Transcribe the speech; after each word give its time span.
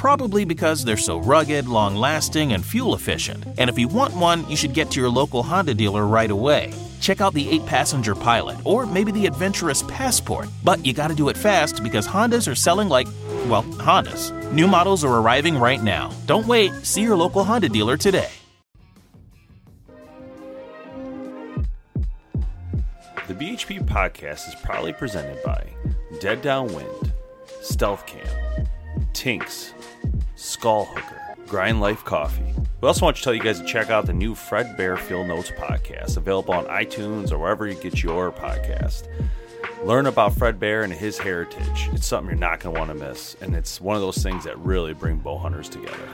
Probably 0.00 0.46
because 0.46 0.82
they're 0.82 0.96
so 0.96 1.18
rugged, 1.18 1.68
long 1.68 1.94
lasting, 1.94 2.54
and 2.54 2.64
fuel 2.64 2.94
efficient. 2.94 3.44
And 3.58 3.68
if 3.68 3.78
you 3.78 3.86
want 3.86 4.16
one, 4.16 4.48
you 4.48 4.56
should 4.56 4.72
get 4.72 4.90
to 4.92 4.98
your 4.98 5.10
local 5.10 5.42
Honda 5.42 5.74
dealer 5.74 6.06
right 6.06 6.30
away. 6.30 6.72
Check 7.00 7.20
out 7.20 7.34
the 7.34 7.46
8 7.50 7.66
passenger 7.66 8.14
Pilot 8.14 8.56
or 8.64 8.86
maybe 8.86 9.12
the 9.12 9.26
adventurous 9.26 9.82
Passport. 9.82 10.48
But 10.64 10.86
you 10.86 10.94
gotta 10.94 11.14
do 11.14 11.28
it 11.28 11.36
fast 11.36 11.82
because 11.82 12.08
Hondas 12.08 12.50
are 12.50 12.54
selling 12.54 12.88
like, 12.88 13.08
well, 13.46 13.62
Hondas. 13.76 14.32
New 14.50 14.66
models 14.66 15.04
are 15.04 15.20
arriving 15.20 15.58
right 15.58 15.82
now. 15.82 16.10
Don't 16.24 16.46
wait, 16.46 16.72
see 16.82 17.02
your 17.02 17.14
local 17.14 17.44
Honda 17.44 17.68
dealer 17.68 17.98
today. 17.98 18.30
The 23.28 23.34
BHP 23.34 23.86
podcast 23.86 24.48
is 24.48 24.54
proudly 24.62 24.94
presented 24.94 25.42
by 25.42 25.62
Dead 26.20 26.40
Downwind, 26.40 27.12
Stealth 27.60 28.06
Cam, 28.06 28.66
Tinks, 29.12 29.74
Skull 30.40 30.86
Hooker, 30.86 31.36
Grind 31.48 31.82
Life 31.82 32.02
Coffee. 32.02 32.54
We 32.80 32.88
also 32.88 33.04
want 33.04 33.18
to 33.18 33.22
tell 33.22 33.34
you 33.34 33.42
guys 33.42 33.60
to 33.60 33.66
check 33.66 33.90
out 33.90 34.06
the 34.06 34.14
new 34.14 34.34
Fred 34.34 34.74
Bear 34.74 34.96
Field 34.96 35.28
Notes 35.28 35.50
podcast, 35.50 36.16
available 36.16 36.54
on 36.54 36.64
iTunes 36.64 37.30
or 37.30 37.36
wherever 37.36 37.66
you 37.66 37.74
get 37.74 38.02
your 38.02 38.32
podcast. 38.32 39.06
Learn 39.84 40.06
about 40.06 40.32
Fred 40.32 40.58
Bear 40.58 40.82
and 40.82 40.94
his 40.94 41.18
heritage. 41.18 41.90
It's 41.92 42.06
something 42.06 42.30
you're 42.30 42.40
not 42.40 42.60
going 42.60 42.74
to 42.74 42.80
want 42.80 42.90
to 42.90 42.94
miss, 42.94 43.36
and 43.42 43.54
it's 43.54 43.82
one 43.82 43.96
of 43.96 44.00
those 44.00 44.16
things 44.22 44.44
that 44.44 44.58
really 44.60 44.94
bring 44.94 45.18
bow 45.18 45.36
hunters 45.36 45.68
together. 45.68 46.08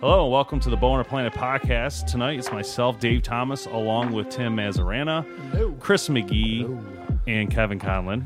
Hello 0.00 0.24
and 0.24 0.32
welcome 0.32 0.60
to 0.60 0.68
the 0.68 0.76
Bow 0.76 0.94
Hunter 0.94 1.08
Planet 1.08 1.32
podcast. 1.32 2.06
Tonight 2.06 2.38
it's 2.38 2.52
myself, 2.52 3.00
Dave 3.00 3.22
Thomas, 3.22 3.64
along 3.64 4.12
with 4.12 4.28
Tim 4.28 4.54
Mazarana, 4.54 5.24
Chris 5.80 6.10
McGee, 6.10 6.64
and 7.26 7.50
Kevin 7.50 7.78
Conlon. 7.78 8.22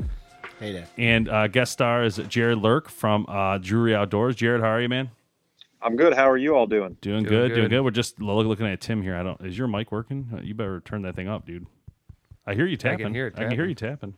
Hey 0.61 0.73
there. 0.73 0.87
And 0.99 1.29
uh, 1.29 1.49
guest 1.49 1.73
star 1.73 2.05
is 2.05 2.17
Jared 2.29 2.59
Lurk 2.59 2.91
from 2.91 3.25
uh, 3.29 3.57
Drury 3.59 3.95
Outdoors. 3.95 4.37
Jared, 4.37 4.61
how 4.61 4.69
are 4.69 4.81
you, 4.81 4.89
man? 4.91 5.11
I'm 5.83 5.97
good. 5.97 6.13
How 6.13 6.29
are 6.31 6.37
you 6.37 6.55
all 6.55 6.67
doing? 6.67 6.99
Doing, 7.01 7.25
good, 7.25 7.55
doing 7.55 7.69
good. 7.71 7.81
We're 7.81 7.91
just 7.91 8.21
lo- 8.21 8.39
looking 8.43 8.67
at 8.67 8.83
Tim 8.83 9.03
here. 9.03 9.17
I 9.17 9.23
don't. 9.23 9.41
Is 9.41 9.57
your 9.57 9.67
mic 9.69 9.91
working? 9.91 10.29
Uh, 10.33 10.43
You 10.43 10.55
better 10.55 10.81
turn 10.81 11.01
that 11.03 11.17
thing 11.17 11.29
up, 11.29 11.47
dude. 11.47 11.67
I 12.47 12.55
hear 12.55 12.67
you 12.67 12.77
tapping. 12.77 13.15
hear 13.15 13.29
it 13.29 13.35
I 13.39 13.45
can 13.45 13.53
hear 13.53 13.65
you 13.65 13.75
tapping. 13.75 14.15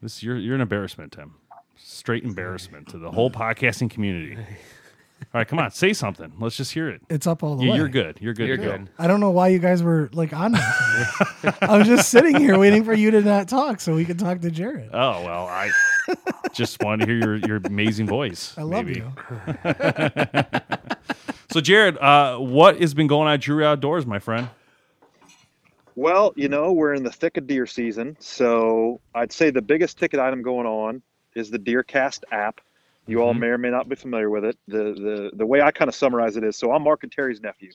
This 0.00 0.22
you're 0.22 0.36
you're 0.36 0.54
an 0.54 0.60
embarrassment, 0.60 1.10
Tim. 1.12 1.34
Straight 1.76 2.22
embarrassment 2.22 2.88
to 2.90 2.98
the 2.98 3.10
whole 3.10 3.30
podcasting 3.30 3.90
community. 3.90 4.38
All 5.22 5.38
right, 5.38 5.46
come 5.46 5.58
on, 5.58 5.70
say 5.70 5.92
something. 5.92 6.32
Let's 6.38 6.56
just 6.56 6.72
hear 6.72 6.88
it. 6.88 7.02
It's 7.08 7.26
up 7.26 7.42
all 7.42 7.56
the 7.56 7.64
You- 7.64 7.70
way. 7.70 7.76
You're 7.76 7.88
good. 7.88 8.18
You're 8.20 8.34
good. 8.34 8.48
You're 8.48 8.56
to 8.56 8.62
go. 8.62 8.70
good. 8.78 8.88
I 8.98 9.06
don't 9.06 9.20
know 9.20 9.30
why 9.30 9.48
you 9.48 9.58
guys 9.58 9.82
were 9.82 10.10
like 10.12 10.32
on 10.32 10.52
that. 10.52 11.58
I 11.62 11.78
was 11.78 11.86
just 11.86 12.08
sitting 12.10 12.36
here 12.36 12.58
waiting 12.58 12.84
for 12.84 12.94
you 12.94 13.10
to 13.12 13.20
not 13.20 13.48
talk 13.48 13.80
so 13.80 13.94
we 13.94 14.04
could 14.04 14.18
talk 14.18 14.40
to 14.40 14.50
Jared. 14.50 14.90
Oh 14.92 15.24
well, 15.24 15.46
I 15.46 15.70
just 16.52 16.82
wanted 16.82 17.06
to 17.06 17.12
hear 17.12 17.18
your, 17.20 17.36
your 17.46 17.56
amazing 17.64 18.06
voice. 18.06 18.54
I 18.58 18.62
love 18.62 18.86
maybe. 18.86 19.00
you. 19.00 19.12
So, 21.52 21.60
Jared, 21.60 21.98
uh, 21.98 22.36
what 22.38 22.80
has 22.80 22.94
been 22.94 23.08
going 23.08 23.26
on 23.26 23.34
at 23.34 23.40
Drury 23.40 23.64
Outdoors, 23.66 24.06
my 24.06 24.20
friend? 24.20 24.48
Well, 25.96 26.32
you 26.36 26.48
know, 26.48 26.70
we're 26.72 26.94
in 26.94 27.02
the 27.02 27.10
thick 27.10 27.36
of 27.36 27.48
deer 27.48 27.66
season, 27.66 28.16
so 28.20 29.00
I'd 29.16 29.32
say 29.32 29.50
the 29.50 29.60
biggest 29.60 29.98
ticket 29.98 30.20
item 30.20 30.42
going 30.42 30.68
on 30.68 31.02
is 31.34 31.50
the 31.50 31.58
DeerCast 31.58 32.22
app. 32.30 32.60
You 33.10 33.22
all 33.22 33.34
Mhm. 33.34 33.40
may 33.40 33.46
or 33.48 33.58
may 33.58 33.70
not 33.70 33.88
be 33.88 33.96
familiar 33.96 34.30
with 34.30 34.44
it. 34.44 34.56
The 34.68 34.94
the 34.94 35.30
the 35.34 35.46
way 35.46 35.60
I 35.60 35.70
kind 35.70 35.88
of 35.88 35.94
summarize 35.94 36.36
it 36.36 36.44
is 36.44 36.56
so 36.56 36.72
I'm 36.72 36.82
Mark 36.82 37.02
and 37.02 37.12
Terry's 37.12 37.40
nephew. 37.40 37.70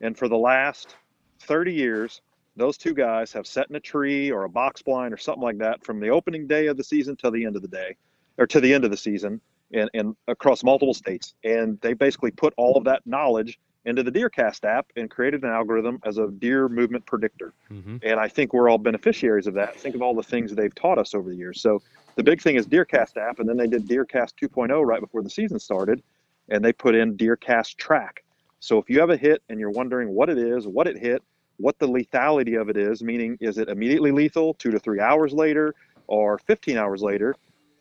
And 0.00 0.16
for 0.16 0.28
the 0.28 0.38
last 0.38 0.96
30 1.40 1.72
years, 1.72 2.22
those 2.56 2.78
two 2.78 2.94
guys 2.94 3.32
have 3.32 3.46
set 3.46 3.68
in 3.68 3.76
a 3.76 3.80
tree 3.80 4.30
or 4.30 4.44
a 4.44 4.48
box 4.48 4.82
blind 4.82 5.12
or 5.12 5.18
something 5.18 5.42
like 5.42 5.58
that 5.58 5.84
from 5.84 6.00
the 6.00 6.08
opening 6.08 6.46
day 6.46 6.66
of 6.66 6.76
the 6.76 6.84
season 6.84 7.16
till 7.16 7.30
the 7.30 7.44
end 7.44 7.56
of 7.56 7.62
the 7.62 7.68
day 7.68 7.96
or 8.38 8.46
to 8.46 8.60
the 8.60 8.72
end 8.72 8.84
of 8.84 8.90
the 8.90 8.96
season 8.96 9.40
and, 9.72 9.90
and 9.94 10.16
across 10.28 10.64
multiple 10.64 10.94
states. 10.94 11.34
And 11.44 11.78
they 11.80 11.92
basically 11.92 12.30
put 12.30 12.54
all 12.56 12.76
of 12.76 12.84
that 12.84 13.06
knowledge 13.06 13.58
into 13.86 14.02
the 14.02 14.10
DeerCast 14.12 14.64
app 14.64 14.86
and 14.96 15.10
created 15.10 15.42
an 15.42 15.50
algorithm 15.50 16.00
as 16.04 16.18
a 16.18 16.28
deer 16.28 16.68
movement 16.68 17.06
predictor. 17.06 17.54
Mm-hmm. 17.70 17.96
And 18.02 18.20
I 18.20 18.28
think 18.28 18.52
we're 18.52 18.68
all 18.68 18.78
beneficiaries 18.78 19.46
of 19.46 19.54
that. 19.54 19.76
Think 19.76 19.94
of 19.94 20.02
all 20.02 20.14
the 20.14 20.22
things 20.22 20.54
they've 20.54 20.74
taught 20.74 20.98
us 20.98 21.14
over 21.14 21.30
the 21.30 21.36
years. 21.36 21.62
So 21.62 21.80
the 22.16 22.22
big 22.22 22.40
thing 22.40 22.56
is 22.56 22.66
DeerCast 22.66 23.16
app, 23.16 23.38
and 23.38 23.48
then 23.48 23.56
they 23.56 23.66
did 23.66 23.86
DeerCast 23.88 24.32
2.0 24.42 24.84
right 24.84 25.00
before 25.00 25.22
the 25.22 25.30
season 25.30 25.58
started, 25.58 26.02
and 26.48 26.64
they 26.64 26.72
put 26.72 26.94
in 26.94 27.16
DeerCast 27.16 27.76
track. 27.76 28.22
So 28.60 28.78
if 28.78 28.90
you 28.90 29.00
have 29.00 29.10
a 29.10 29.16
hit 29.16 29.42
and 29.48 29.58
you're 29.58 29.70
wondering 29.70 30.10
what 30.10 30.28
it 30.28 30.38
is, 30.38 30.66
what 30.66 30.86
it 30.86 30.98
hit, 30.98 31.22
what 31.56 31.78
the 31.78 31.88
lethality 31.88 32.60
of 32.60 32.68
it 32.68 32.76
is, 32.76 33.02
meaning 33.02 33.36
is 33.40 33.58
it 33.58 33.68
immediately 33.68 34.12
lethal, 34.12 34.54
two 34.54 34.70
to 34.70 34.78
three 34.78 35.00
hours 35.00 35.32
later, 35.32 35.74
or 36.06 36.38
15 36.38 36.76
hours 36.76 37.02
later, 37.02 37.34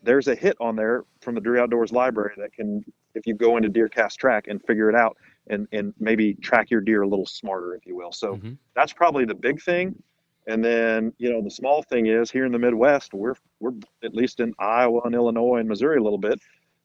there's 0.03 0.27
a 0.27 0.35
hit 0.35 0.55
on 0.61 0.75
there 0.75 1.03
from 1.21 1.35
the 1.35 1.41
Drury 1.41 1.59
Outdoors 1.59 1.91
library 1.91 2.33
that 2.37 2.53
can, 2.53 2.83
if 3.15 3.27
you 3.27 3.33
go 3.33 3.57
into 3.57 3.69
DeerCast 3.69 4.17
track 4.17 4.47
and 4.47 4.61
figure 4.63 4.89
it 4.89 4.95
out, 4.95 5.17
and 5.47 5.67
and 5.71 5.93
maybe 5.99 6.35
track 6.35 6.69
your 6.69 6.79
deer 6.79 7.01
a 7.01 7.07
little 7.07 7.25
smarter, 7.25 7.73
if 7.75 7.85
you 7.85 7.95
will. 7.95 8.11
So 8.11 8.35
Mhm. 8.35 8.57
that's 8.75 8.93
probably 8.93 9.25
the 9.25 9.35
big 9.35 9.61
thing. 9.61 10.01
And 10.49 10.65
then 10.65 11.13
you 11.19 11.31
know 11.31 11.43
the 11.43 11.51
small 11.51 11.83
thing 11.83 12.07
is 12.07 12.31
here 12.31 12.45
in 12.45 12.51
the 12.51 12.57
Midwest, 12.57 13.13
we're 13.13 13.35
we're 13.59 13.73
at 14.03 14.15
least 14.15 14.39
in 14.39 14.53
Iowa 14.57 15.01
and 15.05 15.13
Illinois 15.13 15.57
and 15.57 15.69
Missouri 15.69 15.99
a 15.99 16.03
little 16.03 16.17
bit, 16.17 16.41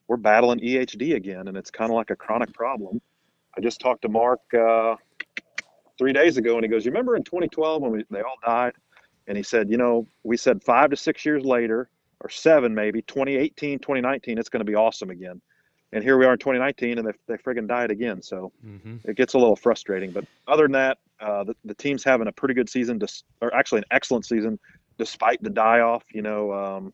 we're 0.06 0.18
battling 0.18 0.60
EHD 0.60 1.14
again, 1.14 1.48
and 1.48 1.56
it's 1.56 1.70
kind 1.70 1.90
of 1.90 1.96
like 1.96 2.10
a 2.10 2.16
chronic 2.16 2.52
problem. 2.52 3.00
I 3.56 3.62
just 3.62 3.80
talked 3.80 4.02
to 4.02 4.08
Mark 4.10 4.40
uh, 4.52 4.96
three 5.96 6.12
days 6.12 6.36
ago, 6.36 6.56
and 6.56 6.64
he 6.64 6.68
goes, 6.68 6.84
"You 6.84 6.90
remember 6.90 7.16
in 7.16 7.24
2012 7.24 7.80
when 7.80 7.90
we, 7.92 8.04
they 8.10 8.20
all 8.20 8.36
died?" 8.44 8.74
And 9.28 9.36
he 9.36 9.42
said, 9.42 9.70
"You 9.70 9.78
know, 9.78 10.06
we 10.24 10.36
said 10.36 10.62
five 10.62 10.90
to 10.90 10.96
six 10.96 11.24
years 11.24 11.42
later, 11.42 11.88
or 12.20 12.28
seven 12.28 12.74
maybe, 12.74 13.00
2018, 13.00 13.78
2019, 13.78 14.36
it's 14.36 14.50
going 14.50 14.60
to 14.64 14.70
be 14.70 14.74
awesome 14.74 15.08
again." 15.08 15.40
And 15.94 16.02
here 16.04 16.18
we 16.18 16.26
are 16.26 16.32
in 16.32 16.38
2019, 16.38 16.98
and 16.98 17.06
they 17.06 17.12
they 17.28 17.36
friggin' 17.36 17.66
died 17.68 17.90
again. 17.90 18.20
So 18.20 18.52
Mm-hmm. 18.66 18.96
it 19.08 19.16
gets 19.16 19.34
a 19.34 19.38
little 19.38 19.56
frustrating. 19.56 20.10
But 20.10 20.24
other 20.48 20.64
than 20.64 20.72
that, 20.72 20.98
uh, 21.20 21.44
the, 21.44 21.54
the 21.64 21.74
team's 21.74 22.02
having 22.04 22.26
a 22.26 22.32
pretty 22.32 22.52
good 22.54 22.68
season, 22.68 22.98
dis- 22.98 23.22
or 23.40 23.54
actually 23.54 23.78
an 23.78 23.84
excellent 23.92 24.26
season, 24.26 24.58
despite 24.98 25.42
the 25.42 25.50
die 25.50 25.80
off. 25.80 26.02
You 26.12 26.22
know, 26.22 26.52
um, 26.52 26.92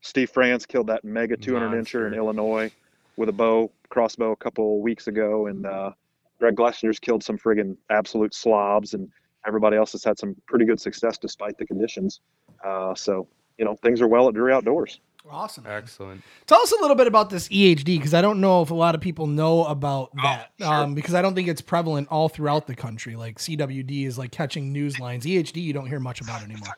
Steve 0.00 0.30
Franz 0.30 0.64
killed 0.66 0.86
that 0.86 1.04
mega 1.04 1.36
200 1.36 1.70
incher 1.84 2.06
in 2.06 2.14
Illinois 2.14 2.70
with 3.16 3.28
a 3.28 3.32
bow, 3.32 3.70
crossbow, 3.88 4.30
a 4.32 4.36
couple 4.36 4.80
weeks 4.80 5.08
ago, 5.08 5.46
and 5.48 5.66
uh, 5.66 5.90
Greg 6.38 6.54
Glessinger's 6.54 7.00
killed 7.00 7.24
some 7.24 7.36
friggin' 7.36 7.76
absolute 7.90 8.32
slobs, 8.32 8.94
and 8.94 9.10
everybody 9.46 9.76
else 9.76 9.90
has 9.92 10.04
had 10.04 10.16
some 10.18 10.36
pretty 10.46 10.64
good 10.64 10.80
success 10.80 11.18
despite 11.18 11.58
the 11.58 11.66
conditions. 11.66 12.20
Uh, 12.64 12.94
so 12.94 13.26
you 13.58 13.64
know, 13.64 13.74
things 13.82 14.00
are 14.00 14.06
well 14.06 14.28
at 14.28 14.34
Drury 14.34 14.52
Outdoors. 14.52 15.00
Awesome. 15.30 15.64
Excellent. 15.66 16.22
Tell 16.46 16.60
us 16.60 16.72
a 16.72 16.76
little 16.80 16.96
bit 16.96 17.06
about 17.06 17.28
this 17.30 17.48
EHD 17.48 17.84
because 17.98 18.14
I 18.14 18.22
don't 18.22 18.40
know 18.40 18.62
if 18.62 18.70
a 18.70 18.74
lot 18.74 18.94
of 18.94 19.00
people 19.00 19.26
know 19.26 19.64
about 19.64 20.10
Oh, 20.18 20.22
that. 20.22 20.50
Um, 20.66 20.94
because 20.94 21.14
I 21.14 21.20
don't 21.22 21.34
think 21.34 21.48
it's 21.48 21.60
prevalent 21.60 22.08
all 22.10 22.28
throughout 22.28 22.66
the 22.66 22.74
country. 22.74 23.14
Like 23.16 23.38
CWD 23.38 24.06
is 24.06 24.16
like 24.16 24.30
catching 24.30 24.72
news 24.72 24.98
lines. 24.98 25.26
EHD 25.26 25.56
you 25.62 25.72
don't 25.72 25.86
hear 25.86 26.00
much 26.00 26.20
about 26.20 26.42
anymore. 26.42 26.68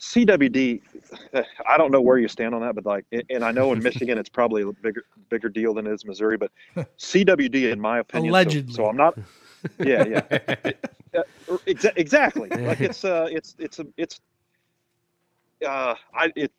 CWD, 0.00 0.80
I 1.68 1.76
don't 1.76 1.90
know 1.90 2.00
where 2.00 2.18
you 2.18 2.28
stand 2.28 2.54
on 2.54 2.60
that, 2.62 2.74
but 2.76 2.86
like, 2.86 3.04
and 3.30 3.44
I 3.44 3.50
know 3.50 3.72
in 3.72 3.82
Michigan 3.82 4.16
it's 4.16 4.28
probably 4.28 4.62
a 4.62 4.72
bigger 4.72 5.02
bigger 5.28 5.48
deal 5.48 5.74
than 5.74 5.86
it 5.86 5.92
is 5.92 6.04
Missouri, 6.04 6.36
but 6.38 6.50
CWD, 6.98 7.72
in 7.72 7.80
my 7.80 7.98
opinion, 7.98 8.30
so- 8.32 8.38
Allegedly. 8.38 8.74
So, 8.74 8.86
I'm 8.86 8.96
not. 8.96 9.18
Yeah, 9.80 10.04
yeah, 10.04 10.72
Uh, 11.14 11.22
exa- 11.66 11.92
exactly. 11.96 12.48
Like 12.66 12.80
it's 12.80 13.04
uh, 13.04 13.26
it's 13.30 13.56
it's 13.58 13.78
a 13.80 13.86
it's. 13.96 14.20
Uh, 15.66 15.94
I 16.14 16.32
it 16.36 16.52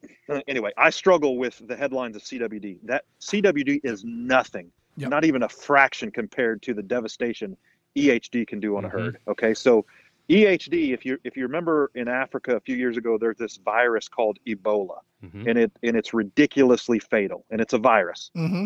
anyway. 0.47 0.71
I 0.77 0.89
struggle 0.89 1.37
with 1.37 1.61
the 1.67 1.75
headlines 1.75 2.15
of 2.15 2.21
CWD. 2.23 2.79
That 2.83 3.05
CWD 3.21 3.81
is 3.83 4.03
nothing, 4.03 4.71
Yep. 4.97 5.09
not 5.09 5.25
even 5.25 5.43
a 5.43 5.49
fraction 5.49 6.11
compared 6.11 6.61
to 6.63 6.73
the 6.73 6.83
devastation 6.83 7.55
EHD 7.95 8.45
can 8.45 8.59
do 8.59 8.75
on 8.77 8.85
a 8.85 8.89
Mhm. 8.89 8.91
herd. 8.91 9.17
Okay, 9.27 9.53
so 9.53 9.85
EHD, 10.27 10.91
if 10.93 11.05
you 11.05 11.17
if 11.23 11.35
you 11.37 11.43
remember 11.43 11.91
in 11.95 12.07
Africa 12.07 12.55
a 12.55 12.59
few 12.59 12.75
years 12.75 12.97
ago, 12.97 13.17
there's 13.17 13.37
this 13.37 13.57
virus 13.57 14.07
called 14.07 14.37
Ebola, 14.45 14.99
Mhm. 15.23 15.47
and 15.47 15.57
it 15.59 15.71
and 15.81 15.95
it's 15.97 16.13
ridiculously 16.13 16.99
fatal, 16.99 17.45
and 17.49 17.61
it's 17.61 17.73
a 17.73 17.79
virus. 17.79 18.31
Mm-hmm. 18.35 18.65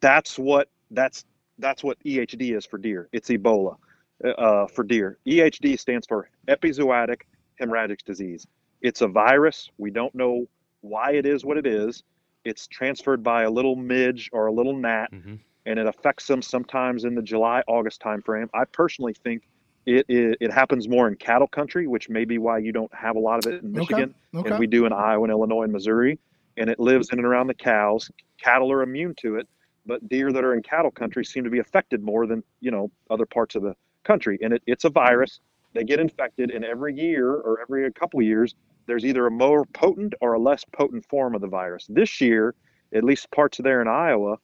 that's 0.00 0.36
what 0.38 0.68
that's 0.90 1.24
that's 1.58 1.82
what 1.82 1.96
EHD 2.04 2.52
is 2.56 2.66
for 2.66 2.76
deer. 2.76 3.08
It's 3.12 3.28
Ebola 3.30 3.76
uh, 4.24 4.66
for 4.66 4.82
deer. 4.84 5.18
EHD 5.26 5.76
stands 5.78 6.06
for 6.06 6.28
epizootic 6.48 7.22
hemorrhagic 7.60 8.02
disease. 8.04 8.46
It's 8.82 9.00
a 9.00 9.08
virus. 9.08 9.70
We 9.78 9.90
don't 9.90 10.14
know 10.14 10.46
why 10.80 11.12
it 11.12 11.26
is 11.26 11.44
what 11.44 11.56
it 11.56 11.66
is. 11.66 12.02
It's 12.44 12.66
transferred 12.66 13.22
by 13.22 13.42
a 13.42 13.50
little 13.50 13.74
midge 13.76 14.30
or 14.32 14.46
a 14.46 14.52
little 14.52 14.76
gnat, 14.76 15.12
Mm-hmm. 15.12 15.34
and 15.66 15.78
it 15.78 15.86
affects 15.86 16.26
them 16.26 16.42
sometimes 16.42 17.04
in 17.04 17.14
the 17.14 17.22
July 17.22 17.62
August 17.66 18.00
timeframe. 18.00 18.48
I 18.54 18.64
personally 18.66 19.14
think 19.14 19.42
it, 19.86 20.04
it 20.08 20.36
it 20.40 20.52
happens 20.52 20.88
more 20.88 21.08
in 21.08 21.16
cattle 21.16 21.48
country, 21.48 21.86
which 21.86 22.08
may 22.08 22.24
be 22.24 22.38
why 22.38 22.58
you 22.58 22.72
don't 22.72 22.92
have 22.94 23.16
a 23.16 23.20
lot 23.20 23.44
of 23.44 23.52
it 23.52 23.62
in 23.62 23.70
Okay, 23.70 23.78
Michigan, 23.80 24.14
okay. 24.34 24.50
and 24.50 24.58
we 24.58 24.66
do 24.66 24.84
in 24.86 24.92
Iowa 24.92 25.22
and 25.24 25.30
Illinois 25.32 25.62
and 25.62 25.72
Missouri. 25.72 26.18
And 26.58 26.70
it 26.70 26.78
lives 26.80 27.10
in 27.12 27.18
and 27.18 27.26
around 27.26 27.48
the 27.48 27.54
cows. 27.54 28.10
Cattle 28.40 28.72
are 28.72 28.82
immune 28.82 29.14
to 29.16 29.36
it, 29.36 29.46
but 29.84 30.08
deer 30.08 30.32
that 30.32 30.42
are 30.44 30.54
in 30.54 30.62
cattle 30.62 30.90
country 30.90 31.24
seem 31.24 31.44
to 31.44 31.50
be 31.50 31.58
affected 31.58 32.02
more 32.02 32.26
than 32.26 32.42
you 32.60 32.70
know 32.70 32.90
other 33.10 33.26
parts 33.26 33.54
of 33.56 33.62
the 33.62 33.74
country. 34.04 34.38
And 34.42 34.52
it, 34.54 34.62
it's 34.66 34.84
a 34.84 34.90
virus. 34.90 35.40
They 35.76 35.84
get 35.84 36.00
infected, 36.00 36.50
and 36.50 36.64
every 36.64 36.94
year 36.94 37.32
or 37.32 37.60
every 37.60 37.90
couple 37.92 38.20
of 38.20 38.26
years, 38.26 38.54
there's 38.86 39.04
either 39.04 39.26
a 39.26 39.30
more 39.30 39.64
potent 39.66 40.14
or 40.20 40.32
a 40.32 40.38
less 40.38 40.64
potent 40.72 41.04
form 41.08 41.34
of 41.34 41.40
the 41.40 41.48
virus. 41.48 41.86
This 41.88 42.20
year, 42.20 42.54
at 42.94 43.04
least 43.04 43.30
parts 43.30 43.58
of 43.58 43.64
there 43.64 43.82
in 43.82 43.88
Iowa, 43.88 44.36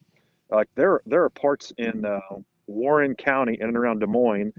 like 0.49 0.69
there 0.75 1.01
there 1.05 1.23
are 1.23 1.29
parts 1.29 1.73
in 1.77 2.05
uh, 2.05 2.19
Warren 2.67 3.15
County 3.15 3.57
in 3.59 3.69
and 3.69 3.77
around 3.77 3.99
Des 3.99 4.07
Moines 4.07 4.53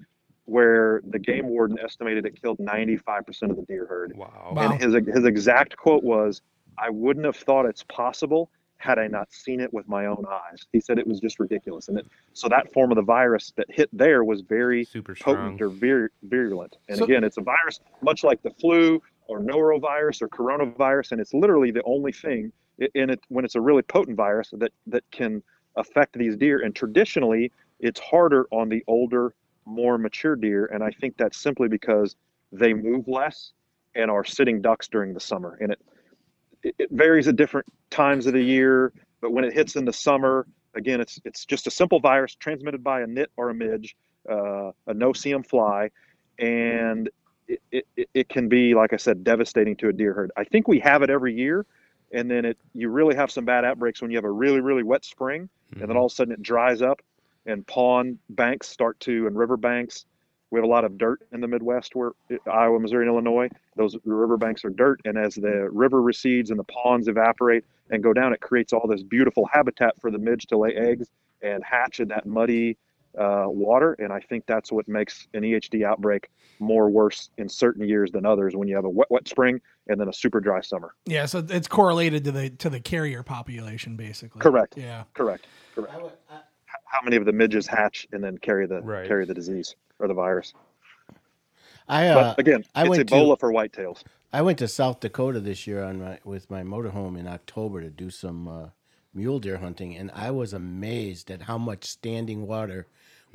where 0.47 1.01
the 1.09 1.19
game 1.19 1.47
warden 1.49 1.79
estimated 1.79 2.27
it 2.27 2.41
killed 2.41 2.59
95% 2.59 3.51
of 3.51 3.57
the 3.57 3.63
deer 3.63 3.87
herd. 3.87 4.13
Wow. 4.15 4.53
Wow. 4.53 4.73
And 4.73 4.83
his 4.83 4.95
his 5.15 5.25
exact 5.25 5.77
quote 5.77 6.03
was, 6.03 6.43
"I 6.77 6.91
wouldn't 6.91 7.25
have 7.25 7.37
thought 7.37 7.67
it's 7.67 7.85
possible 7.85 8.51
had 8.79 8.99
I 8.99 9.07
not 9.07 9.33
seen 9.33 9.61
it 9.61 9.73
with 9.73 9.89
my 9.89 10.07
own 10.07 10.25
eyes." 10.29 10.67
He 10.73 10.81
said 10.81 10.99
it 10.99 11.07
was 11.07 11.21
just 11.21 11.39
ridiculous, 11.41 11.89
and 11.89 11.99
it 11.99 12.07
so 12.33 12.49
that 12.49 12.73
form 12.73 12.91
of 12.91 12.97
the 12.97 13.03
virus 13.03 13.53
that 13.57 13.67
hit 13.71 13.89
there 13.93 14.25
was 14.25 14.41
very 14.43 14.85
Super 14.85 15.15
strong. 15.15 15.37
potent 15.37 15.63
or 15.63 15.69
vir- 15.69 16.11
virulent. 16.25 16.77
And 16.89 16.99
So- 16.99 17.05
again, 17.05 17.25
it's 17.25 17.37
a 17.39 17.43
virus 17.43 17.81
much 18.03 18.25
like 18.25 18.43
the 18.43 18.51
flu 18.51 19.03
or 19.27 19.41
norovirus 19.41 20.21
or 20.23 20.29
coronavirus, 20.29 21.13
and 21.13 21.21
it's 21.21 21.33
literally 21.35 21.71
the 21.71 21.83
only 21.85 22.13
thing 22.13 22.53
in 22.95 23.09
it 23.11 23.21
when 23.29 23.45
it's 23.45 23.55
a 23.55 23.61
really 23.61 23.83
potent 23.83 24.17
virus 24.17 24.51
that 24.51 24.73
that 24.87 25.05
can 25.11 25.43
affect 25.77 26.13
these 26.19 26.37
deer. 26.37 26.61
And 26.61 26.75
traditionally, 26.75 27.51
it's 27.81 28.01
harder 28.01 28.47
on 28.51 28.69
the 28.69 28.83
older, 28.87 29.35
more 29.65 29.97
mature 29.99 30.37
deer, 30.37 30.67
and 30.67 30.83
I 30.85 30.91
think 30.91 31.17
that's 31.17 31.37
simply 31.39 31.69
because 31.69 32.17
they 32.53 32.75
move 32.75 33.09
less 33.09 33.53
and 33.95 34.11
are 34.11 34.25
sitting 34.25 34.61
ducks 34.61 34.89
during 34.89 35.15
the 35.15 35.21
summer. 35.21 35.57
And 35.61 35.73
it 35.73 35.81
it, 36.65 36.75
it 36.79 36.89
varies 36.91 37.29
at 37.29 37.37
different 37.37 37.67
times 37.91 38.27
of 38.27 38.33
the 38.33 38.43
year, 38.43 38.93
but 39.21 39.33
when 39.33 39.45
it 39.45 39.53
hits 39.53 39.77
in 39.77 39.85
the 39.85 39.93
summer, 39.93 40.47
again, 40.75 41.01
it's 41.01 41.21
it's 41.25 41.45
just 41.45 41.67
a 41.67 41.71
simple 41.71 42.01
virus 42.01 42.35
transmitted 42.35 42.83
by 42.83 43.03
a 43.03 43.07
nit 43.07 43.31
or 43.37 43.51
a 43.51 43.55
midge, 43.55 43.97
uh, 44.29 44.73
a 44.89 44.95
no-see-um 44.95 45.43
fly, 45.45 45.91
and 46.39 47.09
it, 47.49 47.61
it, 47.71 47.87
it- 47.97 48.09
it 48.15 48.29
can 48.29 48.49
be, 48.49 48.75
like 48.75 48.93
I 48.93 48.97
said, 48.97 49.25
devastating 49.25 49.77
to 49.77 49.89
a 49.89 49.93
deer 49.93 50.13
herd. 50.15 50.31
I 50.37 50.45
think 50.45 50.67
we 50.69 50.79
have 50.81 51.03
it 51.03 51.11
every 51.11 51.35
year, 51.35 51.67
and 52.13 52.31
then 52.31 52.45
it 52.45 52.59
you 52.75 52.89
really 52.89 53.15
have 53.17 53.31
some 53.31 53.45
bad 53.45 53.65
outbreaks 53.65 54.01
when 54.03 54.11
you 54.11 54.17
have 54.17 54.25
a 54.25 54.31
really 54.31 54.61
really 54.61 54.83
wet 54.83 55.05
spring, 55.05 55.49
and 55.73 55.89
then 55.89 55.97
all 55.97 56.07
of 56.07 56.13
a 56.13 56.15
sudden 56.15 56.33
it 56.33 56.43
dries 56.43 56.81
up, 56.83 57.01
and 57.47 57.67
pond 57.67 58.19
banks 58.31 58.69
start 58.69 58.99
to 59.01 59.27
and 59.27 59.37
river 59.37 59.57
banks. 59.57 60.07
We 60.51 60.59
have 60.59 60.65
a 60.65 60.71
lot 60.71 60.85
of 60.85 60.97
dirt 60.99 61.21
in 61.33 61.41
the 61.41 61.49
Midwest, 61.49 61.97
where 61.97 62.13
Iowa, 62.51 62.79
Missouri, 62.79 63.07
and 63.07 63.13
Illinois. 63.13 63.49
Those 63.77 63.97
river 64.05 64.37
banks 64.37 64.65
are 64.65 64.71
dirt, 64.71 65.01
and 65.05 65.19
as 65.19 65.35
the 65.35 65.69
river 65.71 66.01
recedes 66.01 66.51
and 66.51 66.59
the 66.59 66.65
ponds 66.65 67.09
evaporate 67.09 67.65
and 67.91 68.03
go 68.03 68.13
down, 68.13 68.33
it 68.33 68.41
creates 68.41 68.73
all 68.73 68.87
this 68.87 69.03
beautiful 69.03 69.47
habitat 69.53 70.01
for 70.01 70.11
the 70.11 70.19
midge 70.19 70.47
to 70.47 70.57
lay 70.59 70.75
eggs 70.75 71.09
and 71.43 71.63
hatch 71.65 72.01
in 72.01 72.09
that 72.09 72.25
muddy 72.27 72.77
uh, 73.19 73.45
water. 73.47 73.95
And 73.99 74.13
I 74.13 74.21
think 74.21 74.45
that's 74.47 74.71
what 74.73 74.89
makes 74.89 75.27
an 75.35 75.43
EHD 75.43 75.85
outbreak 75.85 76.29
more 76.61 76.89
worse 76.89 77.31
in 77.37 77.49
certain 77.49 77.87
years 77.87 78.11
than 78.13 78.25
others 78.25 78.55
when 78.57 78.69
you 78.69 78.77
have 78.77 78.85
a 78.85 78.91
wet, 78.91 79.09
wet 79.11 79.27
spring 79.29 79.61
and 79.89 80.01
then 80.01 80.09
a 80.09 80.13
super 80.13 80.41
dry 80.41 80.61
summer. 80.61 80.95
Yeah, 81.05 81.27
so 81.27 81.45
it's 81.49 81.69
correlated 81.69 82.25
to 82.25 82.33
the 82.33 82.51
to 82.51 82.71
the 82.71 82.81
carrier 82.81 83.23
population, 83.23 83.97
basically. 83.97 84.41
Correct. 84.41 84.77
Yeah. 84.77 85.05
Correct. 85.15 85.47
Correct. 85.75 85.93
H- 86.31 86.39
How 86.87 87.01
many 87.03 87.17
of 87.17 87.25
the 87.25 87.33
midges 87.33 87.67
hatch 87.67 88.07
and 88.13 88.23
then 88.23 88.39
carry 88.39 88.67
the 88.67 88.81
Right. 88.83 89.07
carry 89.07 89.27
the 89.27 89.35
disease 89.35 89.75
or 89.99 90.09
the 90.09 90.15
virus? 90.15 90.55
I 91.89 92.09
uh, 92.09 92.35
again, 92.39 92.65
I 92.75 92.83
it's 92.83 92.91
went 92.91 93.09
to- 93.09 93.15
Ebola 93.15 93.39
for 93.39 93.53
whitetails. 93.53 94.03
I 94.33 94.43
went 94.43 94.59
to 94.59 94.69
South 94.69 94.99
Dakota 95.01 95.39
this 95.39 95.67
year 95.67 95.85
on 95.85 96.01
my 96.01 96.19
with 96.25 96.51
my 96.51 96.63
motorhome 96.63 97.19
in 97.19 97.27
October 97.29 97.81
to 97.81 97.91
do 97.91 98.11
some 98.11 98.49
uh, 98.49 98.67
mule 99.13 99.39
deer 99.39 99.59
hunting, 99.59 99.95
and 99.97 100.11
I 100.13 100.31
was 100.33 100.53
amazed 100.53 101.31
at 101.31 101.43
how 101.43 101.59
much 101.59 101.85
standing 101.85 102.47
water 102.47 102.87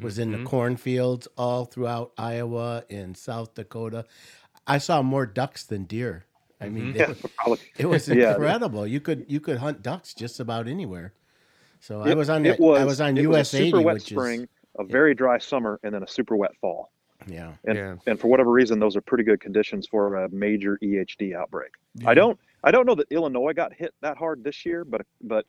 was 0.01 0.18
in 0.19 0.31
Mm-hmm. 0.31 0.44
the 0.44 0.50
cornfields 0.50 1.28
all 1.38 1.66
throughout 1.66 2.12
Iowa 2.18 2.84
and 2.90 3.16
South 3.18 3.54
Dakota. 3.54 4.06
I 4.66 4.78
saw 4.78 5.01
more 5.01 5.25
ducks 5.25 5.63
than 5.63 5.84
deer. 5.86 6.25
I 6.62 6.69
mean, 6.69 6.94
they- 6.94 7.00
Yeah, 7.48 7.56
it 7.78 7.86
was 7.86 8.07
Yeah. 8.10 8.31
incredible. 8.31 8.86
You 8.88 9.00
could 9.00 9.25
you 9.30 9.40
could 9.40 9.57
hunt 9.57 9.81
ducks 9.84 10.13
just 10.13 10.40
about 10.40 10.68
anywhere. 10.68 11.13
So 11.80 12.01
I 12.01 12.10
It- 12.12 12.18
was 12.18 12.30
on 12.30 12.46
it 12.46 12.57
that, 12.60 12.63
I 12.78 12.84
was 12.84 13.00
on 13.00 13.16
US 13.16 13.54
a 13.54 13.57
super 13.57 13.78
eighty, 13.78 13.86
wet 13.86 14.01
spring, 14.01 14.42
is 14.42 14.48
a 14.78 14.84
very 14.84 15.13
dry 15.16 15.38
summer, 15.38 15.80
and 15.84 15.94
then 15.94 16.04
a 16.04 16.07
super 16.07 16.36
wet 16.36 16.51
fall. 16.60 16.92
Yeah. 17.27 17.54
And 17.66 17.77
Yeah. 17.77 17.95
and 18.07 18.19
for 18.19 18.27
whatever 18.27 18.51
reason, 18.51 18.80
those 18.80 18.95
are 18.95 19.01
pretty 19.01 19.24
good 19.24 19.39
conditions 19.39 19.88
for 19.88 20.16
a 20.16 20.30
major 20.30 20.77
EHD 20.81 21.36
outbreak. 21.36 21.74
I 22.06 22.13
don't 22.13 22.39
I 22.63 22.71
don't 22.71 22.86
know 22.86 22.95
that 22.95 23.07
Illinois 23.12 23.54
got 23.54 23.74
hit 23.74 23.94
that 24.01 24.18
hard 24.18 24.44
this 24.44 24.66
year, 24.66 24.83
but 24.86 25.06
but 25.21 25.45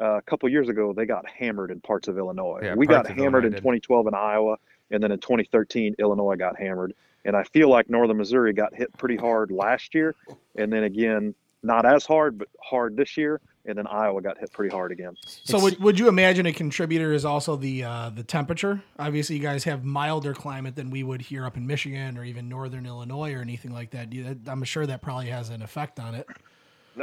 uh, 0.00 0.16
a 0.16 0.22
couple 0.22 0.48
years 0.48 0.68
ago 0.68 0.92
they 0.92 1.06
got 1.06 1.28
hammered 1.28 1.70
in 1.70 1.80
parts 1.80 2.08
of 2.08 2.18
Illinois. 2.18 2.60
Yeah, 2.62 2.74
we 2.74 2.86
got 2.86 3.06
hammered 3.06 3.44
Illinois 3.44 3.46
in 3.46 3.52
did. 3.52 3.58
2012 3.58 4.06
in 4.08 4.14
Iowa, 4.14 4.56
and 4.90 5.02
then 5.02 5.12
in 5.12 5.18
2013 5.18 5.96
Illinois 5.98 6.36
got 6.36 6.58
hammered. 6.58 6.94
And 7.26 7.34
I 7.34 7.42
feel 7.44 7.70
like 7.70 7.88
Northern 7.88 8.18
Missouri 8.18 8.52
got 8.52 8.74
hit 8.74 8.92
pretty 8.98 9.16
hard 9.16 9.50
last 9.50 9.94
year, 9.94 10.14
and 10.56 10.72
then 10.72 10.84
again 10.84 11.34
not 11.64 11.86
as 11.86 12.04
hard, 12.04 12.38
but 12.38 12.48
hard 12.62 12.96
this 12.96 13.16
year. 13.16 13.40
And 13.66 13.78
then 13.78 13.86
Iowa 13.86 14.20
got 14.20 14.36
hit 14.38 14.52
pretty 14.52 14.70
hard 14.70 14.92
again. 14.92 15.16
So 15.24 15.58
would, 15.58 15.80
would 15.80 15.98
you 15.98 16.08
imagine 16.08 16.44
a 16.44 16.52
contributor 16.52 17.14
is 17.14 17.24
also 17.24 17.56
the 17.56 17.84
uh, 17.84 18.10
the 18.10 18.22
temperature? 18.22 18.82
Obviously, 18.98 19.36
you 19.36 19.42
guys 19.42 19.64
have 19.64 19.84
milder 19.84 20.34
climate 20.34 20.76
than 20.76 20.90
we 20.90 21.02
would 21.02 21.22
here 21.22 21.46
up 21.46 21.56
in 21.56 21.66
Michigan 21.66 22.18
or 22.18 22.24
even 22.24 22.46
northern 22.46 22.84
Illinois 22.84 23.32
or 23.32 23.40
anything 23.40 23.72
like 23.72 23.90
that. 23.92 24.08
I'm 24.46 24.64
sure 24.64 24.84
that 24.86 25.00
probably 25.00 25.28
has 25.28 25.48
an 25.48 25.62
effect 25.62 25.98
on 25.98 26.14
it. 26.14 26.28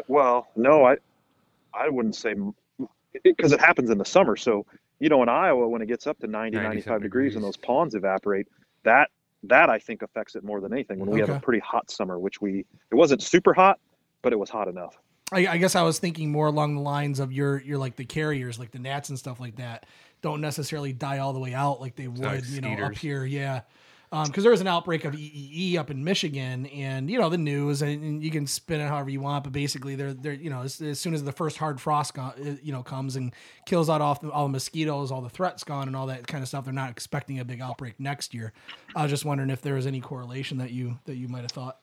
Well, 0.08 0.50
no, 0.56 0.86
I 0.86 0.98
I 1.74 1.90
wouldn't 1.90 2.16
say 2.16 2.36
because 3.24 3.52
it, 3.52 3.60
happens 3.60 3.90
in 3.90 3.98
the 3.98 4.06
summer. 4.06 4.36
So, 4.36 4.66
you 5.00 5.10
know, 5.10 5.24
in 5.24 5.30
Iowa, 5.30 5.68
when 5.68 5.82
it 5.82 5.88
gets 5.88 6.08
up 6.08 6.20
to 6.20 6.28
90, 6.28 6.58
95 6.58 6.64
97 6.64 7.02
degrees 7.02 7.36
and 7.36 7.44
those 7.44 7.58
ponds 7.58 7.96
evaporate, 7.96 8.48
that 8.84 9.10
that 9.44 9.70
I 9.70 9.80
think 9.80 10.04
affects 10.04 10.36
it 10.36 10.44
more 10.44 10.62
than 10.62 10.72
anything. 10.72 11.00
When 11.00 11.10
we 11.10 11.20
have 11.20 11.30
a 11.30 11.40
pretty 11.40 11.60
hot 11.60 11.90
summer, 11.90 12.20
which 12.20 12.40
we 12.40 12.66
it 12.92 12.96
wasn't 12.96 13.24
super 13.24 13.54
hot, 13.54 13.80
but 14.22 14.34
it 14.34 14.40
was 14.40 14.50
hot 14.50 14.68
enough. 14.68 14.98
I, 15.32 15.48
I 15.48 15.58
guess 15.58 15.76
I 15.76 15.84
was 15.84 15.98
thinking 16.00 16.32
more 16.32 16.48
along 16.48 16.76
the 16.76 16.82
lines 16.82 17.20
of 17.20 17.32
your 17.32 17.62
your 17.62 17.78
like 17.78 17.96
the 17.96 18.06
carriers, 18.06 18.60
like 18.60 18.72
the 18.72 18.80
gnats 18.80 19.10
and 19.10 19.18
stuff 19.18 19.40
like 19.40 19.56
that, 19.58 19.86
don't 20.22 20.42
necessarily 20.42 20.94
die 20.94 21.20
all 21.20 21.34
the 21.34 21.40
way 21.40 21.54
out 21.54 21.80
like 21.80 21.96
they 21.96 22.08
would, 22.08 22.20
like 22.20 22.44
you 22.50 22.62
know, 22.62 22.86
up 22.86 22.98
here. 22.98 23.26
Yeah. 23.26 23.62
Because 24.12 24.44
there 24.44 24.52
was 24.52 24.60
an 24.60 24.68
outbreak 24.68 25.06
of 25.06 25.14
EEE 25.14 25.78
up 25.78 25.90
in 25.90 26.04
Michigan, 26.04 26.66
and 26.66 27.10
you 27.10 27.18
know 27.18 27.30
the 27.30 27.38
news, 27.38 27.82
and, 27.82 28.04
and 28.04 28.22
you 28.22 28.30
can 28.30 28.46
spin 28.46 28.82
it 28.82 28.90
however 28.90 29.10
you 29.10 29.22
want, 29.22 29.46
but 29.46 29.54
basically, 29.54 29.96
they're 29.96 30.14
they're 30.14 30.34
you 30.34 30.50
know 30.50 30.64
as, 30.64 30.82
as 30.82 31.00
soon 31.00 31.14
as 31.14 31.24
the 31.24 31.32
first 31.32 31.56
hard 31.56 31.80
frost 31.80 32.16
go, 32.16 32.24
uh, 32.24 32.34
you 32.62 32.74
know 32.74 32.84
comes 32.84 33.16
and 33.16 33.34
kills 33.66 33.90
out 33.90 34.02
all 34.02 34.16
the, 34.16 34.30
all 34.30 34.48
the 34.48 34.52
mosquitoes, 34.52 35.14
all 35.14 35.22
the 35.22 35.30
threats 35.30 35.64
gone, 35.64 35.88
and 35.88 35.96
all 35.96 36.08
that 36.08 36.28
kind 36.28 36.42
of 36.42 36.50
stuff, 36.50 36.66
they're 36.66 36.74
not 36.74 36.90
expecting 36.90 37.40
a 37.40 37.46
big 37.46 37.62
outbreak 37.62 38.02
next 38.02 38.34
year. 38.34 38.52
I 38.98 39.04
was 39.04 39.12
just 39.12 39.24
wondering 39.24 39.50
if 39.50 39.62
there 39.62 39.76
was 39.76 39.88
any 39.88 40.02
correlation 40.02 40.58
that 40.58 40.72
you 40.72 41.00
that 41.06 41.16
you 41.16 41.30
might 41.30 41.44
have 41.44 41.52
thought. 41.52 41.78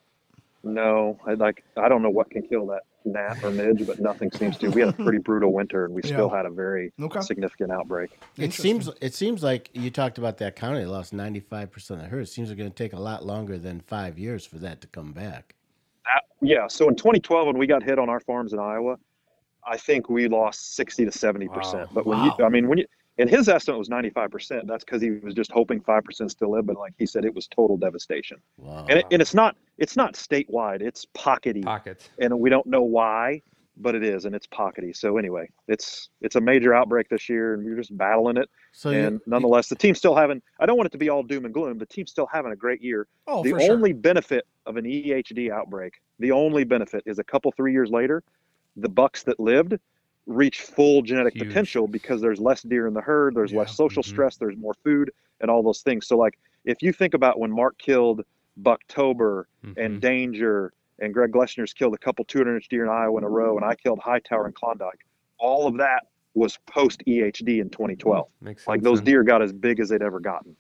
No, 0.69 1.19
I 1.27 1.35
like 1.35 1.65
I 1.77 1.89
don't 1.89 2.03
know 2.03 2.11
what 2.11 2.31
can 2.31 2.43
kill 2.43 2.67
that 2.67 2.83
gnat 3.05 3.39
or 3.43 3.51
midge, 3.51 3.87
but 3.87 3.99
nothing 3.99 4.31
seems 4.33 4.59
to. 4.59 4.69
We 4.71 4.83
had 4.83 4.91
a 4.91 4.93
pretty 5.05 5.19
brutal 5.19 5.53
winter, 5.53 5.87
and 5.87 5.95
we 5.95 6.03
still 6.03 6.29
had 6.29 6.45
a 6.45 6.51
very 6.51 6.93
Okay. 7.01 7.21
significant 7.23 7.73
outbreak. 7.73 8.11
It 8.37 8.53
seems 8.53 8.91
it 9.01 9.15
seems 9.15 9.43
like 9.43 9.71
you 9.73 9.91
talked 9.91 10.19
about 10.19 10.37
that 10.39 10.57
county 10.57 10.85
lost 10.85 11.13
ninety 11.15 11.41
five 11.41 11.71
percent 11.71 12.03
of 12.03 12.09
hers. 12.09 12.29
It 12.29 12.33
seems 12.33 12.51
like 12.51 12.59
going 12.59 12.71
to 12.71 12.77
take 12.77 12.93
a 12.93 13.01
lot 13.01 13.25
longer 13.25 13.57
than 13.59 13.81
five 13.81 14.19
years 14.19 14.45
for 14.45 14.59
that 14.59 14.81
to 14.83 14.87
come 14.89 15.13
back. 15.13 15.55
That, 16.05 16.25
yeah. 16.43 16.67
So 16.69 16.89
in 16.89 16.97
2012, 16.97 17.47
when 17.47 17.59
we 17.59 17.67
got 17.67 17.83
hit 17.83 17.99
on 17.99 18.09
our 18.11 18.21
farms 18.21 18.53
in 18.53 18.59
Iowa, 18.59 18.97
I 19.67 19.79
think 19.79 20.11
we 20.11 20.29
lost 20.29 20.77
60 20.77 21.07
to 21.07 21.13
70 21.13 21.49
percent. 21.49 21.81
Wow. 21.83 21.89
But 21.95 22.07
when 22.07 22.19
Wow. 22.19 22.35
you, 22.39 22.45
I 22.45 22.49
mean, 22.51 22.69
when 22.69 22.79
you, 22.79 22.85
and 23.19 23.29
his 23.29 23.49
estimate 23.49 23.79
was 23.79 23.89
95 23.89 24.31
percent. 24.31 24.67
That's 24.67 24.85
because 24.85 25.03
he 25.03 25.11
was 25.11 25.35
just 25.35 25.51
hoping 25.51 25.81
five 25.81 26.05
percent 26.05 26.31
still 26.31 26.51
live. 26.53 26.67
But 26.67 26.77
like 26.77 26.95
he 26.99 27.07
said, 27.07 27.25
it 27.25 27.35
was 27.35 27.47
total 27.49 27.77
devastation. 27.77 28.39
Wow. 28.57 28.87
And, 28.89 28.99
it, 29.01 29.07
and 29.11 29.21
it's 29.23 29.35
not, 29.35 29.57
it's 29.79 29.97
not 29.97 30.15
statewide. 30.15 30.81
It's 30.83 31.07
pockety, 31.17 31.63
Pockets. 31.65 32.11
and 32.19 32.39
we 32.39 32.51
don't 32.51 32.67
know 32.67 32.83
why, 32.83 33.43
but 33.77 33.95
it 33.95 34.03
is, 34.05 34.25
and 34.25 34.35
it's 34.35 34.47
pockety. 34.47 34.95
So 34.97 35.19
anyway, 35.19 35.49
it's 35.69 36.09
it's 36.21 36.37
a 36.37 36.41
major 36.41 36.75
outbreak 36.75 37.09
this 37.09 37.29
year, 37.29 37.55
and 37.55 37.65
we're 37.65 37.77
just 37.77 37.97
battling 37.97 38.37
it. 38.37 38.49
so 38.73 38.91
you- 38.91 38.99
and 38.99 39.21
nonetheless, 39.27 39.69
the 39.69 39.77
team's 39.77 39.99
still 39.99 40.15
having. 40.17 40.41
I 40.61 40.67
don't 40.67 40.77
want 40.77 40.87
it 40.87 40.93
to 40.93 40.99
be 40.99 41.09
all 41.09 41.23
doom 41.23 41.45
and 41.45 41.55
gloom. 41.55 41.79
The 41.79 41.87
team's 41.87 42.11
still 42.11 42.29
having 42.33 42.53
a 42.53 42.57
great 42.57 42.83
year 42.83 43.07
Oh, 43.27 43.43
the 43.43 43.51
for 43.51 43.61
sure. 43.61 43.73
only 43.75 43.93
benefit 43.93 44.47
of 44.67 44.77
an 44.77 44.85
EHD 44.85 45.51
outbreak, 45.51 45.95
the 46.19 46.31
only 46.33 46.65
benefit 46.65 47.03
is 47.07 47.19
a 47.19 47.25
couple 47.25 47.51
three 47.53 47.73
years 47.73 47.91
later, 47.91 48.23
the 48.77 48.89
bucks 48.89 49.23
that 49.25 49.41
lived, 49.41 49.79
reach 50.29 50.61
full 50.61 51.01
genetic 51.03 51.35
Huge. 51.35 51.49
potential 51.49 51.89
because 51.89 52.21
there's 52.21 52.39
less 52.39 52.63
deer 52.63 52.87
in 52.87 52.93
the 52.95 53.01
herd, 53.01 53.35
there's 53.35 53.53
less 53.53 53.75
social 53.75 54.03
Mhm. 54.03 54.07
stress, 54.09 54.37
there's 54.37 54.57
more 54.59 54.75
food, 54.85 55.11
and 55.41 55.51
all 55.51 55.63
those 55.63 55.81
things. 55.81 56.07
So, 56.07 56.17
like, 56.19 56.39
if 56.65 56.83
you 56.83 56.93
think 56.93 57.15
about 57.15 57.39
when 57.41 57.51
Mark 57.51 57.79
killed 57.79 58.25
Bucktober 58.63 59.45
Mhm. 59.65 59.75
and 59.79 60.01
Danger, 60.01 60.73
and 60.99 61.15
Greg 61.15 61.33
Gleshner's 61.33 61.73
killed 61.73 61.95
a 61.95 61.99
couple 61.99 62.25
200 62.27 62.57
inch 62.57 62.69
deer 62.69 62.85
in 62.85 62.91
Iowa 62.91 63.17
in 63.19 63.25
a 63.25 63.29
row, 63.29 63.57
and 63.57 63.65
I 63.65 63.75
killed 63.75 64.01
Hightower 64.01 64.45
and 64.47 64.55
Klondike, 64.55 65.01
all 65.39 65.67
of 65.67 65.79
that 65.79 66.09
was 66.35 66.59
post 66.67 67.03
EHD 67.07 67.59
in 67.61 67.71
2012. 67.71 68.29
Makes 68.43 68.63
sense. 68.63 68.69
Like, 68.69 68.83
those 68.83 68.99
then. 68.99 69.07
deer 69.07 69.23
got 69.25 69.41
as 69.41 69.53
big 69.53 69.81
as 69.81 69.89
they'd 69.89 70.03
ever 70.03 70.21
gotten. 70.21 70.55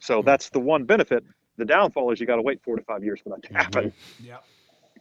So, 0.00 0.20
that's 0.20 0.50
the 0.50 0.60
one 0.60 0.84
benefit. 0.84 1.24
The 1.58 1.64
downfall 1.64 2.10
is 2.10 2.18
you 2.20 2.26
got 2.26 2.36
to 2.36 2.42
wait 2.42 2.60
four 2.62 2.76
to 2.76 2.82
five 2.82 3.04
years 3.04 3.20
for 3.20 3.30
that 3.30 3.42
to 3.44 3.54
happen. 3.54 3.92
Yep. 4.22 4.44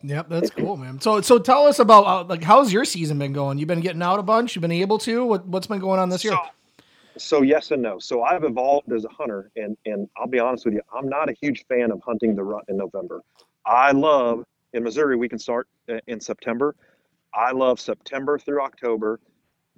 Yep, 0.04 0.30
that's 0.30 0.50
cool, 0.50 0.78
man. 0.78 1.00
So, 1.00 1.22
so 1.22 1.40
tell 1.40 1.66
us 1.66 1.80
about 1.80 2.06
uh, 2.06 2.24
like 2.26 2.44
how's 2.44 2.72
your 2.72 2.86
season 2.86 3.18
been 3.20 3.34
going? 3.34 3.58
You've 3.58 3.68
been 3.68 3.82
getting 3.82 4.02
out 4.02 4.20
a 4.20 4.24
bunch. 4.24 4.56
You've 4.56 4.62
been 4.62 4.72
able 4.72 4.98
to. 5.00 5.26
What, 5.26 5.48
what's 5.48 5.68
been 5.68 5.80
going 5.80 6.00
on 6.00 6.10
this 6.10 6.24
year? 6.24 6.34
So, 6.34 6.84
so 7.18 7.42
yes 7.42 7.72
and 7.72 7.82
no. 7.82 8.00
So 8.00 8.24
I've 8.24 8.44
evolved 8.44 8.92
as 8.92 9.06
a 9.06 9.10
hunter, 9.10 9.52
and 9.56 9.78
and 9.86 10.08
I'll 10.18 10.28
be 10.28 10.40
honest 10.40 10.66
with 10.66 10.74
you, 10.74 10.82
I'm 10.94 11.10
not 11.10 11.30
a 11.30 11.34
huge 11.42 11.66
fan 11.68 11.92
of 11.92 12.02
hunting 12.06 12.36
the 12.36 12.44
rut 12.44 12.66
in 12.68 12.78
November. 12.78 13.22
I 13.66 13.92
love 13.92 14.44
in 14.74 14.84
Missouri 14.84 15.16
we 15.16 15.30
can 15.30 15.40
start 15.40 15.68
uh, 15.90 16.00
in 16.08 16.20
September. 16.20 16.76
I 17.34 17.52
love 17.52 17.80
September 17.80 18.38
through 18.38 18.62
October, 18.62 19.20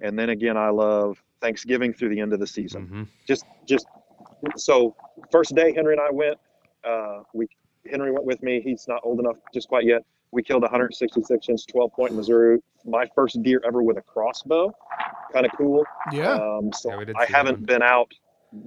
and 0.00 0.18
then 0.18 0.30
again 0.30 0.56
I 0.56 0.68
love 0.70 1.22
Thanksgiving 1.40 1.92
through 1.92 2.10
the 2.10 2.20
end 2.20 2.32
of 2.32 2.40
the 2.40 2.46
season. 2.46 2.88
Mhm. 2.88 3.06
Just 3.26 3.44
just 3.66 3.86
so 4.56 4.94
first 5.30 5.54
day 5.54 5.72
Henry 5.72 5.94
and 5.94 6.00
I 6.00 6.10
went. 6.10 6.38
Uh, 6.84 7.22
we 7.32 7.48
Henry 7.90 8.10
went 8.10 8.24
with 8.24 8.42
me. 8.42 8.60
He's 8.60 8.86
not 8.88 9.00
old 9.04 9.20
enough 9.20 9.36
just 9.52 9.68
quite 9.68 9.84
yet. 9.84 10.04
We 10.30 10.42
killed 10.42 10.62
166 10.62 11.48
inch 11.48 11.66
12 11.66 11.92
point 11.92 12.14
Missouri. 12.14 12.58
My 12.84 13.06
first 13.14 13.42
deer 13.42 13.62
ever 13.66 13.82
with 13.82 13.96
a 13.96 14.02
crossbow. 14.02 14.74
Kind 15.32 15.46
of 15.46 15.52
cool. 15.56 15.84
Yeah. 16.12 16.34
Um, 16.34 16.70
so 16.72 16.90
Yeah, 17.00 17.12
I 17.16 17.26
haven't 17.26 17.66
been 17.66 17.82
out 17.82 18.12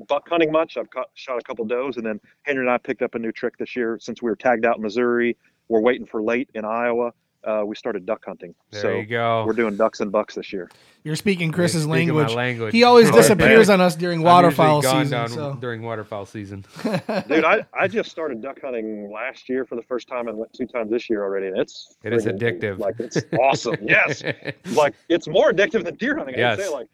buck 0.07 0.27
hunting 0.29 0.51
much. 0.51 0.77
I've 0.77 0.89
caught, 0.89 1.09
shot 1.13 1.39
a 1.39 1.41
couple 1.41 1.65
does, 1.65 1.97
and 1.97 2.05
then 2.05 2.19
Henry 2.43 2.63
and 2.63 2.71
I 2.71 2.77
picked 2.77 3.01
up 3.01 3.15
a 3.15 3.19
new 3.19 3.31
trick 3.31 3.57
this 3.57 3.75
year 3.75 3.97
since 3.99 4.21
we 4.21 4.29
were 4.29 4.35
tagged 4.35 4.65
out 4.65 4.77
in 4.77 4.83
Missouri. 4.83 5.37
We're 5.67 5.81
waiting 5.81 6.05
for 6.05 6.21
late 6.21 6.49
in 6.53 6.65
Iowa. 6.65 7.13
Uh, 7.43 7.63
we 7.65 7.75
started 7.75 8.05
duck 8.05 8.23
hunting. 8.25 8.53
There 8.71 8.81
so 8.81 8.89
you 8.97 9.05
go. 9.05 9.43
we're 9.47 9.53
doing 9.53 9.75
ducks 9.75 9.99
and 9.99 10.11
bucks 10.11 10.35
this 10.35 10.53
year. 10.53 10.69
You're 11.03 11.15
speaking 11.15 11.51
Chris's 11.51 11.83
Speaking 11.83 12.09
my 12.09 12.15
language. 12.19 12.35
language. 12.35 12.71
He 12.73 12.83
always 12.83 13.09
Oh, 13.09 13.13
disappears 13.15 13.67
man. 13.69 13.81
on 13.81 13.85
us 13.87 13.95
during 13.95 14.21
waterfowl 14.21 14.83
season. 14.83 15.27
So. 15.29 15.57
during 15.59 15.81
waterfowl 15.81 16.27
season. 16.27 16.63
Dude, 17.27 17.43
I, 17.43 17.65
I 17.73 17.87
just 17.87 18.11
started 18.11 18.41
duck 18.41 18.59
hunting 18.61 19.11
last 19.11 19.49
year 19.49 19.65
for 19.65 19.75
the 19.75 19.81
first 19.83 20.07
time 20.07 20.27
and 20.27 20.37
went 20.37 20.53
two 20.53 20.67
times 20.67 20.91
this 20.91 21.09
year 21.09 21.23
already. 21.23 21.47
And 21.47 21.57
it's 21.57 21.97
It 22.03 22.13
is 22.13 22.25
addictive. 22.27 22.77
Like 22.77 22.99
it's 22.99 23.17
awesome. 23.39 23.77
yes. 23.81 24.21
Like 24.73 24.93
it's 25.09 25.27
more 25.27 25.51
addictive 25.51 25.83
than 25.83 25.95
deer 25.95 26.15
hunting. 26.17 26.35
I'd 26.35 26.39
Yes. 26.39 26.59
say 26.59 26.69
like 26.69 26.87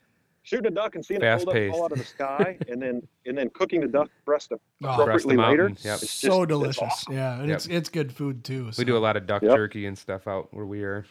shooting 0.47 0.67
a 0.67 0.71
duck 0.75 0.95
and 0.95 1.05
seeing 1.05 1.21
it 1.21 1.39
pull 1.43 1.49
up 1.49 1.71
fall 1.71 1.83
out 1.85 1.91
of 1.91 1.97
the 1.97 2.03
sky 2.05 2.57
and 2.69 2.81
then 2.81 3.05
and 3.25 3.37
then 3.37 3.49
cooking 3.49 3.81
the 3.81 3.87
duck 3.87 4.09
breast 4.23 4.51
Oh, 4.53 4.59
appropriately 4.81 5.35
Breast 5.35 5.49
later. 5.49 5.67
yep. 5.81 6.01
It's 6.01 6.09
so 6.09 6.27
just- 6.29 6.39
it's 6.43 6.47
delicious. 6.47 6.81
awesome. 6.83 7.13
Yeah, 7.13 7.39
and 7.39 7.47
Yep. 7.49 7.55
it's 7.57 7.67
it's 7.67 7.89
good 7.89 8.13
food 8.13 8.43
too. 8.45 8.71
We 8.77 8.85
do 8.85 8.95
a 8.95 8.99
lot 8.99 9.17
of 9.17 9.27
duck 9.27 9.41
Yep. 9.41 9.55
jerky 9.55 9.85
and 9.85 9.97
stuff 9.97 10.27
out 10.27 10.47
where 10.53 10.65
we 10.65 10.83
are. 10.83 11.05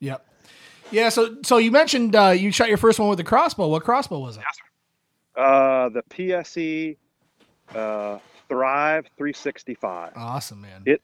Yep. 0.00 0.24
Yeah. 0.92 1.08
So 1.08 1.36
so 1.42 1.56
you 1.58 1.70
mentioned 1.72 2.14
uh, 2.14 2.28
you 2.30 2.52
shot 2.52 2.68
your 2.68 2.76
first 2.76 2.98
one 3.00 3.08
with 3.08 3.18
a 3.20 3.24
crossbow. 3.24 3.66
What 3.68 3.82
crossbow 3.82 4.20
was 4.20 4.36
it? 4.36 4.42
Uh, 5.34 5.88
the 5.90 6.02
PSE 6.10 6.96
uh, 7.74 8.18
Thrive 8.48 9.06
365. 9.18 10.12
Awesome, 10.16 10.60
man. 10.60 10.82
It- 10.86 11.02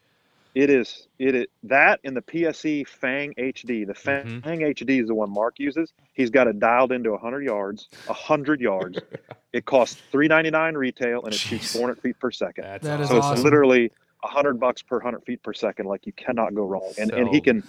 It 0.55 0.69
is 0.69 1.07
it 1.17 1.33
is 1.33 1.45
that 1.63 1.99
and 2.03 2.15
the 2.15 2.21
PSE 2.21 2.87
Fang 2.87 3.33
HD. 3.39 3.85
The 3.87 3.93
Fang, 3.95 4.25
Mhm. 4.25 4.43
Fang 4.43 4.59
HD 4.59 5.01
is 5.01 5.07
the 5.07 5.15
one 5.15 5.31
Mark 5.31 5.59
uses. 5.59 5.91
He's 6.13 6.29
got 6.29 6.47
it 6.47 6.59
dialed 6.59 6.91
into 6.91 7.11
100 7.11 7.43
yards. 7.43 7.87
100 8.07 8.61
yards. 8.61 8.99
It 9.53 9.65
costs 9.65 10.01
3.99 10.11 10.75
retail 10.75 11.23
and 11.25 11.31
it 11.31 11.37
shoots 11.37 11.73
400 11.73 12.01
feet 12.01 12.19
per 12.19 12.31
second. 12.31 12.63
That's 12.63 12.83
That 12.87 12.99
is 13.01 13.09
so 13.09 13.19
awesome. 13.19 13.33
it's 13.35 13.43
literally 13.43 13.91
100 14.21 14.59
bucks 14.59 14.81
per 14.81 14.95
100 14.97 15.23
feet 15.25 15.43
per 15.43 15.53
second. 15.53 15.85
Like 15.85 16.07
you 16.07 16.11
cannot 16.13 16.55
go 16.55 16.65
wrong. 16.65 16.91
And 16.97 17.11
and 17.11 17.29
he 17.29 17.39
can. 17.39 17.61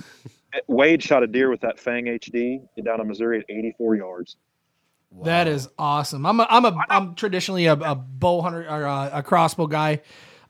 Wade 0.66 1.02
shot 1.02 1.22
a 1.22 1.26
deer 1.26 1.50
with 1.50 1.60
that 1.60 1.78
Fang 1.78 2.06
HD 2.06 2.62
down 2.82 3.02
in 3.02 3.08
Missouri 3.08 3.40
at 3.40 3.44
84 3.50 3.96
yards. 3.96 4.36
That 5.24 5.46
is 5.46 5.68
awesome. 5.78 6.24
I'm 6.24 6.40
a, 6.40 6.46
I'm 6.48 6.64
a 6.64 6.74
I'm 6.88 7.14
traditionally 7.16 7.66
a, 7.66 7.74
a 7.74 7.94
bow 7.94 8.40
hunter 8.40 8.66
or 8.66 8.84
a, 8.84 9.10
a 9.14 9.22
crossbow 9.22 9.66
guy. 9.66 10.00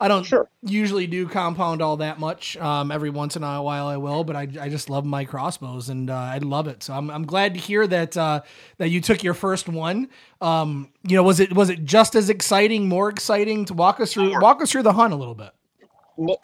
I 0.04 0.08
don't 0.08 0.22
Sure. 0.24 0.50
usually 0.62 1.06
do 1.06 1.26
compound 1.26 1.80
all 1.80 1.96
that 1.96 2.20
much. 2.20 2.58
Um, 2.58 2.92
every 2.92 3.08
once 3.08 3.36
in 3.36 3.42
a 3.42 3.62
while 3.62 3.86
I 3.86 3.96
will, 3.96 4.22
but 4.22 4.36
I, 4.36 4.42
I 4.60 4.68
just 4.68 4.90
love 4.90 5.06
my 5.06 5.24
crossbows 5.24 5.88
and 5.88 6.10
uh, 6.10 6.14
I 6.14 6.36
love 6.38 6.68
it. 6.68 6.82
So 6.82 6.92
I'm, 6.92 7.10
I'm 7.10 7.24
glad 7.24 7.54
to 7.54 7.60
hear 7.60 7.86
that 7.86 8.14
uh, 8.14 8.42
that 8.76 8.90
you 8.90 9.00
took 9.00 9.24
your 9.24 9.32
first 9.32 9.66
one. 9.66 10.10
Um, 10.42 10.90
you 11.08 11.16
know, 11.16 11.22
was 11.22 11.40
it 11.40 11.54
was 11.54 11.70
it 11.70 11.86
just 11.86 12.14
as 12.16 12.28
exciting, 12.28 12.86
more 12.86 13.08
exciting 13.08 13.64
to 13.64 13.72
walk 13.72 13.98
us 13.98 14.12
through 14.12 14.28
More. 14.28 14.40
walk 14.40 14.60
us 14.60 14.70
through 14.72 14.82
the 14.82 14.92
hunt 14.92 15.14
a 15.14 15.16
little 15.16 15.34
bit? 15.34 15.52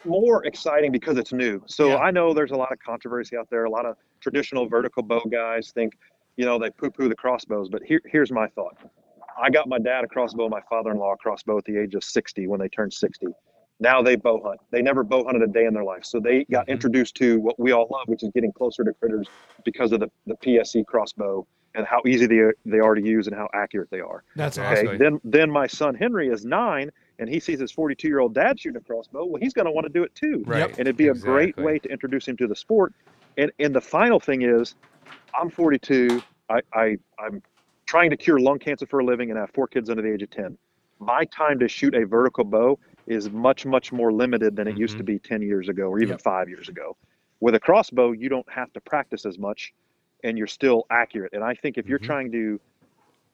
more 0.05 0.43
exciting 0.45 0.91
because 0.91 1.17
it's 1.19 1.31
new. 1.31 1.61
So 1.67 1.89
Yeah. 1.89 1.97
I 1.97 2.09
know 2.09 2.33
there's 2.33 2.51
a 2.51 2.55
lot 2.57 2.71
of 2.71 2.79
controversy 2.79 3.37
out 3.37 3.47
there. 3.51 3.65
A 3.65 3.69
lot 3.69 3.85
of 3.85 3.95
traditional 4.21 4.67
vertical 4.67 5.03
bow 5.03 5.21
guys 5.31 5.71
think, 5.71 5.93
you 6.35 6.45
know, 6.45 6.57
they 6.57 6.71
poo-poo 6.71 7.07
the 7.07 7.15
crossbows. 7.15 7.69
But 7.69 7.83
here, 7.83 8.01
here's 8.05 8.31
my 8.31 8.47
thought. 8.47 8.75
I 9.41 9.49
got 9.49 9.69
my 9.69 9.79
dad 9.79 10.03
a 10.03 10.07
crossbow, 10.07 10.49
my 10.49 10.59
father-in-law 10.69 11.13
a 11.13 11.17
crossbow 11.17 11.57
at 11.59 11.63
the 11.65 11.77
age 11.77 11.95
of 11.95 12.03
60 12.03 12.47
when 12.47 12.59
they 12.59 12.67
turned 12.67 12.91
60. 12.93 13.27
Now 13.81 14.01
they 14.01 14.15
bow 14.15 14.39
hunt. 14.45 14.61
They 14.71 14.81
never 14.83 15.03
bow 15.03 15.25
hunted 15.25 15.41
a 15.41 15.51
day 15.51 15.65
in 15.65 15.73
their 15.73 15.83
life. 15.83 16.05
So 16.05 16.19
they 16.21 16.45
got 16.45 16.67
Mhm. 16.67 16.73
introduced 16.73 17.15
to 17.15 17.39
what 17.41 17.59
we 17.59 17.71
all 17.71 17.87
love, 17.91 18.07
which 18.07 18.23
is 18.23 18.29
getting 18.33 18.53
closer 18.53 18.83
to 18.83 18.93
critters 18.93 19.29
because 19.65 19.91
of 19.91 19.99
the, 19.99 20.09
the 20.27 20.35
PSE 20.37 20.83
crossbow 20.85 21.45
and 21.73 21.85
how 21.87 22.01
easy 22.07 22.27
they 22.27 22.37
are, 22.39 22.55
they 22.65 22.79
are 22.79 22.95
to 22.95 23.01
use 23.01 23.27
and 23.27 23.35
how 23.35 23.49
accurate 23.53 23.89
they 23.91 23.99
are. 23.99 24.23
That's 24.35 24.57
Okay. 24.59 24.83
awesome. 24.85 24.97
Then 24.99 25.19
then 25.23 25.49
my 25.49 25.67
son 25.67 25.95
Henry 25.95 26.27
is 26.29 26.45
nine 26.45 26.91
and 27.19 27.27
he 27.29 27.39
sees 27.39 27.59
his 27.59 27.71
42 27.71 28.07
year 28.07 28.19
old 28.19 28.35
dad 28.35 28.59
shooting 28.59 28.77
a 28.81 28.83
crossbow. 28.85 29.25
Well, 29.25 29.41
he's 29.41 29.53
going 29.53 29.65
to 29.65 29.71
want 29.71 29.87
to 29.87 29.93
do 29.93 30.03
it 30.03 30.13
too. 30.15 30.43
Right. 30.45 30.69
And 30.77 30.81
it'd 30.81 30.97
be 30.97 31.07
a 31.07 31.13
great 31.15 31.57
way 31.57 31.79
to 31.79 31.89
introduce 31.89 32.27
him 32.27 32.37
to 32.37 32.47
the 32.47 32.55
sport. 32.55 32.93
And 33.37 33.51
and 33.59 33.73
the 33.75 33.81
final 33.81 34.19
thing 34.19 34.43
is, 34.43 34.75
I'm 35.39 35.49
42. 35.49 36.23
I, 36.49 36.61
I 36.73 36.97
I'm 37.19 37.41
trying 37.87 38.09
to 38.11 38.17
cure 38.17 38.39
lung 38.39 38.59
cancer 38.59 38.85
for 38.85 38.99
a 38.99 39.05
living 39.05 39.29
and 39.31 39.39
I 39.39 39.41
have 39.43 39.51
four 39.51 39.67
kids 39.67 39.89
under 39.89 40.01
the 40.03 40.13
age 40.13 40.21
of 40.21 40.29
10. 40.29 40.57
My 40.99 41.25
time 41.25 41.59
to 41.59 41.67
shoot 41.67 41.95
a 41.95 42.05
vertical 42.05 42.43
bow 42.43 42.79
is 43.07 43.29
much 43.29 43.65
much 43.65 43.91
more 43.91 44.11
limited 44.13 44.55
than 44.55 44.67
it 44.67 44.77
used 44.77 44.97
to 44.97 45.03
Mhm. 45.03 45.07
be 45.07 45.19
10 45.19 45.41
years 45.41 45.69
ago 45.69 45.83
or 45.87 45.99
even 45.99 46.09
Yep. 46.13 46.21
five 46.21 46.49
years 46.49 46.69
ago. 46.69 46.95
With 47.39 47.55
a 47.55 47.59
crossbow, 47.59 48.11
you 48.11 48.29
don't 48.29 48.49
have 48.51 48.71
to 48.73 48.81
practice 48.81 49.25
as 49.25 49.39
much, 49.39 49.73
and 50.23 50.37
you're 50.37 50.47
still 50.47 50.85
accurate. 50.91 51.33
And 51.33 51.43
I 51.43 51.55
think 51.55 51.77
if 51.77 51.87
you're 51.87 51.99
Mhm. 51.99 52.03
trying 52.03 52.31
to 52.33 52.59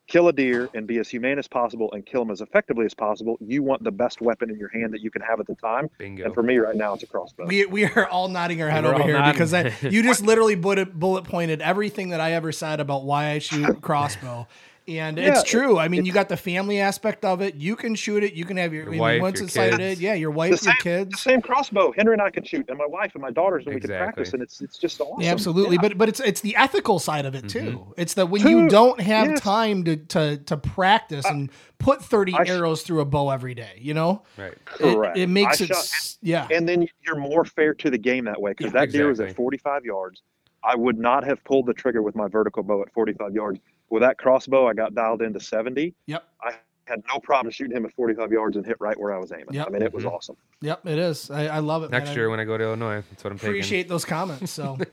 kill 0.08 0.30
a 0.30 0.32
deer 0.34 0.70
and 0.74 0.88
be 0.88 1.00
as 1.00 1.10
humane 1.10 1.38
as 1.38 1.50
possible 1.50 1.92
and 1.92 2.06
kill 2.06 2.22
them 2.24 2.32
as 2.32 2.40
effectively 2.40 2.86
as 2.86 2.94
possible, 2.94 3.38
you 3.42 3.62
want 3.62 3.84
the 3.84 3.92
best 3.92 4.22
weapon 4.22 4.50
in 4.50 4.58
your 4.58 4.70
hand 4.70 4.94
that 4.94 5.02
you 5.02 5.12
can 5.12 5.22
have 5.22 5.42
at 5.42 5.48
the 5.48 5.56
time. 5.56 5.90
Bingo. 5.98 6.24
And 6.24 6.34
for 6.34 6.42
me 6.44 6.58
right 6.60 6.78
now, 6.78 6.94
it's 6.94 7.04
a 7.04 7.08
crossbow. 7.08 7.46
We, 7.46 7.66
we 7.66 7.84
are 7.84 8.08
all 8.08 8.30
nodding 8.30 8.62
our 8.62 8.70
head 8.70 8.86
We're 8.86 8.94
over 8.96 9.04
here 9.04 9.18
nodding. 9.20 9.34
because 9.34 9.54
I, 9.54 9.74
you 9.82 10.02
just 10.04 10.24
literally 10.24 10.56
bullet, 10.56 10.98
bullet 10.98 11.26
pointed 11.26 11.62
everything 11.62 12.10
that 12.10 12.22
I 12.22 12.32
ever 12.32 12.54
said 12.54 12.80
about 12.80 13.04
why 13.04 13.32
I 13.32 13.40
shoot 13.40 13.82
crossbow. 13.82 14.48
And 14.90 15.20
it's 15.20 15.40
Yeah, 15.40 15.44
true. 15.44 15.78
I 15.78 15.90
mean, 15.90 16.06
you 16.06 16.14
got 16.14 16.30
the 16.30 16.38
family 16.38 16.80
aspect 16.80 17.26
of 17.26 17.42
it. 17.42 17.56
You 17.56 17.76
can 17.76 17.94
shoot 17.94 18.24
it. 18.24 18.34
You 18.36 18.46
can 18.46 18.56
have 18.56 18.74
your, 18.74 18.84
Your 18.84 18.90
I 18.90 18.92
mean, 18.92 19.00
wife, 19.02 19.22
once 19.22 19.40
your 19.40 19.46
it's 19.48 19.54
sighted, 19.54 19.80
kids. 19.80 20.00
yeah, 20.02 20.14
your 20.14 20.32
wife, 20.32 20.58
same, 20.60 20.68
your 20.70 20.76
the 21.02 21.06
kids. 21.10 21.22
same 21.22 21.42
crossbow 21.42 21.92
Henry 21.92 22.14
and 22.14 22.22
I 22.22 22.30
can 22.30 22.46
shoot, 22.46 22.66
and 22.70 22.78
my 22.78 22.86
wife 22.88 23.12
and 23.14 23.22
my 23.22 23.30
daughters, 23.32 23.66
and 23.66 23.76
we 23.76 23.82
can 23.82 23.90
practice, 23.90 24.32
and 24.32 24.42
it's 24.42 24.62
it's 24.62 24.78
just 24.78 25.02
awesome. 25.02 25.22
Yeah, 25.22 25.32
absolutely. 25.32 25.76
Yeah. 25.76 25.82
But 25.82 25.98
but 25.98 26.08
it's 26.08 26.22
it's 26.22 26.40
the 26.40 26.56
ethical 26.56 27.00
side 27.00 27.26
of 27.26 27.36
it 27.36 27.50
too. 27.50 27.60
Mhm. 27.60 27.94
It's 27.98 28.14
that 28.14 28.28
when 28.30 28.42
True. 28.42 28.52
you 28.64 28.70
don't 28.70 29.02
have 29.02 29.28
Yes. 29.28 29.42
time 29.42 29.84
to 29.84 29.98
to 29.98 30.38
to 30.38 30.56
practice 30.56 31.26
and 31.26 31.50
put 31.80 32.02
30 32.02 32.34
I 32.36 32.46
sh- 32.46 32.50
arrows 32.50 32.84
through 32.84 33.02
a 33.02 33.06
bow 33.06 33.30
every 33.30 33.56
day, 33.56 33.78
you 33.80 33.94
know? 33.94 34.24
right. 34.38 34.54
It- 34.54 34.94
Correct. 34.96 35.18
It, 35.18 35.28
makes 35.28 35.60
I 35.60 35.66
it 35.66 35.68
shot- 35.68 36.16
yeah. 36.22 36.48
and 36.50 36.68
then 36.68 36.88
you're 37.06 37.18
more 37.18 37.44
fair 37.44 37.74
to 37.74 37.90
the 37.90 37.98
game 37.98 38.24
that 38.26 38.42
way 38.42 38.52
because 38.52 38.74
Yeah, 38.74 38.80
that 38.86 38.92
deer 38.94 39.08
was 39.10 39.20
at 39.20 39.36
45 39.36 39.84
yards. 39.84 40.22
I 40.64 40.76
would 40.78 40.98
not 40.98 41.26
have 41.26 41.44
pulled 41.44 41.66
the 41.66 41.74
trigger 41.74 42.02
with 42.02 42.16
my 42.16 42.28
vertical 42.30 42.64
bow 42.64 42.82
at 42.84 42.92
45 42.94 43.34
yards. 43.34 43.60
With 43.90 44.02
that 44.02 44.18
crossbow, 44.18 44.68
I 44.68 44.74
got 44.74 44.94
dialed 44.96 45.22
into 45.22 45.40
70. 45.40 45.94
Yep. 46.08 46.24
I 46.42 46.54
had 46.86 47.04
no 47.14 47.20
problem 47.20 47.52
shooting 47.52 47.76
him 47.76 47.86
at 47.86 47.94
45 47.94 48.32
yards 48.32 48.58
and 48.58 48.66
hit 48.66 48.78
right 48.80 48.98
where 49.00 49.14
I 49.14 49.18
was 49.18 49.32
aiming. 49.32 49.48
Yep. 49.52 49.68
I 49.68 49.70
mean, 49.70 49.82
it 49.82 49.94
was 49.94 50.04
Mhm. 50.06 50.12
awesome. 50.12 50.38
Yep, 50.62 50.86
it 50.86 50.98
is. 50.98 51.30
I, 51.32 51.48
I 51.48 51.60
love 51.60 51.84
it. 51.84 51.92
Next 51.92 52.10
man. 52.10 52.16
year 52.18 52.30
when 52.30 52.40
I 52.40 52.46
go 52.46 52.58
to 52.58 52.64
Illinois, 52.64 53.04
that's 53.10 53.24
what 53.24 53.32
I'm 53.32 53.36
I 53.38 53.40
taking. 53.40 53.50
appreciate 53.52 53.88
those 53.90 54.06
comments. 54.06 54.52
So 54.52 54.78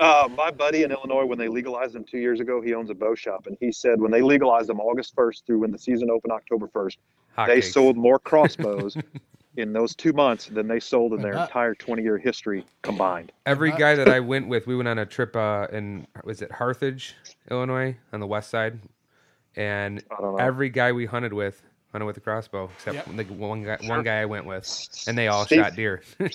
Uh, 0.00 0.28
my 0.36 0.50
buddy 0.50 0.82
in 0.82 0.90
Illinois, 0.90 1.24
when 1.24 1.38
they 1.38 1.46
legalized 1.46 1.92
them 1.92 2.02
two 2.02 2.18
years 2.18 2.40
ago, 2.40 2.60
he 2.60 2.74
owns 2.74 2.90
a 2.90 2.94
bow 2.94 3.14
shop, 3.14 3.46
and 3.46 3.56
he 3.60 3.70
said 3.70 4.00
when 4.00 4.10
they 4.10 4.20
legalized 4.20 4.68
them 4.68 4.80
August 4.80 5.14
1st 5.14 5.46
through 5.46 5.60
when 5.60 5.70
the 5.70 5.78
season 5.78 6.10
opened 6.10 6.32
October 6.32 6.66
1st, 6.66 6.96
they 7.46 7.58
Hotcakes. 7.60 7.72
sold 7.72 7.96
more 7.96 8.18
crossbows 8.18 8.96
in 9.56 9.72
those 9.72 9.94
two 9.94 10.12
months 10.12 10.46
than 10.46 10.66
they 10.66 10.80
sold 10.80 11.12
in 11.12 11.20
their 11.20 11.34
entire 11.42 11.74
20 11.74 12.02
year 12.02 12.18
history 12.18 12.64
combined. 12.82 13.32
Every 13.46 13.70
guy 13.72 13.94
that 13.94 14.08
I 14.16 14.20
went 14.20 14.48
with, 14.48 14.66
we 14.66 14.76
went 14.76 14.88
on 14.88 14.98
a 14.98 15.06
trip 15.06 15.36
uh, 15.36 15.66
in 15.72 16.06
was 16.24 16.42
it 16.42 16.50
Carthage, 16.50 17.14
Illinois, 17.50 17.96
on 18.12 18.20
the 18.20 18.26
west 18.26 18.50
side, 18.50 18.78
and 19.56 20.02
I 20.10 20.20
don't 20.20 20.36
know. 20.36 20.42
every 20.42 20.68
guy 20.70 20.92
we 20.92 21.06
hunted 21.06 21.32
with 21.32 21.62
hunted 21.92 22.06
with 22.06 22.16
a 22.16 22.20
crossbow, 22.20 22.70
except 22.74 23.06
Yep. 23.06 23.16
the 23.28 23.34
one 23.34 23.62
guy, 23.64 23.76
one 23.82 24.02
guy 24.02 24.22
I 24.22 24.24
went 24.24 24.46
with, 24.46 24.66
and 25.06 25.16
they 25.18 25.28
all 25.28 25.44
Steve- 25.44 25.58
shot 25.58 25.76
deer. 25.76 26.02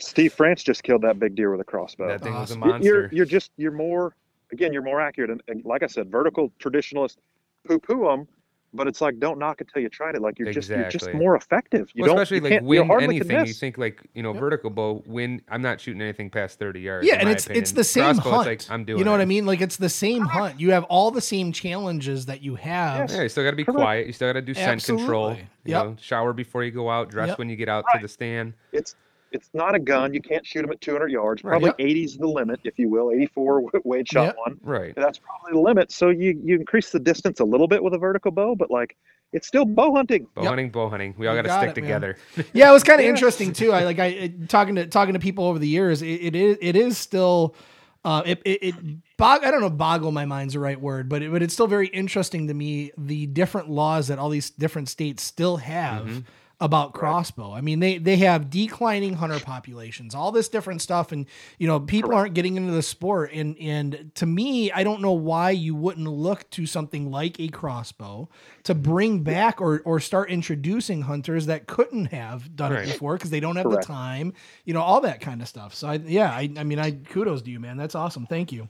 Steve 0.00 0.32
France 0.32 0.62
just 0.64 0.82
killed 0.82 1.02
that 1.02 1.18
big 1.20 1.34
deer 1.36 1.50
with 1.50 1.60
a 1.60 1.64
crossbow. 1.64 2.08
that 2.08 2.20
thing 2.22 2.34
was 2.34 2.50
a 2.50 2.56
monster. 2.58 2.84
You're, 2.88 3.08
you're 3.12 3.24
just 3.26 3.52
you're 3.56 3.72
more 3.72 4.14
again, 4.52 4.72
you're 4.72 4.82
more 4.82 5.00
accurate. 5.00 5.30
And, 5.30 5.42
and 5.48 5.64
like 5.64 5.82
I 5.82 5.86
said, 5.86 6.10
vertical 6.10 6.52
traditionalists 6.58 7.18
poo 7.66 7.78
poo 7.78 8.04
them, 8.04 8.26
but 8.74 8.86
it's 8.86 9.00
like 9.00 9.18
don't 9.18 9.38
knock 9.38 9.60
until 9.60 9.80
you 9.82 9.88
tried 9.88 10.14
it. 10.14 10.22
Like 10.22 10.38
you're 10.38 10.52
just 10.52 10.68
you're 10.68 10.88
just 10.88 11.12
more 11.14 11.36
effective. 11.36 11.88
You 11.94 12.02
Well, 12.02 12.14
don't 12.14 12.22
especially 12.22 12.48
you 12.50 12.60
like 12.60 12.62
win 12.88 12.90
anything. 13.02 13.46
You 13.46 13.52
think 13.52 13.78
like 13.78 14.02
you 14.14 14.22
know 14.22 14.32
vertical 14.32 14.70
bow 14.70 15.02
win. 15.06 15.40
I'm 15.48 15.62
not 15.62 15.80
shooting 15.80 16.02
anything 16.02 16.28
past 16.30 16.58
30 16.58 16.80
yards. 16.80 17.06
Yeah, 17.06 17.14
and 17.16 17.24
my 17.24 17.32
it's 17.32 17.46
it's 17.48 17.72
the 17.72 17.84
same 17.84 18.04
Crossbow, 18.16 18.30
hunt. 18.30 18.46
Like 18.46 18.70
I'm 18.70 18.84
doing. 18.84 18.98
you 18.98 19.04
know 19.04 19.12
what. 19.12 19.20
I 19.20 19.24
mean? 19.24 19.46
Like 19.46 19.60
it's 19.60 19.76
the 19.76 19.88
same 19.88 20.22
hunt. 20.22 20.60
You 20.60 20.72
have 20.72 20.84
all 20.84 21.10
the 21.10 21.20
same 21.20 21.52
challenges 21.52 22.26
that 22.26 22.42
you 22.42 22.56
have. 22.56 23.10
Yeah, 23.10 23.22
you 23.22 23.28
still 23.28 23.44
got 23.44 23.50
to 23.50 23.56
be 23.56 23.64
Correct. 23.64 23.78
quiet. 23.78 24.06
You 24.06 24.12
still 24.12 24.28
got 24.28 24.34
to 24.34 24.42
do 24.42 24.54
scent 24.54 24.84
control. 24.84 25.30
Absolutely. 25.30 25.50
You 25.64 25.72
Yep. 25.74 25.84
know, 25.84 25.96
shower 26.00 26.32
before 26.32 26.64
you 26.64 26.70
go 26.70 26.88
out. 26.90 27.10
Dress 27.10 27.28
Yep. 27.28 27.38
when 27.38 27.48
you 27.50 27.56
get 27.56 27.68
out 27.68 27.84
to 27.92 27.98
the 28.00 28.08
stand. 28.08 28.54
it's 28.72 28.94
it's 29.32 29.50
not 29.54 29.74
a 29.74 29.78
gun. 29.78 30.14
You 30.14 30.20
can't 30.20 30.46
shoot 30.46 30.62
them 30.62 30.70
at 30.70 30.80
200 30.80 31.10
yards. 31.10 31.44
Right. 31.44 31.50
Probably 31.52 31.68
Yep. 31.68 31.76
80 31.78 32.04
is 32.04 32.16
the 32.18 32.26
limit, 32.26 32.60
if 32.64 32.78
you 32.78 32.88
will. 32.88 33.10
84 33.10 33.62
Wade 33.84 34.08
shot 34.08 34.24
Yep. 34.26 34.36
one. 34.44 34.58
Right. 34.62 34.94
That's 34.96 35.18
probably 35.18 35.52
the 35.52 35.60
limit. 35.60 35.92
So 35.92 36.08
you 36.10 36.40
you 36.44 36.56
increase 36.56 36.90
the 36.90 37.00
distance 37.00 37.40
a 37.40 37.44
little 37.44 37.68
bit 37.68 37.82
with 37.82 37.94
a 37.94 37.98
vertical 37.98 38.30
bow, 38.30 38.54
but 38.54 38.70
like 38.70 38.96
it's 39.32 39.46
still 39.46 39.66
bow 39.66 39.94
hunting. 39.94 40.26
Bow 40.34 40.42
Yep. 40.42 40.48
hunting, 40.48 40.70
bow 40.70 40.88
hunting. 40.88 41.14
We 41.18 41.26
all 41.26 41.34
got 41.34 41.42
to 41.42 41.48
got 41.48 41.58
stick 41.60 41.70
it, 41.70 41.80
together. 41.82 42.16
yeah, 42.54 42.70
it 42.70 42.72
was 42.72 42.82
kind 42.82 43.00
of 43.00 43.06
interesting 43.12 43.52
too. 43.52 43.72
I 43.72 43.84
like 43.84 43.98
I 43.98 44.06
it- 44.06 44.48
talking 44.48 44.74
to 44.76 44.86
talking 44.86 45.14
to 45.14 45.20
people 45.20 45.44
over 45.44 45.58
the 45.58 45.68
years. 45.68 46.00
It, 46.02 46.06
it 46.06 46.36
is 46.36 46.56
it 46.60 46.76
is 46.76 46.96
still. 46.98 47.54
Uh, 48.04 48.22
it 48.24 48.40
it, 48.44 48.62
it 48.62 48.74
bog, 49.18 49.42
I 49.44 49.50
don't 49.50 49.60
know 49.60 49.68
boggle 49.68 50.12
my 50.12 50.24
mind's 50.24 50.54
the 50.54 50.60
right 50.60 50.80
word, 50.80 51.08
but 51.08 51.20
it, 51.20 51.32
but 51.32 51.42
it's 51.42 51.52
still 51.52 51.66
very 51.66 51.88
interesting 51.88 52.46
to 52.46 52.54
me 52.54 52.92
the 52.96 53.26
different 53.26 53.68
laws 53.68 54.06
that 54.06 54.20
all 54.20 54.28
these 54.30 54.50
different 54.50 54.88
states 54.88 55.22
still 55.22 55.56
have 55.58 56.06
Mm-hmm. 56.06 56.18
About 56.60 56.92
crossbow. 56.92 57.52
I 57.52 57.60
mean, 57.60 57.78
they 57.78 57.98
they 57.98 58.16
have 58.16 58.50
declining 58.50 59.14
hunter 59.14 59.38
populations, 59.38 60.14
all 60.14 60.32
this 60.32 60.48
different 60.48 60.82
stuff, 60.82 61.12
and 61.12 61.26
you 61.58 61.68
know 61.68 61.78
people 61.78 62.12
aren't 62.12 62.34
getting 62.34 62.56
into 62.56 62.72
the 62.72 62.82
sport. 62.82 63.30
And 63.32 63.56
and 63.58 64.10
to 64.16 64.26
me, 64.26 64.72
I 64.72 64.82
don't 64.82 65.00
know 65.00 65.12
why 65.12 65.50
you 65.50 65.74
wouldn't 65.76 66.08
look 66.08 66.50
to 66.50 66.66
something 66.66 67.10
like 67.10 67.38
a 67.38 67.48
crossbow 67.48 68.28
to 68.64 68.74
bring 68.74 69.22
back 69.22 69.60
or 69.60 69.82
or 69.84 70.00
start 70.00 70.30
introducing 70.30 71.02
hunters 71.02 71.46
that 71.46 71.66
couldn't 71.68 72.06
have 72.06 72.56
done 72.56 72.72
Right. 72.72 72.88
it 72.88 72.92
before 72.92 73.14
because 73.14 73.30
they 73.30 73.40
don't 73.40 73.56
have 73.56 73.66
Correct. 73.66 73.86
the 73.86 73.92
time, 73.92 74.32
you 74.64 74.74
know, 74.74 74.82
all 74.82 75.00
that 75.02 75.20
kind 75.20 75.40
of 75.40 75.46
stuff. 75.48 75.74
So 75.74 75.88
I 75.88 75.94
yeah, 75.94 76.30
I, 76.32 76.50
I 76.56 76.64
mean, 76.64 76.80
I 76.80 76.90
kudos 76.90 77.42
to 77.42 77.50
you, 77.50 77.60
man. 77.60 77.76
That's 77.76 77.94
awesome. 77.94 78.26
Thank 78.26 78.50
you. 78.50 78.68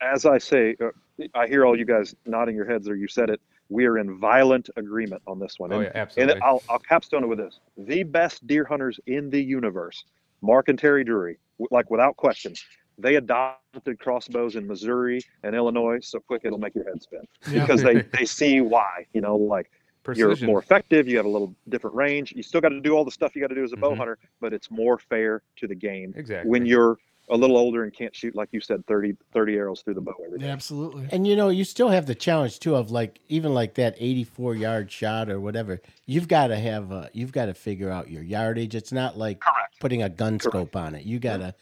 As 0.00 0.26
I 0.26 0.38
say, 0.38 0.76
uh, 0.80 0.90
I 1.34 1.46
hear 1.48 1.64
all 1.66 1.76
you 1.76 1.86
guys 1.86 2.14
nodding 2.26 2.54
your 2.54 2.66
heads, 2.66 2.88
or 2.88 2.94
you 2.94 3.08
said 3.08 3.30
it. 3.30 3.40
We 3.68 3.86
are 3.86 3.98
in 3.98 4.18
violent 4.18 4.70
agreement 4.76 5.22
on 5.26 5.38
this 5.38 5.58
one. 5.58 5.72
Oh, 5.72 5.76
and, 5.76 5.84
yeah, 5.84 5.92
absolutely. 5.94 6.34
And 6.34 6.42
I'll, 6.42 6.62
I'll 6.68 6.78
capstone 6.78 7.24
it 7.24 7.26
with 7.26 7.38
this: 7.38 7.58
the 7.76 8.02
best 8.04 8.46
deer 8.46 8.64
hunters 8.64 9.00
in 9.06 9.28
the 9.30 9.42
universe, 9.42 10.04
Mark 10.42 10.68
and 10.68 10.78
Terry 10.78 11.04
Drury, 11.04 11.38
like 11.70 11.90
without 11.90 12.16
question. 12.16 12.54
They 12.98 13.16
adopted 13.16 13.98
crossbows 13.98 14.56
in 14.56 14.66
Missouri 14.66 15.20
and 15.42 15.54
Illinois 15.54 15.98
so 16.00 16.18
quick 16.18 16.42
it'll 16.44 16.56
make 16.58 16.74
your 16.74 16.84
head 16.84 17.02
spin 17.02 17.20
Yeah. 17.50 17.60
because 17.66 17.82
they, 17.82 18.00
they 18.18 18.24
see 18.24 18.62
why. 18.62 19.06
You 19.12 19.20
know, 19.20 19.36
like 19.36 19.70
you're 20.14 20.34
more 20.46 20.60
effective. 20.60 21.06
You 21.06 21.16
have 21.18 21.26
a 21.26 21.28
little 21.28 21.54
different 21.68 21.94
range. 21.94 22.32
You 22.34 22.42
still 22.42 22.62
got 22.62 22.70
to 22.70 22.80
do 22.80 22.94
all 22.96 23.04
the 23.04 23.10
stuff 23.10 23.34
you 23.34 23.42
got 23.42 23.48
to 23.48 23.54
do 23.54 23.64
as 23.64 23.72
a 23.74 23.76
bow 23.76 23.90
Mhm. 23.90 23.98
hunter, 23.98 24.18
but 24.40 24.54
it's 24.54 24.70
more 24.70 24.96
fair 24.98 25.42
to 25.56 25.66
the 25.66 25.74
game 25.74 26.14
Exactly. 26.16 26.48
when 26.48 26.64
you're 26.64 26.96
a 27.28 27.36
little 27.36 27.56
older 27.56 27.82
and 27.84 27.92
can't 27.92 28.14
shoot 28.14 28.36
like 28.36 28.48
you 28.52 28.60
said 28.60 28.86
30, 28.86 29.16
30 29.32 29.54
arrows 29.56 29.82
through 29.82 29.94
the 29.94 30.00
bow 30.00 30.14
every 30.24 30.38
day. 30.38 30.48
Absolutely. 30.48 31.08
And 31.10 31.26
you 31.26 31.34
know, 31.36 31.48
you 31.48 31.64
still 31.64 31.88
have 31.88 32.06
the 32.06 32.14
challenge 32.14 32.60
too 32.60 32.76
of 32.76 32.90
like 32.90 33.18
even 33.28 33.52
like 33.54 33.74
that 33.74 33.96
84 33.98 34.54
yard 34.54 34.90
shot 34.92 35.28
or 35.28 35.40
whatever. 35.40 35.80
You've 36.06 36.28
got 36.28 36.48
to 36.48 36.56
have 36.56 36.92
uh, 36.92 37.08
you've 37.12 37.32
got 37.32 37.46
to 37.46 37.54
figure 37.54 37.90
out 37.90 38.10
your 38.10 38.22
yardage. 38.22 38.74
It's 38.74 38.92
not 38.92 39.18
like 39.18 39.42
putting 39.80 40.02
a 40.02 40.08
gun 40.08 40.38
scope 40.40 40.76
on 40.76 40.94
it. 40.94 41.04
You 41.04 41.18
got 41.18 41.38
to 41.38 41.54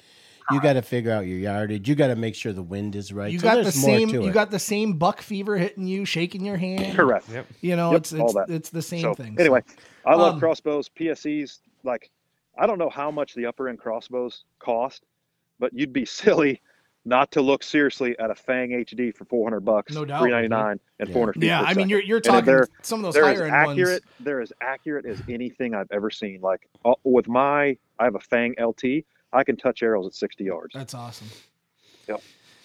you 0.51 0.61
got 0.61 0.75
to 0.75 0.83
figure 0.83 1.11
out 1.11 1.27
your 1.27 1.39
yardage. 1.39 1.89
You 1.89 1.95
got 1.95 2.09
to 2.09 2.17
make 2.17 2.35
sure 2.35 2.53
the 2.53 2.63
wind 2.63 2.95
is 2.97 3.11
right. 3.15 3.33
You 3.33 3.39
So 3.39 3.45
got 3.45 3.65
the 3.65 3.73
same. 3.73 4.11
You 4.11 4.31
got 4.31 4.51
the 4.51 4.59
same 4.59 4.99
buck 4.99 5.23
fever 5.23 5.57
hitting 5.57 5.87
you, 5.87 6.05
shaking 6.05 6.45
your 6.45 6.59
hand. 6.59 6.95
Correct. 6.95 7.27
Yep. 7.31 7.47
You 7.63 7.77
know, 7.77 7.93
Yep, 7.93 8.01
it's 8.01 8.13
all 8.13 8.25
it's, 8.27 8.35
that. 8.35 8.51
it's 8.51 8.69
the 8.69 8.83
same 8.83 9.01
So 9.01 9.15
thing. 9.15 9.37
anyway, 9.41 9.63
I 10.05 10.15
love 10.15 10.35
Um, 10.35 10.41
crossbows, 10.41 10.91
PSEs. 10.91 11.61
Like, 11.83 12.11
I 12.59 12.67
don't 12.67 12.79
know 12.79 12.91
how 12.91 13.11
much 13.11 13.33
the 13.35 13.47
upper 13.47 13.71
end 13.71 13.79
crossbows 13.79 14.45
cost, 14.59 15.05
but 15.65 15.73
you'd 15.73 15.95
be 15.95 16.05
silly 16.23 16.61
not 17.07 17.31
to 17.33 17.41
look 17.41 17.63
seriously 17.63 18.19
at 18.19 18.31
a 18.31 18.35
Fang 18.35 18.71
HD 18.71 19.15
for 19.15 19.25
400 19.27 19.61
bucks, 19.61 19.93
No 19.95 20.05
doubt. 20.05 20.21
399 20.23 20.79
and 21.01 21.09
Yeah. 21.09 21.13
400 21.15 21.33
feet. 21.35 21.43
yeah, 21.47 21.61
per 21.61 21.65
I 21.65 21.69
mean, 21.69 21.75
second. 21.75 21.89
you're 21.91 22.03
you're 22.03 22.21
talking 22.21 22.45
they're- 22.45 22.69
some 22.83 23.01
of 23.01 23.05
those 23.05 23.15
they're 23.15 23.25
higher 23.25 23.45
end 23.45 23.55
accurate. 23.55 24.03
ones. 24.05 24.15
They're 24.21 24.41
as 24.43 24.53
accurate 24.61 25.07
as 25.07 25.23
anything 25.29 25.75
I've 25.75 25.91
ever 25.91 26.11
seen. 26.11 26.41
Like 26.43 26.69
uh, 26.85 26.95
with 27.05 27.29
my, 27.29 27.77
I 27.99 28.05
have 28.05 28.15
a 28.15 28.21
Fang 28.21 28.55
LT. 28.61 29.05
I 29.33 29.43
can 29.45 29.57
touch 29.57 29.83
arrows 29.83 30.07
at 30.07 30.15
60 30.15 30.45
yards. 30.45 30.73
That's 30.75 30.93
awesome. 30.95 31.29
Yep. 32.09 32.21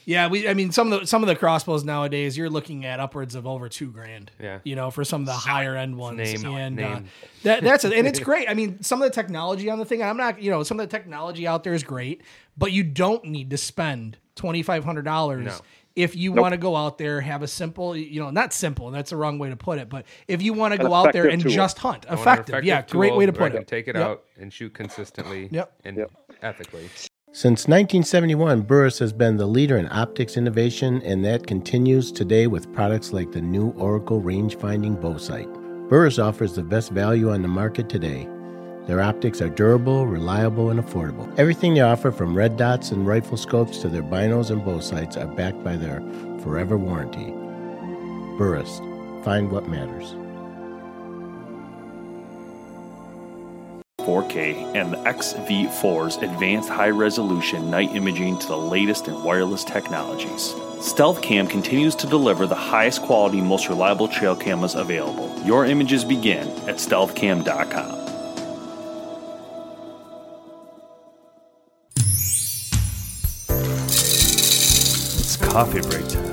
Yeah, 0.10 0.28
we. 0.28 0.48
I 0.50 0.56
mean, 0.56 0.72
some 0.72 0.91
of 0.91 1.02
the 1.02 1.06
some 1.06 1.22
of 1.22 1.28
the 1.28 1.36
crossbows 1.36 1.84
nowadays, 1.84 2.36
you're 2.36 2.50
looking 2.50 2.84
at 2.84 3.00
upwards 3.00 3.36
of 3.36 3.45
over 3.45 3.69
two 3.69 3.91
grand. 3.91 4.32
Yeah. 4.39 4.58
You 4.63 4.76
know, 4.76 4.89
for 4.89 5.04
some 5.06 5.22
of 5.22 5.28
the 5.28 5.34
higher 5.34 5.76
end 5.76 5.98
ones, 5.98 6.17
Name, 6.17 6.45
and 6.56 6.80
Uh, 6.80 6.89
name. 6.95 7.06
that 7.43 7.62
that's 7.63 7.86
it. 7.86 7.93
And 7.93 8.08
it's 8.08 8.19
great. 8.32 8.50
I 8.50 8.56
mean, 8.56 8.82
some 8.82 9.04
of 9.04 9.08
the 9.08 9.13
technology 9.13 9.69
on 9.69 9.78
the 9.78 9.86
thing. 9.86 10.02
I'm 10.02 10.17
not. 10.17 10.41
You 10.41 10.50
know, 10.50 10.63
some 10.63 10.80
of 10.80 10.89
the 10.89 10.98
technology 10.98 11.45
out 11.45 11.63
there 11.63 11.76
is 11.76 11.84
great, 11.84 12.24
but 12.58 12.72
you 12.72 12.84
don't 12.84 13.24
need 13.26 13.52
to 13.52 13.58
spend 13.58 14.17
twenty 14.36 14.63
five 14.63 14.84
hundred 14.84 15.06
dollars. 15.06 15.45
No. 15.45 15.60
If 15.95 16.15
you 16.15 16.32
Nope. 16.32 16.41
want 16.41 16.54
to 16.54 16.58
go 16.58 16.76
out 16.76 16.98
there, 16.98 17.22
have 17.22 17.43
a 17.43 17.48
simple, 17.48 17.95
you 17.95 18.19
know, 18.19 18.32
not 18.32 18.52
simple, 18.52 18.88
and 18.88 18.95
that's 18.95 19.12
the 19.12 19.17
wrong 19.17 19.38
way 19.38 19.50
to 19.50 19.56
put 19.58 19.78
it, 19.78 19.89
but 19.89 20.06
if 20.28 20.41
you 20.41 20.54
want 20.54 20.72
to 20.74 20.78
go 20.80 20.91
out 20.93 21.13
there 21.13 21.28
and 21.28 21.39
tool. 21.41 21.52
just 21.52 21.78
hunt, 21.78 22.06
I 22.10 22.15
want 22.15 22.26
an 22.28 22.34
effective, 22.34 22.63
yeah, 22.63 22.76
effective 22.76 22.98
great 22.98 23.15
way 23.15 23.26
to 23.28 23.32
where 23.34 23.50
put 23.50 23.52
can 23.54 23.62
it. 23.63 23.67
Take 23.67 23.88
it 23.89 23.95
Yep. 23.95 24.08
out 24.08 24.24
and 24.39 24.52
shoot 24.54 24.74
consistently 24.74 25.50
Yep. 25.52 25.72
and 25.84 25.98
Yep. 25.98 26.12
ethically. 26.41 26.89
Since 27.32 27.68
1971, 27.68 28.63
Burris 28.63 28.98
has 28.98 29.13
been 29.13 29.38
the 29.38 29.46
leader 29.46 29.78
in 29.78 29.88
optics 29.92 30.36
innovation, 30.36 31.00
and 31.04 31.24
that 31.24 31.46
continues 31.46 32.12
today 32.12 32.48
with 32.48 32.74
products 32.74 33.13
like 33.13 33.32
the 33.32 33.39
new 33.39 33.70
Oracle 33.78 34.20
range 34.20 34.58
finding 34.58 34.96
bow 34.96 35.18
sight. 35.18 35.48
Burris 35.89 36.18
offers 36.18 36.54
the 36.54 36.63
best 36.63 36.89
value 36.89 37.30
on 37.32 37.44
the 37.44 37.48
market 37.48 37.88
today. 37.88 38.28
Their 38.88 39.00
optics 39.00 39.42
are 39.42 39.50
durable, 39.50 40.08
reliable, 40.08 40.72
and 40.72 40.84
affordable. 40.84 41.32
Everything 41.38 41.76
they 41.76 41.82
offer, 41.82 42.12
from 42.12 42.36
red 42.36 42.58
dots 42.58 42.89
and 42.89 43.06
rifle 43.06 43.38
scopes 43.38 43.78
to 43.82 43.89
their 43.89 44.02
binos 44.02 44.50
and 44.50 44.65
bow 44.65 44.80
sights, 44.80 45.15
are 45.15 45.28
backed 45.28 45.63
by 45.63 45.78
their 45.78 46.02
forever 46.42 46.80
warranty. 46.80 47.30
Burris, 48.39 48.80
find 49.24 49.52
what 49.52 49.70
matters. 49.70 50.15
4K 54.10 54.76
and 54.76 54.91
the 54.91 54.98
XV4's 54.98 56.17
advanced 56.17 56.67
high 56.67 56.89
resolution 56.89 57.69
night 57.69 57.95
imaging 57.95 58.39
to 58.39 58.48
the 58.48 58.58
latest 58.58 59.08
in 59.08 59.24
wireless 59.24 59.63
technologies. 59.63 60.56
Stealth 60.82 61.22
Cam 61.22 61.45
continues 61.45 61.93
to 61.93 62.08
deliver 62.08 62.48
the 62.48 62.56
highest 62.56 63.04
quality, 63.04 63.39
most 63.39 63.69
reliable 63.69 64.08
trail 64.08 64.36
cameras 64.36 64.74
available. 64.74 65.32
Your 65.45 65.65
images 65.65 66.04
begin 66.04 66.48
at 66.67 66.78
stealthcam.com. 66.78 68.00
It's 75.19 75.38
coffee 75.38 75.82
break 75.82 76.08
time. 76.08 76.29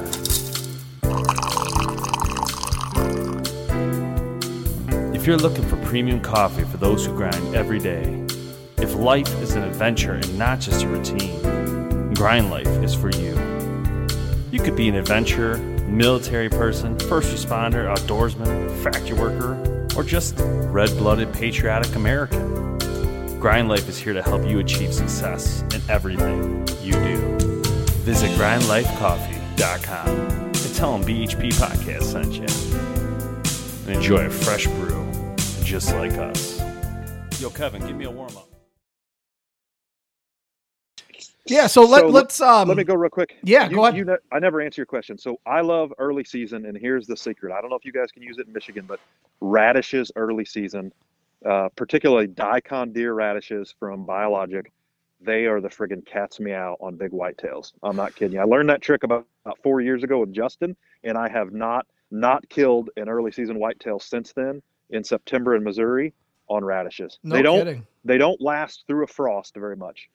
If 5.27 5.31
you're 5.31 5.39
looking 5.39 5.67
for 5.67 5.77
premium 5.79 6.21
coffee 6.21 6.63
for 6.63 6.77
those 6.77 7.05
who 7.05 7.13
grind 7.17 7.53
every 7.53 7.81
day, 7.81 8.05
if 8.79 8.95
life 8.95 9.27
is 9.43 9.57
an 9.57 9.65
adventure 9.65 10.13
and 10.13 10.39
not 10.39 10.61
just 10.61 10.85
a 10.85 10.87
routine, 10.87 12.13
Grind 12.15 12.49
Life 12.49 12.69
is 12.69 12.95
for 12.95 13.11
you. 13.11 13.35
You 14.53 14.61
could 14.61 14.77
be 14.77 14.89
an 14.89 14.95
adventurer, 14.95 15.59
military 15.89 16.49
person, 16.49 16.97
first 16.97 17.35
responder, 17.35 17.93
outdoorsman, 17.93 18.71
factory 18.85 19.19
worker, 19.19 19.89
or 19.97 20.05
just 20.05 20.37
red 20.39 20.91
blooded 20.91 21.33
patriotic 21.33 21.97
American. 21.97 22.79
Grind 23.41 23.69
Life 23.69 23.89
is 23.89 23.99
here 23.99 24.13
to 24.13 24.23
help 24.23 24.47
you 24.47 24.61
achieve 24.61 24.95
success 24.95 25.63
in 25.75 25.83
everything 25.89 26.61
you 26.83 26.93
do. 26.93 27.37
Visit 28.05 28.31
grindlifecoffee.com 28.39 30.09
and 30.09 30.75
tell 30.77 30.97
them 30.97 31.05
BHP 31.05 31.53
Podcast 31.55 32.05
sent 32.05 32.35
you. 32.35 32.47
And 33.89 33.97
enjoy 33.97 34.27
a 34.27 34.31
fresh 34.31 34.69
brew 34.69 34.96
just 35.67 35.93
like 35.95 36.13
us. 36.13 36.61
Yo, 37.41 37.51
Kevin, 37.51 37.85
give 37.85 37.97
me 37.97 38.05
a 38.05 38.11
warm 38.11 38.37
up. 38.37 38.49
Yeah, 41.47 41.67
so 41.67 41.83
let 41.83 42.01
So 42.01 42.07
let's 42.07 42.41
um 42.41 42.69
Let 42.69 42.77
me 42.77 42.85
go 42.85 42.95
real 42.95 43.11
quick. 43.11 43.37
yeah, 43.43 43.69
you, 43.69 43.77
go 43.77 43.85
ahead. 43.85 43.97
You 43.97 44.05
ne- 44.05 44.17
I 44.31 44.39
never 44.39 44.61
answer 44.61 44.81
your 44.81 44.87
question. 44.87 45.19
So 45.19 45.41
I 45.45 45.61
love 45.63 45.93
early 45.99 46.23
season, 46.23 46.67
and 46.67 46.79
here's 46.79 47.07
the 47.09 47.17
secret. 47.17 47.53
I 47.53 47.61
don't 47.61 47.71
know 47.71 47.77
if 47.77 47.85
you 47.85 47.93
guys 47.93 48.13
can 48.13 48.23
use 48.23 48.39
it 48.39 48.47
in 48.47 48.53
Michigan, 48.53 48.85
but 48.87 49.01
radishes 49.41 50.13
early 50.15 50.45
season, 50.45 50.93
uh, 51.45 51.69
particularly 51.75 52.29
daikon 52.29 52.93
deer 52.93 53.15
radishes 53.15 53.75
from 53.79 54.05
Biologic, 54.05 54.73
they 55.21 55.47
are 55.47 55.61
the 55.61 55.69
friggin' 55.69 56.07
cat's 56.07 56.39
meow 56.39 56.77
on 56.81 56.97
big 56.97 57.11
whitetails. 57.11 57.73
I'm 57.83 57.97
not 57.97 58.15
kidding 58.15 58.35
you. 58.35 58.41
I 58.41 58.45
learned 58.45 58.69
that 58.71 58.83
trick 58.83 59.03
about, 59.03 59.27
about 59.45 59.59
four 59.63 59.81
years 59.81 60.05
ago 60.05 60.21
with 60.21 60.33
Justin, 60.33 60.77
and 61.03 61.19
I 61.19 61.29
have 61.29 61.53
not 61.53 61.87
not 62.13 62.49
killed 62.49 62.91
an 62.97 63.09
early 63.09 63.33
season 63.33 63.59
whitetail 63.59 63.99
since 63.99 64.33
then 64.33 64.63
in 64.91 65.05
September 65.05 65.55
in 65.57 65.65
Missouri 65.65 66.13
on 66.49 66.65
radishes. 66.65 67.19
No 67.23 67.35
they 67.37 67.43
don't 67.43 67.59
kidding. 67.59 67.87
they 68.05 68.19
don't 68.19 68.41
last 68.41 68.85
through 68.87 69.05
a 69.05 69.07
frost 69.07 69.55
very 69.55 69.77
much, 69.77 70.09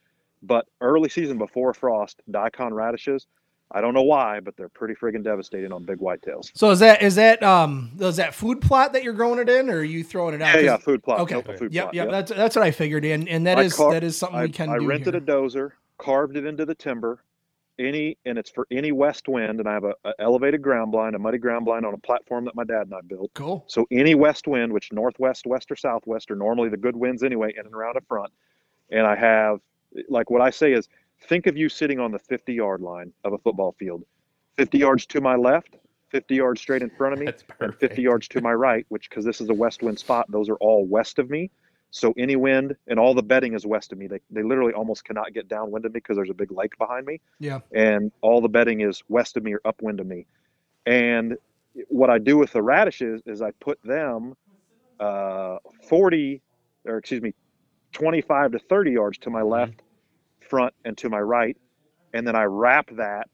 but 0.44 0.66
early 0.80 1.10
season 1.10 1.38
before 1.38 1.74
frost, 1.74 2.22
daikon 2.32 2.74
radishes 2.74 3.28
I 3.74 3.80
don't 3.80 3.94
know 3.94 4.04
why, 4.04 4.42
but 4.42 4.58
they're 4.58 4.70
pretty 4.70 4.96
friggin' 4.96 5.24
devastating 5.24 5.72
on 5.72 5.84
big 5.86 6.00
whitetails. 6.00 6.52
So 6.54 6.72
is 6.72 6.80
that 6.80 7.02
is 7.02 7.16
that 7.16 7.42
um 7.42 7.92
is 8.00 8.18
that 8.18 8.36
food 8.36 8.62
plot 8.62 8.94
that 8.94 9.04
you're 9.04 9.14
growing 9.14 9.40
it 9.40 9.50
in, 9.50 9.70
or 9.70 9.78
are 9.78 9.84
you 9.84 10.04
throwing 10.04 10.36
it 10.36 10.42
out? 10.42 10.56
Yeah, 10.56 10.62
yeah, 10.62 10.78
food 10.78 11.02
plot. 11.04 11.22
Okay. 11.22 11.42
Food 11.58 11.74
Yep, 11.74 11.84
plot, 11.84 11.94
yep. 11.94 12.06
yep. 12.06 12.12
That's 12.12 12.32
that's 12.32 12.56
what 12.56 12.66
I 12.66 12.72
figured, 12.72 13.06
and 13.06 13.30
and 13.30 13.48
that 13.48 13.58
I 13.58 13.64
is 13.64 13.74
car- 13.74 13.94
that 13.94 14.04
is 14.04 14.18
something 14.18 14.40
I, 14.40 14.44
we 14.44 14.50
can 14.52 14.70
I 14.70 14.76
rented 14.76 15.14
here. 15.14 15.24
a 15.24 15.26
dozer, 15.26 15.72
carved 15.98 16.36
it 16.36 16.46
into 16.46 16.66
the 16.66 16.76
timber, 16.76 17.24
any, 17.82 18.18
and 18.26 18.38
it's 18.38 18.50
for 18.50 18.68
any 18.72 18.92
west 18.92 19.28
wind. 19.28 19.60
And 19.60 19.68
I 19.68 19.74
have 19.74 19.84
a, 19.84 19.94
a 20.06 20.14
elevated 20.20 20.62
ground 20.62 20.92
blind, 20.92 21.16
a 21.16 21.20
muddy 21.20 21.38
ground 21.38 21.66
blind 21.66 21.86
on 21.86 21.94
a 21.94 21.98
platform 21.98 22.46
that 22.46 22.56
my 22.56 22.64
dad 22.64 22.84
and 22.84 22.94
I 22.94 23.02
built. 23.02 23.32
Cool. 23.34 23.66
So 23.68 23.86
any 23.92 24.16
west 24.16 24.48
wind, 24.48 24.72
which 24.72 24.92
northwest, 24.92 25.46
west, 25.46 25.72
or 25.72 25.76
southwest 25.76 26.32
are 26.32 26.36
normally 26.36 26.70
the 26.70 26.78
good 26.78 26.96
winds 26.96 27.24
anyway, 27.24 27.54
in 27.58 27.66
and 27.66 27.76
around 27.76 27.98
a 27.98 28.02
front. 28.02 28.32
And 28.92 29.06
I 29.06 29.16
have, 29.16 29.60
like 30.10 30.30
what 30.30 30.42
I 30.42 30.50
say 30.50 30.74
is, 30.74 30.88
think 31.28 31.48
of 31.48 31.58
you 31.58 31.70
sitting 31.70 32.00
on 32.00 32.12
the 32.12 32.20
50 32.20 32.54
yard 32.54 32.82
line 32.82 33.14
of 33.24 33.34
a 33.34 33.38
football 33.38 33.76
field, 33.78 34.04
50 34.58 34.78
yards 34.78 35.06
to 35.08 35.22
my 35.22 35.36
left, 35.36 35.78
50 36.10 36.36
yards 36.36 36.62
straight 36.62 36.82
in 36.82 36.90
front 36.90 37.14
of 37.14 37.20
me, 37.20 37.28
and 37.60 37.76
50 37.76 38.02
yards 38.02 38.28
to 38.30 38.42
my 38.42 38.54
right, 38.54 38.86
which 38.90 39.10
because 39.10 39.26
this 39.26 39.42
is 39.42 39.50
a 39.50 39.54
west 39.54 39.82
wind 39.82 39.98
spot, 39.98 40.30
those 40.30 40.50
are 40.50 40.56
all 40.56 40.86
west 40.86 41.20
of 41.20 41.30
me. 41.30 41.50
So 41.92 42.14
any 42.18 42.38
wind 42.38 42.76
and 42.88 42.98
all 43.00 43.14
the 43.14 43.22
bedding 43.24 43.54
is 43.54 43.66
west 43.66 43.92
of 43.92 43.98
me. 43.98 44.08
They, 44.08 44.20
they 44.30 44.44
literally 44.44 44.74
almost 44.74 45.04
cannot 45.04 45.34
get 45.34 45.48
downwind 45.50 45.86
of 45.86 45.92
me 45.94 45.98
because 46.00 46.16
there's 46.16 46.30
a 46.30 46.34
big 46.34 46.52
lake 46.52 46.78
behind 46.78 47.06
me 47.06 47.20
Yeah. 47.40 47.60
and 47.74 48.12
all 48.22 48.40
the 48.42 48.50
bedding 48.50 48.80
is 48.82 49.04
west 49.10 49.36
of 49.38 49.44
me 49.44 49.54
or 49.54 49.62
upwind 49.66 50.00
of 50.00 50.08
me. 50.08 50.26
And 50.86 51.38
what 51.90 52.10
I 52.10 52.18
do 52.18 52.38
with 52.38 52.54
the 52.54 52.62
radishes 52.62 53.22
is 53.26 53.42
I 53.42 53.52
put 53.60 53.78
them 53.84 54.36
uh, 55.00 55.58
40, 55.90 56.42
or 56.86 56.98
excuse 56.98 57.22
me, 57.22 57.34
25 57.94 58.54
to 58.54 58.60
30 58.60 58.92
yards 58.92 59.18
to 59.20 59.30
my 59.30 59.42
left, 59.42 59.82
front, 60.48 60.74
and 60.86 60.98
to 61.00 61.10
my 61.10 61.20
right. 61.20 61.58
And 62.14 62.26
then 62.26 62.36
I 62.36 62.44
wrap 62.44 62.90
that 62.96 63.28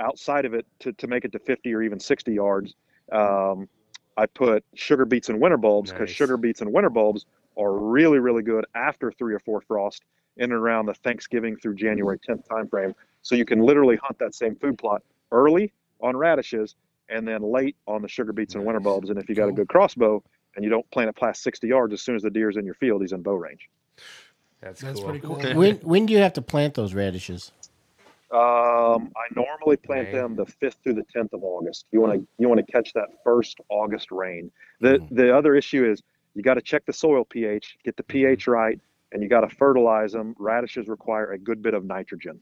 outside 0.00 0.44
of 0.46 0.54
it 0.54 0.66
to, 0.80 0.92
to 0.94 1.06
make 1.06 1.24
it 1.24 1.32
to 1.32 1.38
50 1.38 1.72
or 1.74 1.82
even 1.82 2.00
60 2.00 2.32
yards. 2.32 2.74
Um, 3.12 3.68
I 4.16 4.26
put 4.26 4.64
sugar 4.74 5.04
beets 5.04 5.28
and 5.28 5.40
winter 5.40 5.56
bulbs 5.56 5.90
because 5.92 6.08
Nice. 6.08 6.16
sugar 6.16 6.36
beets 6.36 6.60
and 6.60 6.72
winter 6.72 6.90
bulbs 6.90 7.24
are 7.56 7.72
really, 7.72 8.18
really 8.18 8.42
good 8.42 8.64
after 8.74 9.12
three 9.12 9.34
or 9.34 9.38
four 9.40 9.60
frost 9.60 10.02
in 10.36 10.44
and 10.44 10.52
around 10.52 10.86
the 10.86 10.94
Thanksgiving 10.94 11.56
through 11.56 11.74
January 11.74 12.18
10th 12.18 12.46
timeframe. 12.46 12.94
So 13.22 13.34
you 13.34 13.44
can 13.44 13.60
literally 13.60 13.96
hunt 13.96 14.18
that 14.18 14.34
same 14.34 14.56
food 14.56 14.78
plot 14.78 15.02
early 15.32 15.72
on 16.00 16.16
radishes 16.16 16.76
and 17.08 17.26
then 17.26 17.42
late 17.42 17.76
on 17.86 18.02
the 18.02 18.08
sugar 18.08 18.32
beets 18.32 18.54
and 18.54 18.64
winter 18.64 18.80
bulbs. 18.80 19.10
And 19.10 19.18
if 19.18 19.28
you 19.28 19.34
got 19.34 19.48
a 19.48 19.52
good 19.52 19.68
crossbow 19.68 20.22
and 20.56 20.64
you 20.64 20.70
don't 20.70 20.88
plant 20.90 21.10
it 21.10 21.16
past 21.16 21.42
60 21.42 21.66
yards, 21.68 21.92
as 21.92 22.02
soon 22.02 22.16
as 22.16 22.22
the 22.22 22.30
deer's 22.30 22.56
in 22.56 22.64
your 22.64 22.74
field, 22.74 23.02
he's 23.02 23.12
in 23.12 23.22
bow 23.22 23.34
range. 23.34 23.68
That's, 24.60 24.80
That's 24.80 25.00
cool. 25.00 25.08
pretty 25.08 25.20
cool. 25.20 25.36
When 25.54 25.76
when 25.76 26.06
do 26.06 26.12
you 26.12 26.18
have 26.20 26.34
to 26.34 26.42
plant 26.42 26.74
those 26.74 26.92
radishes? 26.94 27.52
Um, 28.30 29.10
I 29.16 29.26
normally 29.34 29.76
plant 29.76 30.12
May. 30.12 30.18
them 30.18 30.36
the 30.36 30.44
5th 30.44 30.76
through 30.84 30.94
the 30.94 31.04
10th 31.16 31.32
of 31.32 31.42
August. 31.42 31.86
You 31.90 32.00
want 32.00 32.12
to 32.14 32.26
you 32.38 32.48
want 32.48 32.64
to 32.64 32.72
catch 32.72 32.92
that 32.92 33.08
first 33.24 33.58
August 33.68 34.10
rain. 34.12 34.52
The 34.80 35.04
the 35.10 35.36
other 35.36 35.54
issue 35.56 35.90
is 35.90 36.02
you 36.34 36.42
got 36.42 36.54
to 36.54 36.62
check 36.62 36.84
the 36.86 36.92
soil 36.92 37.24
pH, 37.24 37.76
get 37.84 37.96
the 37.96 38.02
pH 38.02 38.46
right, 38.46 38.80
and 39.12 39.22
you 39.22 39.28
got 39.28 39.40
to 39.40 39.48
fertilize 39.56 40.12
them. 40.12 40.34
Radishes 40.38 40.88
require 40.88 41.32
a 41.32 41.38
good 41.38 41.62
bit 41.62 41.74
of 41.74 41.84
nitrogen. 41.84 42.40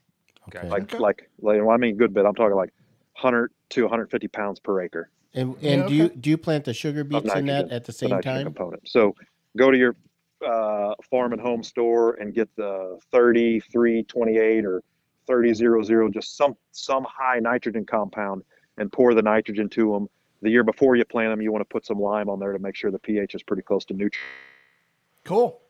Gotcha. 0.50 0.66
Like 0.68 0.82
Okay. 0.84 0.98
like 0.98 1.30
like 1.40 1.58
well, 1.62 1.70
I 1.70 1.76
mean 1.76 1.96
good 1.96 2.14
bit. 2.14 2.24
I'm 2.24 2.34
talking 2.34 2.56
like 2.56 2.72
100 3.20 3.50
to 3.70 3.82
150 3.82 4.28
pounds 4.28 4.60
per 4.60 4.80
acre. 4.80 5.10
And 5.34 5.54
and 5.56 5.82
Yeah, 5.82 5.86
do 5.88 5.94
you 5.94 6.08
do 6.10 6.30
you 6.30 6.38
plant 6.38 6.64
the 6.64 6.74
sugar 6.74 7.00
of 7.02 7.08
beets 7.08 7.34
in 7.34 7.46
that 7.46 7.70
at 7.70 7.84
the 7.84 7.86
the 7.86 7.92
same 7.92 8.10
nitrogen 8.10 8.34
time? 8.34 8.44
component. 8.44 8.88
So 8.88 9.14
go 9.56 9.70
to 9.70 9.76
your 9.76 9.94
uh, 10.46 10.94
farm 11.10 11.32
and 11.32 11.40
home 11.40 11.62
store 11.62 12.14
and 12.14 12.32
get 12.32 12.48
the 12.56 12.98
3328 13.10 14.64
or 14.64 14.82
3000, 15.26 16.12
just 16.12 16.36
some 16.36 16.56
some 16.72 17.04
high 17.08 17.38
nitrogen 17.40 17.84
compound, 17.84 18.42
and 18.78 18.90
pour 18.92 19.14
the 19.14 19.22
nitrogen 19.22 19.68
to 19.70 19.92
them. 19.92 20.08
The 20.42 20.50
year 20.50 20.62
before 20.62 20.96
you 20.96 21.04
plant 21.04 21.32
them, 21.32 21.40
you 21.40 21.50
want 21.52 21.62
to 21.62 21.72
put 21.72 21.84
some 21.84 22.00
lime 22.00 22.28
on 22.28 22.38
there 22.38 22.52
to 22.52 22.58
make 22.58 22.76
sure 22.76 22.90
the 22.90 22.98
pH 22.98 23.34
is 23.34 23.42
pretty 23.42 23.62
close 23.62 23.84
to 23.86 23.94
neutral. 23.94 24.24
Cool. 25.24 25.60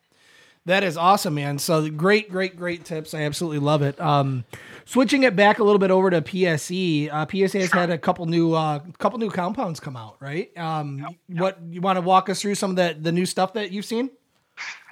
That 0.69 0.85
is 0.85 0.99
awesome, 0.99 1.35
man. 1.35 1.59
So 1.59 1.89
great, 1.89 2.31
great, 2.31 2.55
great 2.55 2.85
tips. 2.85 3.15
I 3.15 3.23
absolutely 3.23 3.59
love 3.59 3.81
it. 3.81 3.99
Um, 3.99 4.45
switching 4.85 5.23
it 5.23 5.35
back 5.35 5.61
a 5.61 5.65
little 5.65 5.79
bit 5.79 5.91
over 5.91 6.11
to 6.11 6.21
PSE. 6.21 7.09
Uh, 7.11 7.25
PSE 7.25 7.61
has 7.61 7.73
had 7.73 7.89
a 7.89 7.97
couple 7.97 8.27
new, 8.27 8.53
uh, 8.53 8.81
couple 8.99 9.19
new 9.19 9.31
compounds 9.31 9.81
come 9.81 9.97
out, 9.97 10.17
right? 10.21 10.55
Um, 10.59 11.17
what 11.29 11.59
you 11.71 11.81
want 11.81 11.97
to 11.97 12.03
walk 12.03 12.29
us 12.29 12.43
through 12.43 12.57
some 12.57 12.71
of 12.71 12.77
the 12.77 12.99
the 13.01 13.13
new 13.13 13.25
stuff 13.25 13.55
that 13.55 13.73
you've 13.73 13.87
seen? 13.87 14.11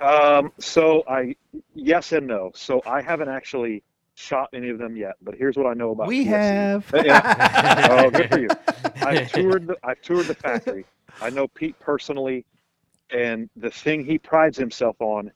Um, 0.00 0.50
so 0.58 1.04
I, 1.06 1.36
yes 1.74 2.12
and 2.12 2.26
no. 2.26 2.52
So 2.54 2.80
I 2.86 3.02
haven't 3.02 3.28
actually 3.28 3.82
shot 4.16 4.48
any 4.54 4.70
of 4.70 4.78
them 4.78 4.96
yet, 4.96 5.14
but 5.22 5.34
here's 5.36 5.56
what 5.56 5.66
I 5.66 5.74
know 5.74 5.90
about. 5.92 6.08
We 6.08 6.24
PSE. 6.24 6.28
have. 6.28 6.92
Yeah. 7.04 7.88
oh, 7.90 8.10
good 8.10 8.28
for 8.30 8.40
you. 8.40 8.48
I've 9.06 9.30
toured 9.30 9.66
the 9.68 9.76
I've 9.84 10.00
toured 10.02 10.26
the 10.26 10.34
factory. 10.34 10.84
I 11.20 11.30
know 11.30 11.46
Pete 11.48 11.78
personally, 11.78 12.44
and 13.10 13.48
the 13.56 13.70
thing 13.70 14.04
he 14.04 14.18
prides 14.18 14.56
himself 14.58 14.96
on 15.00 15.30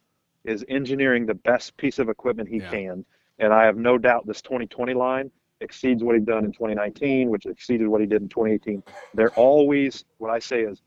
is 0.45 0.65
engineering 0.69 1.27
the 1.27 1.35
best 1.35 1.77
piece 1.77 1.99
of 1.99 2.09
equipment 2.09 2.49
he 2.49 2.57
Yeah. 2.59 2.71
can. 2.71 3.05
And 3.39 3.53
I 3.53 3.65
have 3.65 3.77
no 3.77 3.97
doubt 3.99 4.27
this 4.27 4.43
2020 4.43 4.95
line 4.95 5.31
exceeds 5.61 6.03
what 6.03 6.15
he'd 6.15 6.25
done 6.27 6.45
in 6.47 6.53
2019, 6.53 7.29
which 7.31 7.45
exceeded 7.47 7.87
what 7.87 8.01
he 8.01 8.07
did 8.07 8.23
in 8.23 8.29
2018. 8.29 8.83
They're 9.15 9.31
always 9.33 10.05
what 10.19 10.31
I 10.31 10.39
say 10.39 10.63
is 10.63 10.81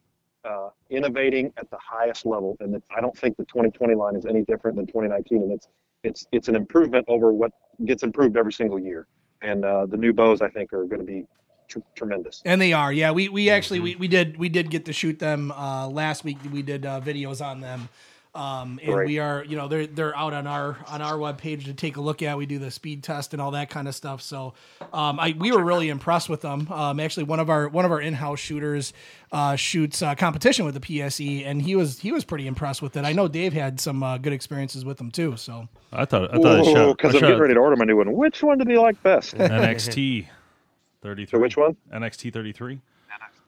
uh, 0.45 0.69
innovating 0.89 1.53
at 1.57 1.69
the 1.69 1.77
highest 1.77 2.25
level, 2.25 2.57
and 2.59 2.81
I 2.95 2.99
don't 3.01 3.15
think 3.17 3.37
the 3.37 3.45
2020 3.45 3.93
line 3.95 4.15
is 4.15 4.25
any 4.25 4.41
different 4.43 4.75
than 4.77 4.87
2019. 4.87 5.43
And 5.43 5.51
it's 5.51 5.67
it's 6.03 6.27
it's 6.31 6.47
an 6.49 6.55
improvement 6.55 7.05
over 7.07 7.31
what 7.31 7.51
gets 7.85 8.03
improved 8.03 8.37
every 8.37 8.53
single 8.53 8.79
year. 8.79 9.07
And 9.41 9.65
uh, 9.65 9.85
the 9.85 9.97
new 9.97 10.13
bows, 10.13 10.41
I 10.41 10.49
think, 10.49 10.71
are 10.73 10.85
going 10.85 10.99
to 10.99 11.05
be 11.05 11.25
tr- 11.67 11.79
tremendous. 11.95 12.41
And 12.45 12.61
they 12.61 12.73
are, 12.73 12.93
yeah. 12.93 13.11
We 13.11 13.29
we 13.29 13.49
actually 13.49 13.79
we, 13.79 13.95
we 13.95 14.07
did 14.07 14.37
we 14.37 14.49
did 14.49 14.69
get 14.69 14.85
to 14.85 14.93
shoot 14.93 15.19
them 15.19 15.51
uh, 15.51 15.87
last 15.87 16.23
week. 16.23 16.37
We 16.51 16.61
did 16.61 16.85
uh, 16.85 17.01
videos 17.01 17.45
on 17.45 17.61
them, 17.61 17.89
um, 18.35 18.79
and 18.81 18.93
Great. 18.93 19.07
we 19.07 19.19
are 19.19 19.43
you 19.43 19.55
know 19.55 19.67
they're 19.67 19.85
they're 19.85 20.17
out 20.17 20.33
on 20.33 20.47
our 20.47 20.77
on 20.87 21.01
our 21.01 21.13
webpage 21.13 21.65
to 21.65 21.73
take 21.73 21.97
a 21.97 22.01
look 22.01 22.23
at. 22.23 22.35
We 22.37 22.47
do 22.47 22.57
the 22.57 22.71
speed 22.71 23.03
test 23.03 23.33
and 23.33 23.41
all 23.41 23.51
that 23.51 23.69
kind 23.69 23.87
of 23.87 23.93
stuff. 23.93 24.21
So 24.23 24.55
um, 24.91 25.19
I 25.19 25.35
we 25.37 25.51
were 25.51 25.63
really 25.63 25.89
impressed 25.89 26.29
with 26.29 26.41
them. 26.41 26.67
Um, 26.71 26.99
actually, 26.99 27.25
one 27.25 27.39
of 27.39 27.49
our 27.49 27.67
one 27.67 27.85
of 27.85 27.91
our 27.91 28.01
in 28.01 28.13
house 28.15 28.39
shooters 28.39 28.93
uh, 29.31 29.55
shoots 29.55 30.01
uh, 30.01 30.15
competition 30.15 30.65
with 30.65 30.73
the 30.73 30.79
PSE, 30.79 31.45
and 31.45 31.61
he 31.61 31.75
was 31.75 31.99
he 31.99 32.11
was 32.11 32.23
pretty 32.23 32.47
impressed 32.47 32.81
with 32.81 32.97
it. 32.97 33.05
I 33.05 33.13
know 33.13 33.27
Dave 33.27 33.53
had 33.53 33.79
some 33.79 34.01
uh, 34.01 34.17
good 34.17 34.33
experiences 34.33 34.83
with 34.83 34.97
them 34.97 35.11
too. 35.11 35.37
So 35.37 35.67
I 35.91 36.05
thought 36.05 36.33
I 36.33 36.37
thought 36.39 36.59
I 36.59 36.63
shot, 36.63 36.97
because 36.97 37.13
I 37.13 37.17
I'm 37.17 37.21
getting 37.21 37.35
shot 37.35 37.41
ready 37.41 37.53
to 37.53 37.59
order 37.59 37.75
my 37.75 37.85
new 37.85 37.97
one. 37.97 38.11
Which 38.13 38.41
one 38.41 38.57
did 38.57 38.67
he 38.67 38.77
like 38.77 39.01
best? 39.03 39.35
NXT 39.35 40.27
thirty 41.03 41.25
three. 41.27 41.37
So 41.37 41.41
which 41.41 41.55
one? 41.55 41.75
NXT 41.93 42.33
thirty 42.33 42.51
three. 42.51 42.79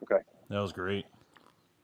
Okay, 0.04 0.22
That 0.50 0.60
was 0.60 0.72
great. 0.72 1.06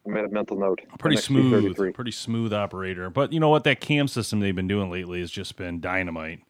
I 0.06 0.10
made 0.10 0.26
a 0.26 0.30
mental 0.30 0.58
note. 0.58 0.82
Pretty 0.98 1.18
smooth, 1.18 1.76
pretty 1.94 2.12
smooth 2.12 2.54
operator. 2.54 3.10
But 3.10 3.32
you 3.34 3.40
know 3.40 3.50
what? 3.50 3.64
That 3.66 3.80
cam 3.82 4.08
system 4.08 4.40
they've 4.40 4.56
been 4.56 4.68
doing 4.68 4.90
lately 4.90 5.20
has 5.20 5.30
just 5.30 5.56
been 5.58 5.80
dynamite. 5.80 6.42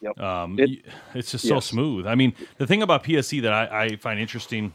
Yep. 0.00 0.18
Um, 0.20 0.58
It- 0.58 0.84
it's 1.14 1.30
just 1.32 1.46
so 1.46 1.60
smooth. 1.60 2.06
I 2.06 2.14
mean, 2.14 2.32
the 2.58 2.66
thing 2.66 2.82
about 2.82 3.04
PSE 3.04 3.40
that 3.42 3.52
I, 3.52 3.84
I 3.84 3.96
find 3.96 4.18
interesting, 4.20 4.72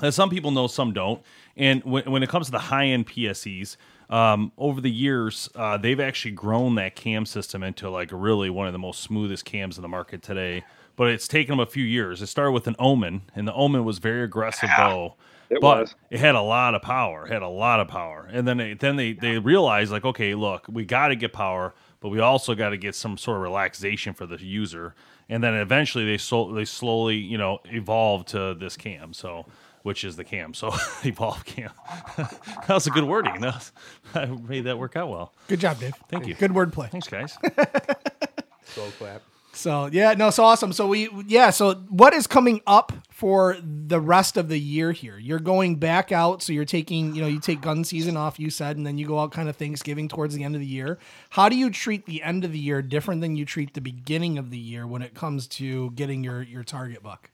that 0.00 0.12
some 0.12 0.30
people 0.30 0.50
know, 0.52 0.66
some 0.66 0.92
don't, 0.92 1.22
and 1.56 1.82
when, 1.84 2.08
when 2.10 2.22
it 2.22 2.28
comes 2.28 2.46
to 2.46 2.52
the 2.52 2.58
high 2.58 2.86
end 2.86 3.06
PSEs, 3.08 3.76
um, 4.10 4.50
over 4.58 4.80
the 4.80 4.90
years, 4.90 5.48
uh, 5.54 5.76
they've 5.76 6.00
actually 6.00 6.32
grown 6.32 6.74
that 6.76 6.94
cam 6.96 7.24
system 7.26 7.62
into 7.62 7.88
like 7.90 8.10
really 8.12 8.50
one 8.50 8.66
of 8.66 8.72
the 8.72 8.78
most 8.78 9.00
smoothest 9.02 9.44
cams 9.44 9.76
in 9.78 9.82
the 9.82 9.88
market 9.88 10.22
today. 10.22 10.64
But 10.96 11.10
it's 11.10 11.26
taken 11.28 11.52
them 11.52 11.60
a 11.60 11.66
few 11.66 11.84
years. 11.84 12.20
It 12.20 12.26
started 12.26 12.50
with 12.52 12.66
an 12.66 12.76
Omen, 12.78 13.22
and 13.34 13.46
the 13.48 13.54
Omen 13.54 13.84
was 13.84 13.98
very 13.98 14.22
aggressive 14.22 14.68
bow. 14.76 15.14
It 15.50 15.60
but 15.60 15.80
was. 15.80 15.94
it 16.10 16.20
had 16.20 16.36
a 16.36 16.40
lot 16.40 16.74
of 16.76 16.82
power. 16.82 17.26
It 17.26 17.32
had 17.32 17.42
a 17.42 17.48
lot 17.48 17.80
of 17.80 17.88
power, 17.88 18.28
and 18.32 18.46
then 18.46 18.56
they, 18.58 18.74
then 18.74 18.94
they 18.96 19.12
they 19.12 19.38
realized 19.38 19.90
like, 19.90 20.04
okay, 20.04 20.34
look, 20.36 20.66
we 20.70 20.84
got 20.84 21.08
to 21.08 21.16
get 21.16 21.32
power, 21.32 21.74
but 22.00 22.10
we 22.10 22.20
also 22.20 22.54
got 22.54 22.70
to 22.70 22.76
get 22.76 22.94
some 22.94 23.18
sort 23.18 23.36
of 23.38 23.42
relaxation 23.42 24.14
for 24.14 24.26
the 24.26 24.40
user. 24.42 24.94
And 25.28 25.42
then 25.42 25.54
eventually 25.54 26.04
they 26.04 26.18
so, 26.18 26.52
they 26.52 26.64
slowly 26.64 27.16
you 27.16 27.36
know 27.36 27.58
evolved 27.64 28.28
to 28.28 28.54
this 28.54 28.76
cam, 28.76 29.12
so 29.12 29.46
which 29.82 30.04
is 30.04 30.14
the 30.16 30.24
cam. 30.24 30.54
So 30.54 30.72
evolve 31.04 31.44
cam. 31.44 31.70
that 32.16 32.68
was 32.68 32.86
a 32.86 32.90
good 32.90 33.04
wording. 33.04 33.40
That 33.40 33.54
was, 33.54 33.72
I 34.14 34.26
made 34.26 34.64
that 34.64 34.78
work 34.78 34.94
out 34.94 35.08
well. 35.08 35.34
good 35.48 35.58
job, 35.60 35.80
Dave. 35.80 35.94
Thank 36.08 36.28
you. 36.28 36.34
Good 36.34 36.52
wordplay. 36.52 36.90
Thanks, 36.90 37.08
guys. 37.08 37.36
Slow 38.66 38.88
clap. 38.98 39.22
So 39.52 39.88
yeah, 39.92 40.14
no, 40.14 40.30
so 40.30 40.44
awesome. 40.44 40.72
So 40.72 40.86
we 40.86 41.08
yeah, 41.26 41.50
so 41.50 41.74
what 41.88 42.14
is 42.14 42.26
coming 42.26 42.60
up 42.66 42.92
for 43.10 43.56
the 43.62 44.00
rest 44.00 44.36
of 44.36 44.48
the 44.48 44.58
year 44.58 44.92
here? 44.92 45.18
You're 45.18 45.40
going 45.40 45.76
back 45.76 46.12
out, 46.12 46.42
so 46.42 46.52
you're 46.52 46.64
taking, 46.64 47.14
you 47.14 47.20
know, 47.20 47.28
you 47.28 47.40
take 47.40 47.60
gun 47.60 47.82
season 47.84 48.16
off, 48.16 48.38
you 48.38 48.48
said, 48.48 48.76
and 48.76 48.86
then 48.86 48.96
you 48.96 49.06
go 49.06 49.18
out 49.18 49.32
kind 49.32 49.48
of 49.48 49.56
Thanksgiving 49.56 50.08
towards 50.08 50.34
the 50.34 50.44
end 50.44 50.54
of 50.54 50.60
the 50.60 50.66
year. 50.66 50.98
How 51.30 51.48
do 51.48 51.56
you 51.56 51.70
treat 51.70 52.06
the 52.06 52.22
end 52.22 52.44
of 52.44 52.52
the 52.52 52.58
year 52.58 52.80
different 52.80 53.20
than 53.20 53.36
you 53.36 53.44
treat 53.44 53.74
the 53.74 53.80
beginning 53.80 54.38
of 54.38 54.50
the 54.50 54.58
year 54.58 54.86
when 54.86 55.02
it 55.02 55.14
comes 55.14 55.46
to 55.48 55.90
getting 55.90 56.22
your 56.22 56.42
your 56.42 56.62
target 56.62 57.02
buck? 57.02 57.30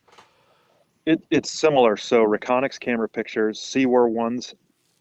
It, 1.04 1.22
it's 1.30 1.50
similar. 1.50 1.96
So 1.96 2.24
Reconyx 2.24 2.80
camera 2.80 3.08
pictures, 3.08 3.60
see 3.60 3.86
where 3.86 4.08
one's 4.08 4.54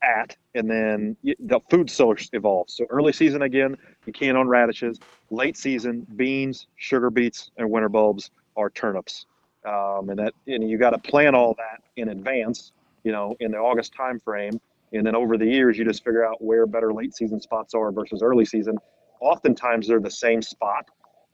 at, 0.06 0.38
and 0.56 0.70
then 0.70 1.18
the 1.24 1.60
food 1.70 1.89
source 1.89 2.30
evolves. 2.34 2.76
So 2.76 2.86
early 2.89 3.13
season 3.13 3.41
again, 3.44 3.76
you 4.06 4.13
can 4.13 4.36
on 4.38 4.48
radishes. 4.48 5.00
Late 5.32 5.58
season, 5.58 6.06
beans, 6.15 6.68
sugar 6.78 7.10
beets, 7.10 7.52
and 7.58 7.70
winter 7.72 7.89
bulbs 7.89 8.32
are 8.56 8.70
turnips. 8.70 9.26
um, 9.65 10.10
and 10.10 10.20
that 10.20 10.34
and 10.48 10.70
you 10.70 10.78
got 10.78 10.91
to 10.91 10.98
plan 11.00 11.36
all 11.36 11.56
that 11.56 11.82
in 11.98 12.10
advance. 12.10 12.72
You 13.04 13.12
know, 13.12 13.36
in 13.39 13.52
the 13.52 13.58
August 13.58 13.94
time 13.94 14.20
frame, 14.20 14.60
and 14.94 15.06
then 15.06 15.15
over 15.15 15.38
the 15.38 15.46
years, 15.46 15.78
you 15.78 15.86
just 15.86 16.04
figure 16.04 16.26
out 16.26 16.41
where 16.44 16.65
better 16.65 16.94
late 16.94 17.15
season 17.15 17.41
spots 17.41 17.74
are 17.74 17.91
versus 17.91 18.22
early 18.24 18.46
season. 18.46 18.78
Oftentimes, 19.22 19.88
they're 19.88 20.00
the 20.00 20.12
same 20.12 20.41
spot, 20.41 20.86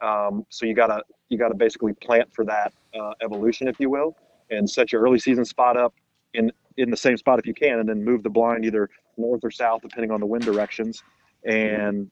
um, 0.02 0.46
so 0.50 0.66
you 0.66 0.74
gotta 0.74 1.04
you 1.30 1.38
gotta 1.38 1.56
basically 1.56 1.94
plant 1.94 2.34
for 2.34 2.46
that 2.46 2.74
uh, 3.00 3.14
evolution, 3.22 3.68
if 3.68 3.80
you 3.80 3.90
will, 3.90 4.16
and 4.50 4.70
set 4.70 4.92
your 4.92 5.02
early 5.02 5.20
season 5.20 5.46
spot 5.46 5.78
up 5.78 5.94
in 6.34 6.52
in 6.78 6.90
the 6.90 6.98
same 6.98 7.18
spot 7.18 7.40
if 7.40 7.46
you 7.46 7.54
can, 7.54 7.80
and 7.80 7.88
then 7.88 8.04
move 8.04 8.24
the 8.24 8.30
blind 8.30 8.66
either 8.66 8.90
north 9.18 9.42
or 9.44 9.52
south 9.52 9.82
depending 9.82 10.12
on 10.12 10.20
the 10.20 10.26
wind 10.26 10.44
directions, 10.44 11.04
and 11.46 12.10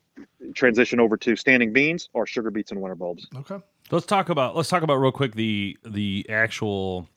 transition 0.53 0.99
over 0.99 1.17
to 1.17 1.35
standing 1.35 1.73
beans 1.73 2.09
or 2.13 2.25
sugar 2.25 2.51
beets 2.51 2.71
and 2.71 2.81
winter 2.81 2.95
bulbs. 2.95 3.27
Okay. 3.35 3.57
Let's 3.91 4.05
talk 4.05 4.29
about 4.29 4.55
let's 4.55 4.69
talk 4.69 4.83
about 4.83 4.95
real 4.95 5.11
quick 5.11 5.35
the 5.35 5.77
the 5.85 6.25
actual 6.29 7.07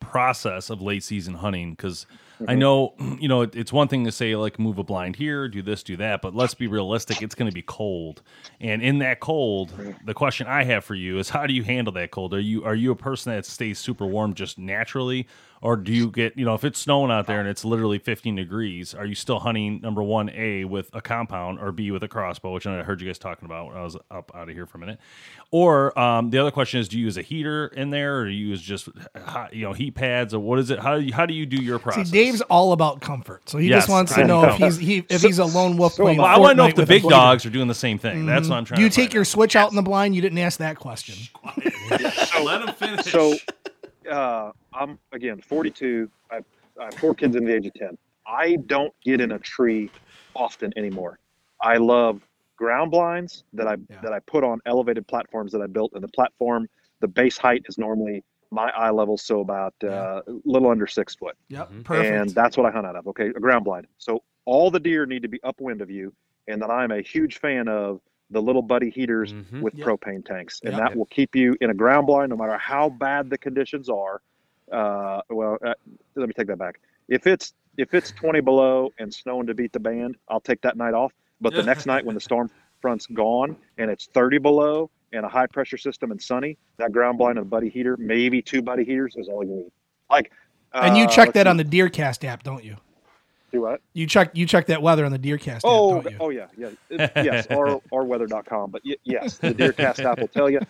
process 0.00 0.70
of 0.70 0.82
late 0.82 1.02
season 1.02 1.34
hunting 1.34 1.72
because 1.72 2.06
I 2.40 2.44
mm-hmm. 2.44 2.58
know 2.58 2.94
you 3.20 3.28
know 3.28 3.42
it, 3.42 3.54
it's 3.54 3.72
one 3.72 3.88
thing 3.88 4.04
to 4.04 4.12
say 4.12 4.36
like 4.36 4.58
move 4.58 4.78
a 4.78 4.84
blind 4.84 5.16
here, 5.16 5.48
do 5.48 5.62
this, 5.62 5.82
do 5.82 5.96
that, 5.96 6.22
but 6.22 6.34
let's 6.34 6.54
be 6.54 6.66
realistic. 6.66 7.22
It's 7.22 7.34
going 7.34 7.50
to 7.50 7.54
be 7.54 7.62
cold, 7.62 8.22
and 8.60 8.82
in 8.82 8.98
that 8.98 9.20
cold, 9.20 9.72
the 10.04 10.14
question 10.14 10.46
I 10.46 10.64
have 10.64 10.84
for 10.84 10.94
you 10.94 11.18
is 11.18 11.28
how 11.30 11.46
do 11.46 11.54
you 11.54 11.62
handle 11.62 11.92
that 11.94 12.10
cold? 12.10 12.34
Are 12.34 12.40
you 12.40 12.64
are 12.64 12.74
you 12.74 12.90
a 12.92 12.96
person 12.96 13.32
that 13.32 13.46
stays 13.46 13.78
super 13.78 14.06
warm 14.06 14.34
just 14.34 14.58
naturally, 14.58 15.26
or 15.60 15.76
do 15.76 15.92
you 15.92 16.10
get 16.10 16.36
you 16.36 16.44
know 16.44 16.54
if 16.54 16.64
it's 16.64 16.78
snowing 16.78 17.10
out 17.10 17.26
there 17.26 17.40
and 17.40 17.48
it's 17.48 17.64
literally 17.64 17.98
15 17.98 18.36
degrees, 18.36 18.94
are 18.94 19.06
you 19.06 19.14
still 19.14 19.40
hunting 19.40 19.80
number 19.82 20.02
one 20.02 20.30
a 20.30 20.64
with 20.64 20.90
a 20.92 21.00
compound 21.00 21.58
or 21.60 21.72
b 21.72 21.90
with 21.90 22.02
a 22.02 22.08
crossbow, 22.08 22.52
which 22.52 22.66
I 22.66 22.82
heard 22.82 23.00
you 23.00 23.06
guys 23.06 23.18
talking 23.18 23.46
about 23.46 23.66
when 23.68 23.76
I 23.76 23.82
was 23.82 23.96
up 24.10 24.30
out 24.34 24.48
of 24.48 24.54
here 24.54 24.66
for 24.66 24.78
a 24.78 24.80
minute, 24.80 24.98
or 25.50 25.98
um, 25.98 26.30
the 26.30 26.38
other 26.38 26.50
question 26.50 26.80
is 26.80 26.88
do 26.88 26.98
you 26.98 27.04
use 27.04 27.16
a 27.16 27.22
heater 27.22 27.66
in 27.68 27.90
there 27.90 28.20
or 28.20 28.24
do 28.26 28.30
you 28.30 28.48
use 28.48 28.62
just 28.62 28.88
hot, 29.24 29.54
you 29.54 29.64
know 29.64 29.72
heat 29.72 29.94
pads 29.94 30.32
or 30.34 30.40
what 30.40 30.58
is 30.58 30.70
it? 30.70 30.78
How 30.78 30.96
do 30.98 31.04
you 31.04 31.12
how 31.12 31.26
do 31.26 31.34
you 31.34 31.46
do 31.46 31.62
your 31.62 31.78
process 31.78 32.10
See. 32.10 32.12
Dave's 32.12 32.40
all 32.42 32.72
about 32.72 33.00
comfort, 33.00 33.48
so 33.48 33.58
he 33.58 33.68
Yes, 33.68 33.82
just 33.82 33.88
wants 33.88 34.14
to 34.14 34.24
know, 34.26 34.44
if 34.44 34.56
he's 34.56 34.76
he, 34.76 35.04
if 35.08 35.22
he's 35.22 35.38
a 35.38 35.44
lone 35.44 35.76
wolf 35.76 35.96
playing. 35.96 36.18
Well, 36.18 36.26
I 36.26 36.38
want 36.38 36.52
to 36.52 36.56
know 36.56 36.68
if 36.68 36.74
the 36.74 36.86
big 36.86 37.02
blinder. 37.02 37.16
dogs 37.16 37.46
are 37.46 37.50
doing 37.50 37.68
the 37.68 37.74
same 37.74 37.98
thing. 37.98 38.26
That's 38.26 38.48
what 38.48 38.56
I'm 38.56 38.64
trying. 38.64 38.76
Do 38.76 38.82
you 38.82 38.90
to 38.90 38.94
take 38.94 39.06
find 39.06 39.14
your 39.14 39.24
switch 39.24 39.56
out 39.56 39.70
in 39.70 39.76
the 39.76 39.82
blind? 39.82 40.14
You 40.14 40.22
didn't 40.22 40.38
ask 40.38 40.58
that 40.58 40.78
question. 40.78 41.14
out. 41.44 42.44
Let 42.44 42.62
him 42.62 42.74
finish. 42.74 43.06
So, 43.06 43.34
uh, 44.10 44.52
I'm 44.74 44.98
again 45.12 45.40
42. 45.40 46.10
I, 46.30 46.40
I 46.80 46.86
have 46.86 46.94
four 46.98 47.14
kids 47.14 47.36
in 47.36 47.44
the 47.44 47.54
age 47.54 47.66
of 47.66 47.74
10. 47.74 47.96
I 48.26 48.56
don't 48.66 48.92
get 49.04 49.20
in 49.20 49.32
a 49.32 49.38
tree 49.38 49.90
often 50.34 50.72
anymore. 50.76 51.18
I 51.62 51.76
love 51.76 52.20
ground 52.56 52.90
blinds 52.90 53.44
that 53.52 53.66
I 53.66 53.76
Yeah. 53.88 54.00
that 54.02 54.12
I 54.12 54.20
put 54.20 54.44
on 54.44 54.60
elevated 54.66 55.06
platforms 55.06 55.52
that 55.52 55.62
I 55.62 55.66
built, 55.66 55.92
and 55.94 56.02
the 56.02 56.08
platform, 56.08 56.68
the 57.00 57.08
base 57.08 57.38
height 57.38 57.62
is 57.68 57.78
normally 57.78 58.22
my 58.50 58.70
eye 58.70 58.90
level, 58.90 59.16
so 59.18 59.40
about 59.40 59.74
uh, 59.82 60.20
a 60.26 60.32
little 60.44 60.70
under 60.70 60.86
six 60.86 61.14
foot, 61.16 61.36
Yep, 61.48 61.70
Mhm. 61.70 61.84
perfect. 61.84 62.10
and 62.10 62.30
that's 62.30 62.56
what 62.56 62.66
I 62.66 62.70
hunt 62.70 62.86
out 62.86 62.94
of. 62.96 63.06
Okay, 63.08 63.28
a 63.28 63.32
ground 63.32 63.64
blind. 63.64 63.86
So 63.98 64.22
all 64.44 64.70
the 64.70 64.78
deer 64.78 65.06
need 65.06 65.22
to 65.22 65.28
be 65.28 65.42
upwind 65.42 65.80
of 65.82 65.90
you, 65.90 66.12
and 66.46 66.62
then 66.62 66.70
I'm 66.70 66.92
a 66.92 67.00
huge 67.02 67.38
fan 67.38 67.66
of 67.68 68.00
the 68.30 68.40
little 68.40 68.62
buddy 68.62 68.90
heaters 68.90 69.32
Mhm. 69.32 69.60
with 69.60 69.74
Yep. 69.74 69.86
propane 69.86 70.24
tanks, 70.24 70.60
and 70.62 70.72
Yep. 70.72 70.80
that 70.80 70.96
will 70.96 71.06
keep 71.06 71.34
you 71.34 71.54
in 71.60 71.70
a 71.70 71.74
ground 71.74 72.06
blind 72.06 72.30
no 72.30 72.36
matter 72.36 72.56
how 72.58 72.88
bad 72.88 73.28
the 73.30 73.38
conditions 73.38 73.88
are. 73.88 74.20
Uh, 74.74 75.20
well, 75.30 75.56
uh, 75.64 75.74
let 76.16 76.26
me 76.28 76.34
take 76.36 76.48
that 76.48 76.58
back. 76.58 76.80
If 77.08 77.26
it's 77.26 77.54
if 77.76 77.94
it's 77.94 78.10
20 78.12 78.40
below 78.40 78.90
and 78.98 79.12
snowing 79.12 79.46
to 79.46 79.54
beat 79.54 79.72
the 79.72 79.80
band, 79.80 80.16
I'll 80.28 80.40
take 80.40 80.60
that 80.62 80.76
night 80.76 80.94
off. 80.94 81.12
But 81.40 81.54
the 81.54 81.62
next 81.62 81.86
night 81.86 82.04
when 82.04 82.14
the 82.14 82.20
storm 82.20 82.50
front's 82.80 83.06
gone 83.06 83.56
and 83.78 83.90
it's 83.90 84.06
30 84.14 84.38
below 84.38 84.90
and 85.12 85.24
a 85.24 85.28
high 85.28 85.46
pressure 85.46 85.76
system 85.76 86.10
and 86.10 86.20
sunny, 86.20 86.56
that 86.78 86.92
ground 86.92 87.18
blind 87.18 87.38
and 87.38 87.46
a 87.46 87.48
buddy 87.48 87.68
heater, 87.68 87.96
maybe 87.98 88.40
two 88.42 88.62
buddy 88.62 88.84
heaters, 88.84 89.14
is 89.16 89.28
all 89.28 89.44
you 89.44 89.54
need. 89.56 89.70
Like, 90.10 90.32
and 90.72 90.96
you 90.96 91.04
uh, 91.04 91.08
check 91.08 91.32
that 91.34 91.46
see, 91.46 91.50
on 91.50 91.56
the 91.56 91.64
DeerCast 91.64 92.24
app, 92.24 92.42
don't 92.42 92.64
you? 92.64 92.76
do 93.52 93.60
what? 93.62 93.80
You 93.92 94.06
check 94.06 94.30
you 94.34 94.46
check 94.46 94.66
that 94.66 94.82
weather 94.82 95.04
on 95.04 95.12
the 95.12 95.18
DeerCast 95.18 95.60
Oh, 95.64 95.98
app, 95.98 96.04
don't 96.04 96.12
you? 96.12 96.18
oh 96.20 96.30
yeah, 96.30 96.46
yeah, 96.56 96.70
It- 96.90 97.12
yes, 97.24 97.46
or 97.50 97.80
or 97.90 98.04
weather.com. 98.04 98.70
But 98.70 98.82
y- 98.84 98.96
yes, 99.04 99.38
the 99.38 99.54
DeerCast 99.54 100.04
app 100.04 100.18
will 100.20 100.28
tell 100.28 100.50
you. 100.50 100.60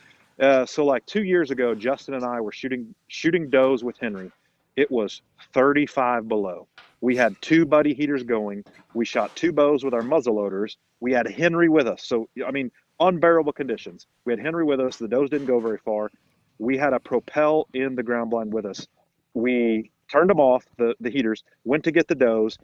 Uh, 0.41 0.67
so 0.67 0.85
like 0.85 1.07
two 1.07 1.23
years 1.25 1.51
ago, 1.51 1.75
Justin 1.75 2.15
and 2.15 2.25
I 2.25 2.41
were 2.41 2.53
shooting 2.53 2.95
shooting 3.09 3.51
does 3.51 3.85
with 3.85 3.97
Henry. 3.99 4.31
It 4.77 4.91
was 4.91 5.23
35 5.53 6.29
below. 6.29 6.67
We 7.01 7.17
had 7.17 7.41
two 7.41 7.65
buddy 7.67 7.95
heaters 7.95 8.23
going. 8.23 8.65
We 8.95 9.05
shot 9.05 9.37
two 9.37 9.53
bows 9.53 9.85
with 9.85 9.95
our 9.95 10.03
muzzle 10.03 10.37
loaders. 10.37 10.77
We 11.01 11.13
had 11.13 11.29
Henry 11.31 11.69
with 11.69 11.87
us. 11.87 12.05
So 12.05 12.29
I 12.47 12.51
mean, 12.51 12.71
unbearable 13.01 13.53
conditions. 13.53 14.07
We 14.25 14.33
had 14.33 14.41
Henry 14.41 14.65
with 14.65 14.81
us. 14.81 14.97
The 14.97 15.09
does 15.09 15.31
didn't 15.31 15.47
go 15.47 15.61
very 15.61 15.79
far. 15.79 16.11
We 16.59 16.77
had 16.79 16.93
a 16.93 17.01
propel 17.01 17.69
in 17.75 17.95
the 17.95 18.03
ground 18.03 18.31
blind 18.31 18.53
with 18.53 18.67
us. 18.67 18.87
We 19.35 19.91
turned 20.11 20.31
them 20.31 20.41
off, 20.41 20.65
the, 20.79 20.95
the 21.01 21.11
heaters, 21.11 21.43
went 21.65 21.85
to 21.85 21.91
get 21.93 22.09
the 22.09 22.15
does. 22.15 22.57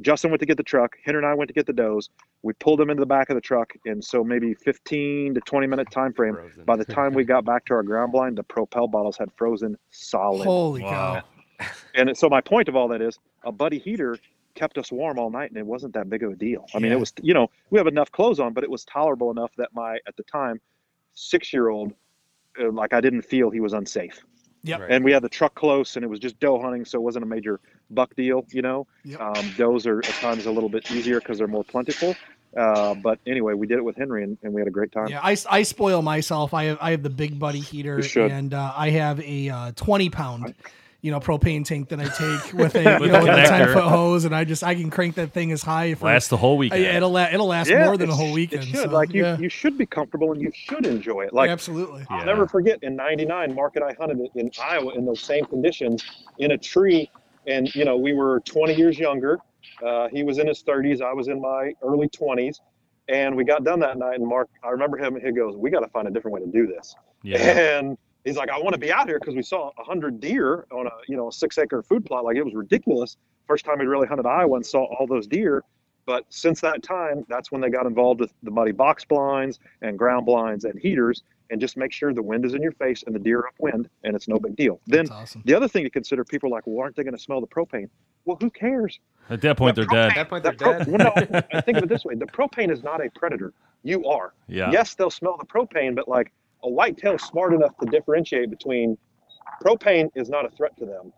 Justin 0.00 0.30
went 0.30 0.40
to 0.40 0.46
get 0.46 0.56
the 0.56 0.62
truck. 0.62 0.96
Henry 1.04 1.20
and 1.20 1.26
I 1.26 1.34
went 1.34 1.48
to 1.48 1.54
get 1.54 1.66
the 1.66 1.72
does. 1.72 2.08
We 2.42 2.52
pulled 2.54 2.80
them 2.80 2.90
into 2.90 3.00
the 3.00 3.06
back 3.06 3.30
of 3.30 3.34
the 3.34 3.40
truck, 3.40 3.72
and 3.84 4.02
so 4.02 4.24
maybe 4.24 4.54
15 4.54 5.34
to 5.34 5.40
20 5.40 5.66
minute 5.66 5.90
time 5.90 6.12
frame. 6.12 6.34
Frozen. 6.34 6.64
By 6.64 6.76
the 6.76 6.84
time 6.84 7.14
we 7.14 7.24
got 7.24 7.44
back 7.44 7.64
to 7.66 7.74
our 7.74 7.82
ground 7.82 8.12
blind, 8.12 8.38
the 8.38 8.42
propel 8.42 8.88
bottles 8.88 9.16
had 9.16 9.28
frozen 9.36 9.76
solid. 9.90 10.46
Holy 10.46 10.82
Wow. 10.82 11.22
cow! 11.58 11.68
And 11.94 12.16
so 12.16 12.28
my 12.28 12.40
point 12.40 12.68
of 12.68 12.76
all 12.76 12.88
that 12.88 13.02
is, 13.02 13.18
a 13.44 13.52
buddy 13.52 13.78
heater 13.78 14.18
kept 14.54 14.78
us 14.78 14.90
warm 14.90 15.18
all 15.18 15.30
night, 15.30 15.50
and 15.50 15.58
it 15.58 15.66
wasn't 15.66 15.94
that 15.94 16.08
big 16.10 16.22
of 16.22 16.32
a 16.32 16.36
deal. 16.36 16.66
I 16.74 16.78
mean, 16.78 16.90
Yeah. 16.90 16.96
it 16.96 17.00
was 17.00 17.12
you 17.22 17.34
know 17.34 17.50
we 17.70 17.78
have 17.78 17.86
enough 17.86 18.10
clothes 18.12 18.40
on, 18.40 18.52
but 18.52 18.64
it 18.64 18.70
was 18.70 18.84
tolerable 18.84 19.30
enough 19.30 19.52
that 19.56 19.70
my 19.72 19.98
at 20.06 20.16
the 20.16 20.24
time 20.24 20.60
six 21.14 21.52
year 21.52 21.68
old, 21.68 21.92
uh, 22.60 22.70
like 22.70 22.92
I 22.92 23.00
didn't 23.00 23.22
feel 23.22 23.50
he 23.50 23.60
was 23.60 23.72
unsafe. 23.72 24.24
Yep. 24.64 24.80
Right. 24.80 24.90
And 24.90 25.04
we 25.04 25.12
had 25.12 25.22
the 25.22 25.28
truck 25.28 25.54
close, 25.54 25.96
and 25.96 26.04
it 26.04 26.08
was 26.08 26.18
just 26.18 26.38
doe 26.40 26.60
hunting, 26.60 26.84
so 26.84 26.98
it 26.98 27.02
wasn't 27.02 27.24
a 27.24 27.28
major 27.28 27.60
buck 27.90 28.14
deal, 28.16 28.44
you 28.50 28.62
know. 28.62 28.86
Yep. 29.04 29.20
Um, 29.20 29.54
does 29.56 29.86
are 29.86 29.98
at 30.00 30.04
times 30.04 30.46
a 30.46 30.50
little 30.50 30.68
bit 30.68 30.90
easier 30.90 31.20
because 31.20 31.38
they're 31.38 31.46
more 31.46 31.64
plentiful. 31.64 32.16
Uh, 32.56 32.94
but 32.94 33.18
anyway, 33.26 33.54
we 33.54 33.66
did 33.66 33.78
it 33.78 33.84
with 33.84 33.96
Henry, 33.96 34.24
and, 34.24 34.38
and 34.42 34.52
we 34.52 34.60
had 34.60 34.68
a 34.68 34.70
great 34.70 34.90
time. 34.90 35.08
Yeah, 35.08 35.20
I, 35.22 35.36
I 35.50 35.62
spoil 35.62 36.02
myself. 36.02 36.54
I 36.54 36.64
have 36.64 36.78
I 36.80 36.92
have 36.92 37.02
the 37.02 37.10
big 37.10 37.38
buddy 37.38 37.60
heater, 37.60 38.02
and 38.16 38.54
uh, 38.54 38.72
I 38.74 38.90
have 38.90 39.20
a 39.20 39.50
uh, 39.50 39.72
twenty 39.76 40.08
pound, 40.08 40.54
you 41.00 41.12
know, 41.12 41.20
propane 41.20 41.64
tank 41.64 41.88
that 41.90 42.00
I 42.00 42.04
take 42.08 42.52
with 42.58 42.74
a 42.74 42.82
you 42.82 43.00
With 43.00 43.12
know 43.12 43.20
a 43.20 43.22
with 43.22 43.30
a 43.44 43.46
ten 43.48 43.72
foot 43.72 43.84
hose, 43.84 44.24
and 44.24 44.34
I 44.34 44.44
just 44.44 44.64
I 44.64 44.74
can 44.74 44.90
crank 44.90 45.14
that 45.14 45.32
thing 45.32 45.52
as 45.52 45.62
high 45.62 45.94
for 45.94 46.06
Last 46.06 46.28
the 46.30 46.36
whole 46.36 46.56
weekend. 46.58 46.82
yeah, 46.82 46.96
it'll 46.96 47.10
la- 47.10 47.28
it'll 47.32 47.46
last 47.46 47.70
Yeah, 47.70 47.84
more 47.84 47.96
than 47.96 48.10
a 48.10 48.14
whole 48.14 48.32
weekend. 48.32 48.64
It 48.64 48.66
should. 48.66 48.76
so, 48.80 48.88
like 48.90 49.12
you, 49.14 49.22
yeah. 49.22 49.38
you 49.38 49.48
should 49.48 49.78
be 49.78 49.86
comfortable 49.86 50.32
and 50.32 50.40
you 50.42 50.50
should 50.52 50.86
enjoy 50.86 51.22
it. 51.22 51.32
Like 51.32 51.50
absolutely. 51.50 52.04
I'll 52.10 52.18
Yeah. 52.18 52.24
never 52.24 52.48
forget 52.48 52.82
in 52.82 52.96
'99, 52.96 53.54
Mark 53.54 53.76
and 53.76 53.84
I 53.84 53.94
hunted 53.94 54.18
it 54.20 54.30
in 54.34 54.50
Iowa 54.60 54.92
in 54.94 55.06
those 55.06 55.20
same 55.20 55.44
conditions 55.44 56.04
in 56.38 56.50
a 56.50 56.58
tree, 56.58 57.08
and 57.46 57.72
you 57.76 57.84
know 57.84 57.96
we 57.96 58.12
were 58.12 58.40
20 58.40 58.74
years 58.74 58.98
younger. 58.98 59.38
Uh, 59.86 60.08
he 60.08 60.24
was 60.24 60.38
in 60.38 60.46
his 60.48 60.62
30s. 60.64 61.00
I 61.00 61.12
was 61.12 61.28
in 61.28 61.40
my 61.40 61.72
early 61.82 62.08
20s, 62.08 62.56
and 63.08 63.36
we 63.36 63.44
got 63.44 63.62
done 63.62 63.78
that 63.80 63.98
night. 63.98 64.18
And 64.18 64.26
Mark, 64.26 64.48
I 64.64 64.70
remember 64.70 64.96
him. 64.98 65.16
He 65.24 65.30
goes, 65.30 65.56
"We 65.56 65.70
got 65.70 65.80
to 65.80 65.88
find 65.88 66.08
a 66.08 66.10
different 66.10 66.34
way 66.34 66.40
to 66.40 66.46
do 66.50 66.66
this." 66.66 66.96
yeah. 67.22 67.38
And 67.38 67.96
he's 68.28 68.36
like, 68.36 68.50
"I 68.50 68.58
want 68.58 68.72
to 68.74 68.78
be 68.78 68.92
out 68.92 69.08
here 69.08 69.18
because 69.18 69.34
we 69.34 69.42
saw 69.42 69.70
a 69.78 69.82
hundred 69.84 70.20
deer 70.20 70.66
on 70.70 70.86
a 70.86 70.90
you 71.08 71.16
know 71.16 71.28
a 71.28 71.32
six 71.32 71.58
acre 71.58 71.82
food 71.82 72.04
plot. 72.06 72.24
Like 72.24 72.36
it 72.36 72.44
was 72.44 72.54
ridiculous. 72.54 73.16
First 73.46 73.64
time 73.64 73.78
we 73.78 73.86
really 73.86 74.06
hunted 74.06 74.26
Iowa 74.26 74.56
and 74.56 74.64
saw 74.66 74.84
all 74.84 75.06
those 75.06 75.26
deer." 75.26 75.64
But 76.06 76.24
since 76.30 76.62
that 76.62 76.82
time, 76.82 77.26
that's 77.28 77.52
when 77.52 77.60
they 77.60 77.68
got 77.68 77.84
involved 77.84 78.20
with 78.20 78.32
the 78.42 78.50
muddy 78.50 78.72
box 78.72 79.04
blinds 79.04 79.58
and 79.82 79.98
ground 79.98 80.24
blinds 80.24 80.64
and 80.64 80.78
heaters, 80.78 81.22
and 81.50 81.60
just 81.60 81.76
make 81.76 81.92
sure 81.92 82.14
the 82.14 82.22
wind 82.22 82.46
is 82.46 82.54
in 82.54 82.62
your 82.62 82.72
face 82.72 83.02
and 83.06 83.14
the 83.14 83.18
deer 83.18 83.40
are 83.40 83.48
upwind, 83.48 83.90
and 84.04 84.16
it's 84.16 84.26
no 84.26 84.38
big 84.38 84.56
deal. 84.56 84.80
Then 84.86 85.10
awesome. 85.10 85.42
the 85.44 85.52
other 85.52 85.68
thing 85.68 85.84
to 85.84 85.90
consider, 85.90 86.24
people 86.24 86.48
are 86.48 86.52
like, 86.52 86.66
well, 86.66 86.82
aren't 86.82 86.96
they 86.96 87.02
going 87.02 87.14
to 87.14 87.20
smell 87.22 87.42
the 87.42 87.46
propane? 87.46 87.90
Well, 88.24 88.38
who 88.40 88.48
cares? 88.48 88.98
At 89.28 89.42
that 89.42 89.58
point, 89.58 89.76
they're 89.76 89.84
dead. 89.84 90.12
At 90.12 90.14
that 90.14 90.28
point, 90.30 90.44
they're 90.44 90.52
The 90.52 90.58
pro- 90.64 90.78
dead. 90.78 90.86
well, 90.86 90.98
no, 90.98 91.42
I 91.52 91.60
think 91.60 91.76
of 91.76 91.84
it 91.84 91.88
this 91.90 92.04
way: 92.06 92.14
the 92.14 92.24
propane 92.24 92.70
is 92.72 92.82
not 92.82 93.04
a 93.04 93.10
predator. 93.10 93.52
You 93.82 94.06
are. 94.06 94.32
Yeah. 94.48 94.70
Yes, 94.70 94.94
they'll 94.94 95.10
smell 95.10 95.36
the 95.38 95.44
propane, 95.46 95.94
but 95.94 96.08
like 96.08 96.32
a 96.62 96.70
whitetail 96.70 97.14
is 97.14 97.22
smart 97.22 97.54
enough 97.54 97.76
to 97.78 97.86
differentiate 97.86 98.50
between 98.50 98.96
propane 99.64 100.08
is 100.14 100.28
not 100.28 100.44
a 100.44 100.50
threat 100.50 100.76
to 100.78 100.86
them. 100.86 101.12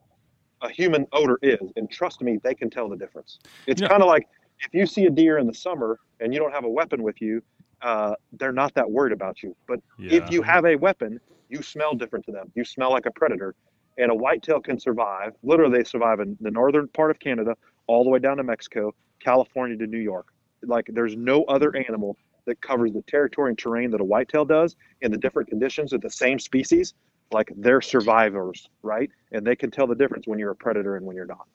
A 0.63 0.69
human 0.69 1.07
odor 1.13 1.39
is, 1.43 1.61
and 1.77 1.91
trust 1.91 2.21
me, 2.21 2.39
they 2.43 2.55
can 2.55 2.69
tell 2.69 2.89
the 2.89 2.97
difference. 2.97 3.39
It's 3.67 3.81
Yeah. 3.81 3.89
kind 3.89 4.03
of 4.03 4.09
like 4.09 4.29
if 4.61 4.75
you 4.75 4.87
see 4.87 5.07
a 5.07 5.11
deer 5.11 5.39
in 5.39 5.47
the 5.47 5.55
summer 5.55 5.99
and 6.21 6.35
you 6.35 6.41
don't 6.41 6.53
have 6.53 6.65
a 6.65 6.69
weapon 6.69 7.03
with 7.03 7.21
you, 7.23 7.43
uh, 7.81 8.15
they're 8.33 8.53
not 8.53 8.75
that 8.75 8.91
worried 8.91 9.13
about 9.13 9.43
you. 9.43 9.57
But 9.67 9.81
Yeah. 9.99 10.17
if 10.17 10.31
you 10.31 10.43
have 10.43 10.67
a 10.67 10.77
weapon, 10.77 11.19
you 11.49 11.63
smell 11.63 11.95
different 11.95 12.27
to 12.27 12.33
them. 12.33 12.53
You 12.55 12.65
smell 12.65 12.91
like 12.91 13.07
a 13.07 13.11
predator. 13.11 13.55
And 13.99 14.11
a 14.11 14.15
whitetail 14.15 14.61
can 14.61 14.79
survive. 14.79 15.35
Literally, 15.43 15.79
they 15.79 15.85
survive 15.85 16.21
in 16.21 16.37
the 16.41 16.51
northern 16.51 16.89
part 16.89 17.11
of 17.11 17.19
Canada, 17.19 17.57
all 17.87 18.05
the 18.05 18.11
way 18.11 18.19
down 18.19 18.37
to 18.37 18.43
Mexico, 18.43 18.95
California 19.21 19.77
to 19.77 19.87
New 19.87 19.99
York. 19.99 20.27
Like, 20.63 20.87
there's 20.89 21.17
no 21.17 21.45
other 21.45 21.75
animal 21.77 22.17
that 22.47 22.61
covers 22.61 22.93
the 22.93 23.03
territory 23.03 23.51
and 23.51 23.59
terrain 23.59 23.91
that 23.91 24.01
a 24.01 24.05
whitetail 24.05 24.45
does 24.45 24.77
in 25.01 25.11
the 25.11 25.19
different 25.19 25.49
conditions 25.49 25.93
of 25.93 26.01
the 26.01 26.11
same 26.11 26.39
species. 26.39 26.95
Like, 27.33 27.53
they're 27.57 27.81
survivors, 27.81 28.69
right? 28.83 29.11
And 29.33 29.47
they 29.47 29.55
can 29.55 29.71
tell 29.71 29.87
the 29.87 29.95
difference 29.95 30.27
when 30.27 30.39
you're 30.39 30.51
a 30.51 30.57
predator 30.57 30.97
and 30.97 31.07
when 31.07 31.15
you're 31.17 31.27
not. 31.27 31.47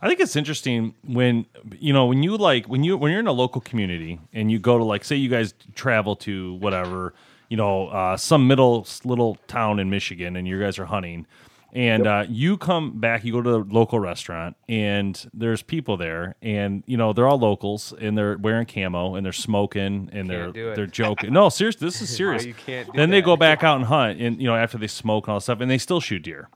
I 0.00 0.08
think 0.08 0.20
it's 0.20 0.36
interesting 0.36 0.94
when 1.06 1.46
you 1.78 1.92
know 1.92 2.06
when 2.06 2.24
you 2.24 2.36
like 2.36 2.66
when 2.66 2.82
you 2.82 2.96
when 2.96 3.12
you're 3.12 3.20
in 3.20 3.28
a 3.28 3.32
local 3.32 3.60
community 3.60 4.18
and 4.32 4.50
you 4.50 4.58
go 4.58 4.76
to 4.76 4.82
like 4.82 5.04
say 5.04 5.14
you 5.14 5.28
guys 5.28 5.54
travel 5.74 6.16
to 6.16 6.54
whatever 6.54 7.14
you 7.52 7.56
know, 7.58 7.88
uh, 7.88 8.16
some 8.16 8.46
middle 8.48 8.86
little 9.04 9.34
town 9.46 9.78
in 9.78 9.90
Michigan, 9.90 10.36
and 10.36 10.48
you 10.48 10.58
guys 10.58 10.78
are 10.78 10.86
hunting, 10.86 11.26
and 11.72 12.06
uh, 12.06 12.24
you 12.28 12.58
come 12.58 13.00
back, 13.00 13.24
you 13.24 13.32
go 13.32 13.40
to 13.40 13.50
the 13.50 13.58
local 13.58 13.98
restaurant, 13.98 14.56
and 14.68 15.28
there's 15.32 15.62
people 15.62 15.96
there, 15.96 16.36
and 16.42 16.82
you 16.86 16.96
know 16.96 17.12
they're 17.12 17.26
all 17.26 17.38
locals, 17.38 17.94
and 17.98 18.16
they're 18.16 18.36
wearing 18.36 18.66
camo, 18.66 19.14
and 19.14 19.24
they're 19.24 19.32
smoking, 19.32 20.10
and 20.12 20.28
they're 20.28 20.52
they're 20.52 20.86
joking. 20.86 21.32
No, 21.32 21.48
seriously, 21.48 21.86
this 21.86 22.02
is 22.02 22.14
serious. 22.16 22.44
you 22.44 22.54
can't 22.54 22.92
then 22.94 23.10
they 23.10 23.22
go 23.22 23.36
back 23.36 23.64
out 23.64 23.76
and 23.76 23.86
hunt, 23.86 24.20
and 24.20 24.40
you 24.40 24.46
know 24.46 24.54
after 24.54 24.76
they 24.76 24.86
smoke 24.86 25.26
and 25.26 25.32
all 25.32 25.38
that 25.38 25.44
stuff, 25.44 25.60
and 25.60 25.70
they 25.70 25.78
still 25.78 26.00
shoot 26.00 26.22
deer. 26.22 26.48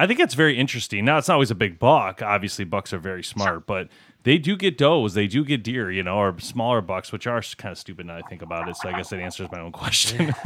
I 0.00 0.06
think 0.06 0.18
it's 0.18 0.34
very 0.34 0.56
interesting. 0.56 1.04
Now 1.04 1.18
it's 1.18 1.28
not 1.28 1.34
always 1.34 1.50
a 1.50 1.54
big 1.54 1.78
buck. 1.78 2.22
Obviously, 2.22 2.64
bucks 2.64 2.92
are 2.92 2.98
very 2.98 3.22
smart, 3.22 3.66
but 3.66 3.88
they 4.22 4.38
do 4.38 4.56
get 4.56 4.78
does. 4.78 5.12
They 5.14 5.26
do 5.26 5.44
get 5.44 5.62
deer, 5.62 5.90
you 5.90 6.02
know, 6.02 6.16
or 6.16 6.38
smaller 6.40 6.80
bucks, 6.80 7.12
which 7.12 7.26
are 7.26 7.42
kind 7.58 7.72
of 7.72 7.78
stupid 7.78 8.06
now 8.06 8.16
I 8.16 8.22
think 8.22 8.40
about 8.40 8.68
it. 8.68 8.76
So 8.76 8.88
I 8.88 8.92
guess 8.92 9.10
that 9.10 9.20
answers 9.20 9.48
my 9.52 9.60
own 9.60 9.72
question. 9.72 10.34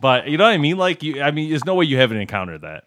but 0.00 0.28
you 0.28 0.38
know 0.38 0.44
what 0.44 0.52
I 0.54 0.58
mean? 0.58 0.78
Like, 0.78 1.02
you, 1.02 1.20
I 1.22 1.30
mean, 1.30 1.50
there's 1.50 1.64
no 1.64 1.74
way 1.74 1.84
you 1.84 1.98
haven't 1.98 2.18
encountered 2.18 2.62
that. 2.62 2.84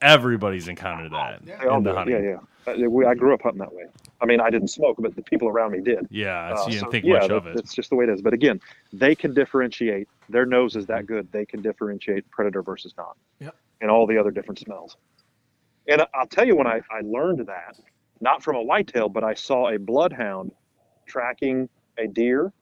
Everybody's 0.00 0.68
encountered 0.68 1.12
that 1.12 1.44
They 1.46 1.54
all 1.68 1.78
in 1.78 1.84
the 1.84 1.90
do. 1.92 1.96
hunting. 1.96 2.24
Yeah, 2.24 2.30
yeah. 2.66 3.02
Uh, 3.04 3.08
I 3.08 3.14
grew 3.14 3.32
up 3.34 3.42
hunting 3.42 3.60
that 3.60 3.72
way. 3.72 3.84
I 4.20 4.26
mean, 4.26 4.40
I 4.40 4.50
didn't 4.50 4.68
smoke, 4.68 4.96
but 4.98 5.16
the 5.16 5.22
people 5.22 5.48
around 5.48 5.72
me 5.72 5.80
did. 5.80 6.06
Yeah, 6.10 6.54
so 6.54 6.62
Uh, 6.62 6.64
you 6.66 6.70
didn't 6.72 6.84
so, 6.84 6.90
think 6.90 7.04
yeah, 7.04 7.12
much 7.14 7.28
that- 7.28 7.34
of 7.34 7.46
it. 7.46 7.54
That's 7.54 7.74
just 7.74 7.90
the 7.90 7.96
way 7.96 8.04
it 8.04 8.10
is. 8.10 8.20
But 8.22 8.34
again, 8.34 8.60
they 8.92 9.14
can 9.14 9.32
differentiate. 9.32 10.08
Their 10.28 10.44
nose 10.46 10.76
is 10.76 10.86
that 10.86 11.06
good. 11.06 11.30
They 11.32 11.46
can 11.46 11.62
differentiate 11.62 12.28
predator 12.30 12.62
versus 12.62 12.94
not. 12.96 13.16
Yep. 13.40 13.56
And 13.82 13.90
all 13.90 14.06
the 14.06 14.16
other 14.16 14.30
different 14.30 14.60
smells. 14.60 14.96
And 15.86 16.06
I'll 16.14 16.26
tell 16.26 16.46
you 16.46 16.56
when 16.56 16.66
I, 16.66 16.80
I 16.90 17.00
learned 17.02 17.46
that, 17.46 17.76
not 18.20 18.42
from 18.42 18.56
a 18.56 18.62
whitetail, 18.62 19.08
but 19.08 19.24
I 19.24 19.34
saw 19.34 19.68
a 19.68 19.78
bloodhound 19.78 20.52
tracking 21.06 21.68
a 21.98 22.06
deer. 22.06 22.52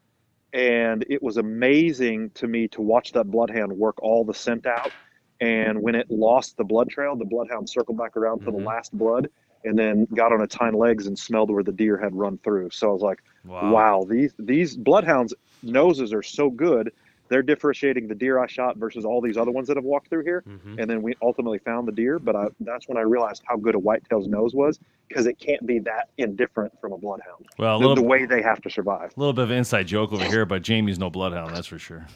And 0.51 1.05
it 1.09 1.23
was 1.23 1.37
amazing 1.37 2.31
to 2.31 2.47
me 2.47 2.67
to 2.69 2.81
watch 2.81 3.13
that 3.13 3.31
bloodhound 3.31 3.71
work 3.71 4.01
all 4.01 4.25
the 4.25 4.33
scent 4.33 4.65
out. 4.65 4.91
And 5.39 5.81
when 5.81 5.95
it 5.95 6.09
lost 6.11 6.57
the 6.57 6.63
blood 6.63 6.89
trail, 6.89 7.15
the 7.15 7.25
bloodhound 7.25 7.69
circled 7.69 7.97
back 7.97 8.17
around 8.17 8.39
for 8.39 8.51
the 8.51 8.57
mm-hmm. 8.57 8.67
last 8.67 8.91
blood 8.91 9.29
and 9.63 9.77
then 9.77 10.07
got 10.15 10.33
on 10.33 10.41
its 10.41 10.55
hind 10.55 10.75
legs 10.75 11.07
and 11.07 11.17
smelled 11.17 11.51
where 11.51 11.63
the 11.63 11.71
deer 11.71 11.97
had 11.97 12.15
run 12.15 12.37
through. 12.39 12.69
So 12.71 12.89
I 12.89 12.93
was 12.93 13.01
like, 13.01 13.23
Wow. 13.45 13.71
wow, 13.71 14.07
these 14.07 14.33
these 14.37 14.75
bloodhounds 14.75 15.33
noses 15.63 16.13
are 16.13 16.23
so 16.23 16.49
good. 16.49 16.91
They're 17.31 17.41
differentiating 17.41 18.09
the 18.09 18.15
deer 18.15 18.39
I 18.39 18.47
shot 18.47 18.75
versus 18.75 19.05
all 19.05 19.21
these 19.21 19.37
other 19.37 19.51
ones 19.51 19.69
that 19.69 19.77
have 19.77 19.85
walked 19.85 20.09
through 20.09 20.25
here. 20.25 20.43
Mm-hmm. 20.45 20.79
And 20.79 20.89
then 20.89 21.01
we 21.01 21.15
ultimately 21.21 21.59
found 21.59 21.87
the 21.87 21.93
deer. 21.93 22.19
But 22.19 22.35
I, 22.35 22.47
that's 22.59 22.89
when 22.89 22.97
I 22.97 23.01
realized 23.01 23.41
how 23.45 23.55
good 23.55 23.73
a 23.73 23.77
whitetail's 23.77 24.27
nose 24.27 24.53
was 24.53 24.81
because 25.07 25.27
it 25.27 25.39
can't 25.39 25.65
be 25.65 25.79
that 25.79 26.09
indifferent 26.17 26.73
from 26.81 26.91
a 26.91 26.97
bloodhound. 26.97 27.45
Well, 27.57 27.77
a 27.77 27.95
the, 27.95 28.01
the 28.01 28.07
way 28.07 28.25
they 28.25 28.41
have 28.41 28.61
to 28.63 28.69
survive. 28.69 29.13
A 29.15 29.19
little 29.19 29.31
bit 29.31 29.43
of 29.43 29.51
an 29.51 29.57
inside 29.59 29.87
joke 29.87 30.11
over 30.11 30.25
here, 30.25 30.45
but 30.45 30.61
Jamie's 30.61 30.99
no 30.99 31.09
bloodhound, 31.09 31.55
that's 31.55 31.67
for 31.67 31.79
sure. 31.79 32.05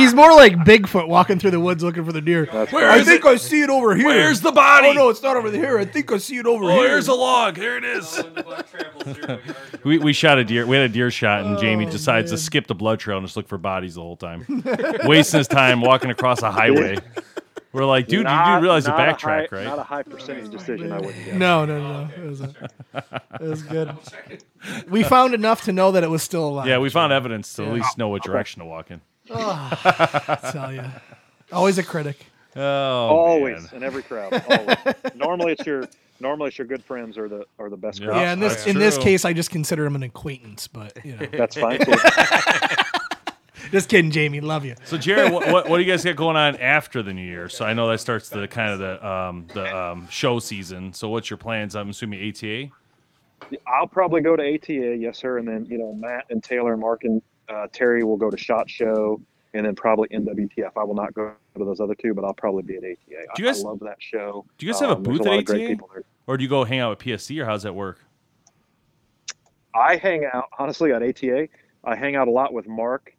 He's 0.00 0.14
more 0.14 0.32
like 0.34 0.54
Bigfoot 0.54 1.08
walking 1.08 1.38
through 1.38 1.50
the 1.52 1.60
woods 1.60 1.82
looking 1.82 2.04
for 2.04 2.12
the 2.12 2.20
deer. 2.20 2.46
Where 2.46 2.88
I 2.90 2.98
is 2.98 3.06
think 3.06 3.24
I 3.26 3.36
see 3.36 3.62
it 3.62 3.70
over 3.70 3.94
here. 3.94 4.06
Where's 4.06 4.40
the 4.40 4.52
body? 4.52 4.88
Oh 4.88 4.92
no, 4.92 5.08
it's 5.10 5.22
not 5.22 5.36
over 5.36 5.50
here. 5.50 5.78
I 5.78 5.84
think 5.84 6.10
I 6.12 6.18
see 6.18 6.38
it 6.38 6.46
over 6.46 6.64
Oh, 6.64 6.68
here. 6.68 6.88
here's 6.88 7.08
a 7.08 7.14
log. 7.14 7.56
There 7.56 7.76
it 7.76 7.84
is. 7.84 8.22
we, 9.84 9.98
we 9.98 10.12
shot 10.12 10.38
a 10.38 10.44
deer. 10.44 10.66
We 10.66 10.76
had 10.76 10.86
a 10.90 10.92
deer 10.92 11.10
shot, 11.10 11.44
and 11.44 11.56
oh, 11.56 11.60
Jamie 11.60 11.86
Oh, 11.86 11.90
decides 11.90 12.30
to 12.30 12.38
skip 12.38 12.66
the 12.66 12.74
blood 12.74 12.98
trail 12.98 13.18
and 13.18 13.26
just 13.26 13.36
look 13.36 13.48
for 13.48 13.58
bodies 13.58 13.94
the 13.94 14.02
whole 14.02 14.16
time, 14.16 14.44
wasting 15.04 15.38
his 15.38 15.48
time 15.48 15.80
walking 15.80 16.10
across 16.10 16.42
a 16.42 16.50
highway. 16.50 16.98
We're 17.72 17.84
like, 17.84 18.08
dude, 18.08 18.26
you 18.26 18.44
do 18.44 18.60
realize 18.60 18.84
the 18.84 18.90
not 18.90 19.08
a 19.08 19.12
backtrack, 19.12 19.48
high- 19.50 19.56
right? 19.56 19.64
Not 19.64 19.78
a 19.78 19.84
high 19.84 20.02
percentage 20.02 20.50
decision, 20.50 20.90
I 20.90 20.96
wouldn't 20.98 21.24
guess. 21.24 21.34
No, 21.36 21.64
no, 21.64 21.80
no. 21.80 22.08
It 22.16 22.28
was, 22.28 22.40
a, 22.40 22.54
it 23.40 23.40
was 23.48 23.62
good. 23.62 23.96
We 24.88 25.04
found 25.04 25.34
enough 25.34 25.62
to 25.66 25.72
know 25.72 25.92
that 25.92 26.02
it 26.02 26.10
was 26.10 26.22
still 26.24 26.48
alive. 26.48 26.66
yeah, 26.66 26.78
we 26.78 26.90
found 26.90 27.12
evidence 27.12 27.52
to 27.54 27.62
Yeah. 27.62 27.68
at 27.68 27.74
least 27.74 27.96
know 27.98 28.08
what 28.08 28.24
direction 28.24 28.58
to 28.60 28.66
walk 28.66 28.90
in. 28.90 29.00
I 29.34 30.50
tell 30.52 30.72
you, 30.72 30.84
always 31.52 31.78
a 31.78 31.82
critic. 31.82 32.26
Oh, 32.56 32.62
always 32.62 33.64
man. 33.64 33.76
in 33.76 33.82
every 33.84 34.02
crowd. 34.02 34.32
Always. 34.48 34.76
normally 35.14 35.52
it's 35.52 35.64
your 35.64 35.88
normally 36.18 36.48
it's 36.48 36.58
your 36.58 36.66
good 36.66 36.84
friends 36.84 37.16
or 37.16 37.28
the 37.28 37.46
or 37.58 37.70
the 37.70 37.76
best. 37.76 38.00
Yeah. 38.00 38.06
crowd. 38.08 38.20
Yeah, 38.20 38.32
in 38.32 38.40
this 38.40 38.54
that's 38.54 38.66
in 38.66 38.78
this 38.78 38.98
case, 38.98 39.24
I 39.24 39.32
just 39.32 39.50
consider 39.50 39.86
him 39.86 39.94
an 39.94 40.02
acquaintance. 40.02 40.66
But 40.66 41.04
you 41.04 41.16
know, 41.16 41.26
That's 41.32 41.56
fine. 41.56 41.78
too. 41.78 41.92
just 43.70 43.88
kidding, 43.88 44.10
Jamie. 44.10 44.40
Love 44.40 44.64
you. 44.64 44.74
So, 44.84 44.98
Jared, 44.98 45.32
what, 45.32 45.50
what, 45.52 45.68
what 45.68 45.78
do 45.78 45.82
you 45.84 45.90
guys 45.90 46.04
got 46.04 46.16
going 46.16 46.36
on 46.36 46.56
after 46.56 47.02
the 47.02 47.12
new 47.12 47.22
year? 47.22 47.48
So, 47.48 47.64
I 47.64 47.72
know 47.72 47.88
that 47.88 48.00
starts 48.00 48.28
the 48.28 48.48
kind 48.48 48.72
of 48.72 48.78
the 48.80 49.06
um, 49.08 49.46
the 49.54 49.76
um, 49.76 50.08
show 50.10 50.38
season. 50.40 50.92
So, 50.92 51.08
what's 51.08 51.30
your 51.30 51.36
plans? 51.36 51.76
I'm 51.76 51.90
assuming 51.90 52.28
ATA. 52.28 52.70
I'll 53.66 53.86
probably 53.86 54.20
go 54.20 54.36
to 54.36 54.54
ATA, 54.54 54.96
yes 54.96 55.18
sir, 55.18 55.38
and 55.38 55.48
then 55.48 55.66
you 55.66 55.78
know 55.78 55.94
Matt 55.94 56.26
and 56.30 56.42
Taylor 56.42 56.72
and 56.72 56.80
Mark 56.80 57.04
and 57.04 57.22
uh, 57.50 57.66
Terry 57.72 58.04
will 58.04 58.16
go 58.16 58.30
to 58.30 58.36
Shot 58.36 58.70
Show, 58.70 59.20
and 59.54 59.66
then 59.66 59.74
probably 59.74 60.08
NWTF. 60.08 60.70
I 60.76 60.84
will 60.84 60.94
not 60.94 61.12
go 61.12 61.32
to 61.58 61.64
those 61.64 61.80
other 61.80 61.94
two, 61.94 62.14
but 62.14 62.24
I'll 62.24 62.32
probably 62.34 62.62
be 62.62 62.76
at 62.76 62.84
ATA. 62.84 62.96
Do 63.34 63.42
you 63.42 63.48
guys- 63.48 63.64
I, 63.64 63.68
love 63.68 63.80
that 63.80 63.96
show. 63.98 64.44
Do 64.58 64.66
you 64.66 64.72
guys 64.72 64.80
have 64.80 64.90
a 64.90 64.94
Um, 64.96 65.02
booth 65.02 65.20
lot 65.20 65.38
at 65.38 65.50
ATA? 65.50 65.76
Or 66.26 66.36
do 66.36 66.44
you 66.44 66.48
go 66.50 66.64
hang 66.64 66.78
out 66.78 66.90
with 66.90 66.98
PSE, 67.00 67.40
or 67.40 67.44
how's 67.44 67.64
that 67.64 67.74
work? 67.74 67.98
I 69.74 69.96
hang 69.96 70.24
out 70.32 70.48
honestly 70.58 70.92
at 70.92 71.02
ATA. 71.02 71.48
I 71.84 71.96
hang 71.96 72.16
out 72.16 72.28
a 72.28 72.30
lot 72.30 72.52
with 72.52 72.68
Mark, 72.68 73.14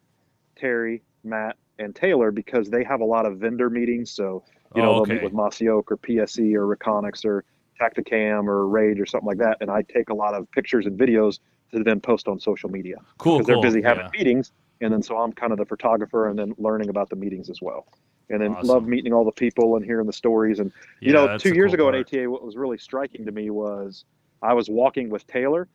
Terry, 0.56 1.02
Matt, 1.24 1.56
and 1.78 1.94
Taylor 1.94 2.30
because 2.30 2.68
they 2.70 2.84
have 2.84 3.00
a 3.00 3.04
lot 3.04 3.26
of 3.26 3.38
vendor 3.38 3.70
meetings. 3.70 4.10
So 4.10 4.42
you 4.74 4.82
know 4.82 4.90
Oh, 4.96 5.04
they'll 5.04 5.14
meet 5.16 5.22
with 5.24 5.32
Mossy 5.32 5.68
Oak 5.68 5.90
or 5.92 5.96
PSE 5.96 6.54
or 6.54 6.66
Reconyx 6.74 7.24
or 7.24 7.44
Tacticam 7.80 8.46
or 8.46 8.68
Rage 8.68 9.00
or 9.00 9.06
something 9.06 9.26
like 9.26 9.38
that, 9.38 9.58
and 9.60 9.70
I 9.70 9.82
take 9.82 10.10
a 10.10 10.14
lot 10.14 10.34
of 10.34 10.50
pictures 10.52 10.86
and 10.86 10.98
videos 10.98 11.40
to 11.72 11.82
then 11.82 12.00
post 12.00 12.28
on 12.28 12.38
social 12.38 12.68
media 12.70 12.96
Cool, 13.18 13.38
because 13.38 13.46
cool. 13.46 13.60
they're 13.60 13.70
busy 13.70 13.82
having 13.82 14.04
yeah. 14.04 14.18
meetings, 14.18 14.52
and 14.80 14.92
then 14.92 15.02
so 15.02 15.16
I'm 15.18 15.32
kind 15.32 15.52
of 15.52 15.58
the 15.58 15.66
photographer 15.66 16.28
and 16.28 16.38
then 16.38 16.54
learning 16.58 16.88
about 16.88 17.08
the 17.08 17.16
meetings 17.16 17.50
as 17.50 17.60
well. 17.62 17.86
And 18.30 18.40
then 18.40 18.52
Awesome. 18.52 18.68
love 18.68 18.86
meeting 18.86 19.12
all 19.12 19.24
the 19.24 19.32
people 19.32 19.76
and 19.76 19.84
hearing 19.84 20.06
the 20.06 20.12
stories. 20.12 20.58
And 20.58 20.72
you 21.00 21.12
Yeah, 21.12 21.26
know, 21.26 21.38
two 21.38 21.54
years 21.54 21.68
cool 21.68 21.74
ago 21.74 21.84
part. 21.90 21.94
at 21.96 22.14
ATA, 22.14 22.30
what 22.30 22.44
was 22.44 22.56
really 22.56 22.78
striking 22.78 23.26
to 23.26 23.32
me 23.32 23.50
was 23.50 24.04
I 24.42 24.54
was 24.54 24.70
walking 24.70 25.10
with 25.10 25.26
Taylor, 25.26 25.68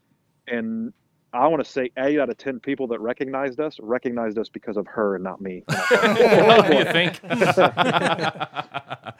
and 0.47 0.93
I 1.33 1.47
want 1.47 1.63
to 1.63 1.69
say 1.69 1.91
eight 1.97 2.19
out 2.19 2.29
of 2.29 2.37
ten 2.37 2.59
people 2.59 2.87
that 2.87 2.99
recognized 2.99 3.59
us 3.59 3.79
recognized 3.81 4.37
us 4.37 4.49
because 4.49 4.77
of 4.77 4.87
her 4.87 5.15
and 5.15 5.23
not 5.23 5.41
me. 5.41 5.63
And 5.91 6.51
I 6.51 6.61
thought, 6.61 6.73
you 6.73 6.85
think? 6.85 7.21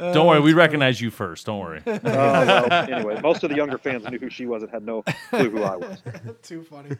Don't 0.14 0.26
worry, 0.26 0.40
we 0.40 0.52
recognize 0.52 1.00
you 1.00 1.10
first. 1.10 1.46
Don't 1.46 1.58
worry. 1.58 1.82
oh, 1.86 2.00
well, 2.02 2.72
anyway, 2.72 3.20
most 3.20 3.44
of 3.44 3.50
the 3.50 3.56
younger 3.56 3.78
fans 3.78 4.08
knew 4.08 4.18
who 4.18 4.30
she 4.30 4.46
was 4.46 4.62
and 4.62 4.70
had 4.72 4.84
no 4.84 5.02
clue 5.30 5.50
who 5.50 5.62
I 5.62 5.76
was. 5.76 6.02
Too 6.42 6.62
funny. 6.62 6.96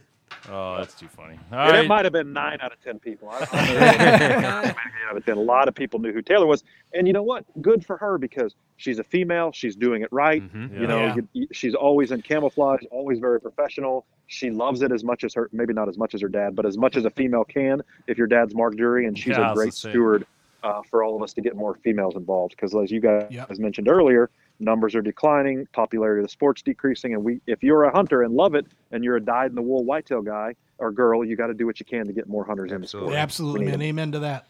Oh, 0.50 0.76
that's 0.78 0.94
too 0.94 1.08
funny. 1.08 1.38
All 1.52 1.58
and 1.58 1.72
right. 1.72 1.84
it 1.84 1.88
might 1.88 2.04
have 2.04 2.12
been 2.12 2.32
nine 2.32 2.58
out 2.60 2.72
of 2.72 2.80
ten 2.82 2.98
people. 2.98 3.28
I, 3.30 3.46
I 3.52 3.66
don't 3.66 3.80
know. 4.42 4.60
Eight 4.70 4.76
out 5.08 5.16
of 5.16 5.24
ten. 5.24 5.36
A 5.36 5.40
lot 5.40 5.68
of 5.68 5.74
people 5.74 6.00
knew 6.00 6.12
who 6.12 6.22
Taylor 6.22 6.46
was, 6.46 6.64
and 6.94 7.06
you 7.06 7.12
know 7.12 7.22
what? 7.22 7.44
Good 7.60 7.84
for 7.84 7.96
her 7.98 8.16
because 8.18 8.54
she's 8.76 8.98
a 8.98 9.04
female. 9.04 9.52
She's 9.52 9.76
doing 9.76 10.02
it 10.02 10.08
right. 10.12 10.42
Yeah. 10.54 10.60
You 10.80 10.86
know, 10.86 10.98
Yeah. 11.06 11.14
you- 11.16 11.28
you- 11.32 11.48
she's 11.52 11.74
always 11.74 12.10
in 12.12 12.22
camouflage, 12.22 12.80
always 12.90 13.18
very 13.18 13.40
professional. 13.40 14.06
She 14.28 14.50
loves 14.50 14.82
it 14.82 14.92
as 14.92 15.04
much 15.04 15.24
as 15.24 15.34
her, 15.34 15.48
maybe 15.52 15.72
not 15.74 15.88
as 15.88 15.98
much 15.98 16.14
as 16.14 16.20
her 16.20 16.28
dad, 16.28 16.54
but 16.56 16.64
as 16.64 16.78
much 16.78 16.96
as 16.96 17.04
a 17.04 17.10
female 17.10 17.44
can. 17.44 17.82
If 18.06 18.16
your 18.16 18.26
dad's 18.26 18.54
Mark 18.54 18.76
Drury, 18.76 19.06
and 19.06 19.18
she's 19.18 19.36
Yeah, 19.36 19.40
I 19.42 19.46
a 19.46 19.50
was 19.50 19.56
great 19.58 19.74
steward 19.74 20.26
uh, 20.62 20.82
for 20.90 21.02
all 21.02 21.16
of 21.16 21.22
us 21.22 21.32
to 21.34 21.40
get 21.40 21.56
more 21.56 21.74
females 21.82 22.16
involved. 22.16 22.54
Because 22.56 22.74
as 22.74 22.90
you 22.90 23.00
guys 23.00 23.26
Yep. 23.30 23.58
mentioned 23.58 23.88
earlier, 23.88 24.30
numbers 24.60 24.94
are 24.94 25.02
declining, 25.02 25.66
popularity 25.72 26.20
of 26.20 26.26
the 26.26 26.30
sport's 26.30 26.62
decreasing, 26.62 27.14
and 27.14 27.24
we, 27.24 27.40
if 27.46 27.62
you're 27.62 27.84
a 27.84 27.94
hunter 27.94 28.22
and 28.22 28.34
love 28.34 28.54
it, 28.54 28.66
and 28.92 29.02
you're 29.02 29.16
a 29.16 29.20
dyed-in-the-wool 29.20 29.84
whitetail 29.84 30.22
guy 30.22 30.54
or 30.78 30.92
girl, 30.92 31.24
you 31.24 31.36
got 31.36 31.48
to 31.48 31.54
do 31.54 31.66
what 31.66 31.80
you 31.80 31.86
can 31.86 32.06
to 32.06 32.12
get 32.12 32.28
more 32.28 32.44
hunters 32.44 32.72
in 32.72 32.80
the 32.80 32.86
sport. 32.86 33.14
Absolutely, 33.14 33.66
man. 33.66 33.72
them. 33.72 33.82
Amen 33.82 34.12
to 34.12 34.18
that. 34.20 34.46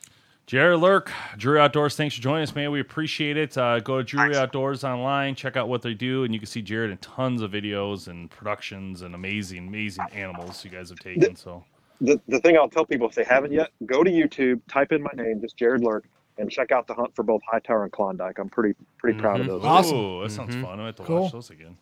Jared 0.46 0.80
Lurk, 0.80 1.12
Drury 1.36 1.60
Outdoors, 1.60 1.94
thanks 1.94 2.16
for 2.16 2.22
joining 2.22 2.42
us, 2.42 2.54
man. 2.56 2.72
We 2.72 2.80
appreciate 2.80 3.36
it. 3.36 3.56
Uh, 3.56 3.78
go 3.78 3.98
to 3.98 4.02
Drury 4.02 4.36
Outdoors 4.36 4.82
online, 4.82 5.36
check 5.36 5.56
out 5.56 5.68
what 5.68 5.80
they 5.80 5.94
do, 5.94 6.24
and 6.24 6.34
you 6.34 6.40
can 6.40 6.48
see 6.48 6.60
Jared 6.60 6.90
in 6.90 6.98
tons 6.98 7.40
of 7.40 7.52
videos 7.52 8.08
and 8.08 8.28
productions 8.28 9.02
and 9.02 9.14
amazing, 9.14 9.68
amazing 9.68 10.06
animals 10.12 10.64
you 10.64 10.70
guys 10.70 10.88
have 10.88 10.98
taken. 10.98 11.36
So, 11.36 11.64
the, 12.00 12.20
the 12.26 12.40
thing 12.40 12.56
I'll 12.56 12.68
tell 12.68 12.84
people 12.84 13.08
if 13.08 13.14
they 13.14 13.22
haven't 13.22 13.52
yet, 13.52 13.70
go 13.86 14.02
to 14.02 14.10
YouTube, 14.10 14.60
type 14.66 14.90
in 14.90 15.02
my 15.02 15.12
name, 15.14 15.40
just 15.40 15.56
Jared 15.56 15.82
Lurk, 15.82 16.08
and 16.40 16.50
check 16.50 16.72
out 16.72 16.86
the 16.86 16.94
hunt 16.94 17.14
for 17.14 17.22
both 17.22 17.42
Hightower 17.50 17.84
and 17.84 17.92
Klondike. 17.92 18.38
I'm 18.38 18.48
pretty 18.48 18.74
pretty 18.98 19.18
proud 19.18 19.40
of 19.40 19.46
those. 19.46 19.64
Awesome. 19.64 19.96
Ooh, 19.96 20.22
that 20.22 20.30
sounds 20.30 20.54
fun. 20.56 20.80
I 20.80 20.86
have 20.86 20.96
to 20.96 21.02
Cool. 21.04 21.22
watch 21.22 21.32
those 21.32 21.50
again. 21.50 21.76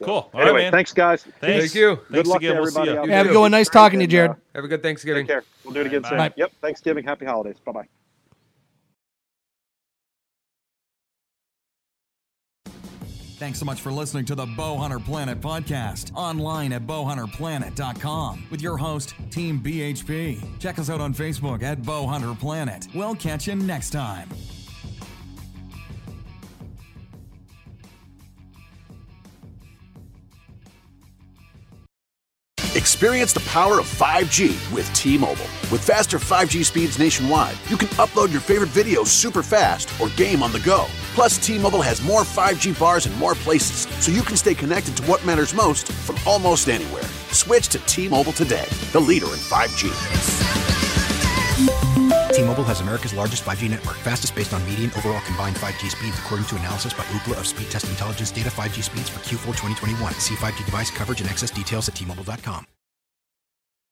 Cool. 0.00 0.14
All 0.14 0.30
right, 0.34 0.42
Anyway, 0.44 0.62
man. 0.64 0.72
thanks 0.72 0.92
guys. 0.92 1.22
Thanks. 1.22 1.40
Thank 1.40 1.74
you. 1.74 1.96
Good 1.96 2.08
Thanks 2.12 2.28
luck 2.28 2.38
again. 2.38 2.54
to 2.56 2.60
We'll 2.60 2.70
see 2.70 2.80
everybody. 2.80 3.08
You. 3.08 3.14
Have 3.14 3.26
a 3.26 3.28
good 3.30 3.40
one. 3.40 3.50
Nice 3.50 3.68
talking 3.70 3.98
to 3.98 4.04
you, 4.04 4.08
Jared. 4.08 4.32
uh, 4.32 4.34
Have 4.54 4.64
a 4.64 4.68
good 4.68 4.82
Thanksgiving. 4.82 5.26
Take 5.26 5.36
care. 5.36 5.44
We'll 5.64 5.72
do 5.72 5.80
it 5.80 5.86
again 5.86 6.04
soon. 6.04 6.18
Bye. 6.18 6.32
Yep. 6.36 6.52
Thanksgiving. 6.60 7.04
Happy 7.04 7.24
holidays. 7.24 7.56
Bye 7.64 7.72
bye. 7.72 7.88
Thanks 13.38 13.58
so 13.58 13.66
much 13.66 13.82
for 13.82 13.92
listening 13.92 14.24
to 14.26 14.34
the 14.34 14.46
Bowhunter 14.46 15.04
Planet 15.04 15.42
podcast 15.42 16.10
online 16.14 16.72
at 16.72 16.86
bowhunterplanet.com 16.86 18.46
with 18.50 18.62
your 18.62 18.78
host, 18.78 19.14
Team 19.30 19.60
BHP. 19.60 20.58
Check 20.58 20.78
us 20.78 20.88
out 20.88 21.02
on 21.02 21.12
Facebook 21.12 21.62
at 21.62 21.82
Bowhunter 21.82 22.38
Planet. 22.38 22.88
We'll 22.94 23.14
catch 23.14 23.46
you 23.46 23.54
next 23.54 23.90
time. 23.90 24.30
Experience 32.74 33.34
the 33.34 33.40
power 33.40 33.80
of 33.80 33.86
5G 33.86 34.72
with 34.72 34.90
T-Mobile. 34.94 35.34
With 35.70 35.84
faster 35.84 36.18
5G 36.18 36.64
speeds 36.64 36.98
nationwide, 36.98 37.56
you 37.68 37.76
can 37.76 37.88
upload 37.88 38.32
your 38.32 38.40
favorite 38.40 38.70
videos 38.70 39.08
super 39.08 39.42
fast 39.42 39.90
or 40.00 40.08
game 40.10 40.42
on 40.42 40.52
the 40.52 40.60
go. 40.60 40.86
Plus, 41.16 41.38
T-Mobile 41.38 41.80
has 41.80 42.02
more 42.02 42.24
5G 42.24 42.78
bars 42.78 43.06
in 43.06 43.12
more 43.14 43.34
places, 43.34 43.88
so 44.04 44.12
you 44.12 44.20
can 44.20 44.36
stay 44.36 44.54
connected 44.54 44.94
to 44.98 45.02
what 45.04 45.24
matters 45.24 45.54
most 45.54 45.90
from 45.90 46.16
almost 46.26 46.68
anywhere. 46.68 47.04
Switch 47.32 47.68
to 47.68 47.78
T-Mobile 47.86 48.34
today, 48.34 48.66
the 48.92 49.00
leader 49.00 49.24
in 49.32 49.40
5G. 49.40 49.94
T-Mobile 52.36 52.64
has 52.64 52.82
America's 52.82 53.14
largest 53.14 53.46
5G 53.46 53.70
network, 53.70 53.96
fastest 53.96 54.34
based 54.34 54.52
on 54.52 54.62
median 54.66 54.90
overall 54.94 55.22
combined 55.22 55.56
5G 55.56 55.88
speeds, 55.88 56.18
according 56.18 56.46
to 56.48 56.56
analysis 56.56 56.92
by 56.92 57.04
Ookla 57.04 57.38
of 57.38 57.46
Speed 57.46 57.70
Test 57.70 57.88
Intelligence 57.88 58.30
data. 58.30 58.50
5G 58.50 58.82
speeds 58.82 59.08
for 59.08 59.20
Q4 59.20 59.56
2021. 59.56 60.12
See 60.20 60.34
5G 60.34 60.66
device 60.66 60.90
coverage 60.90 61.22
and 61.22 61.30
access 61.30 61.50
details 61.50 61.88
at 61.88 61.94
T-Mobile.com. 61.94 62.66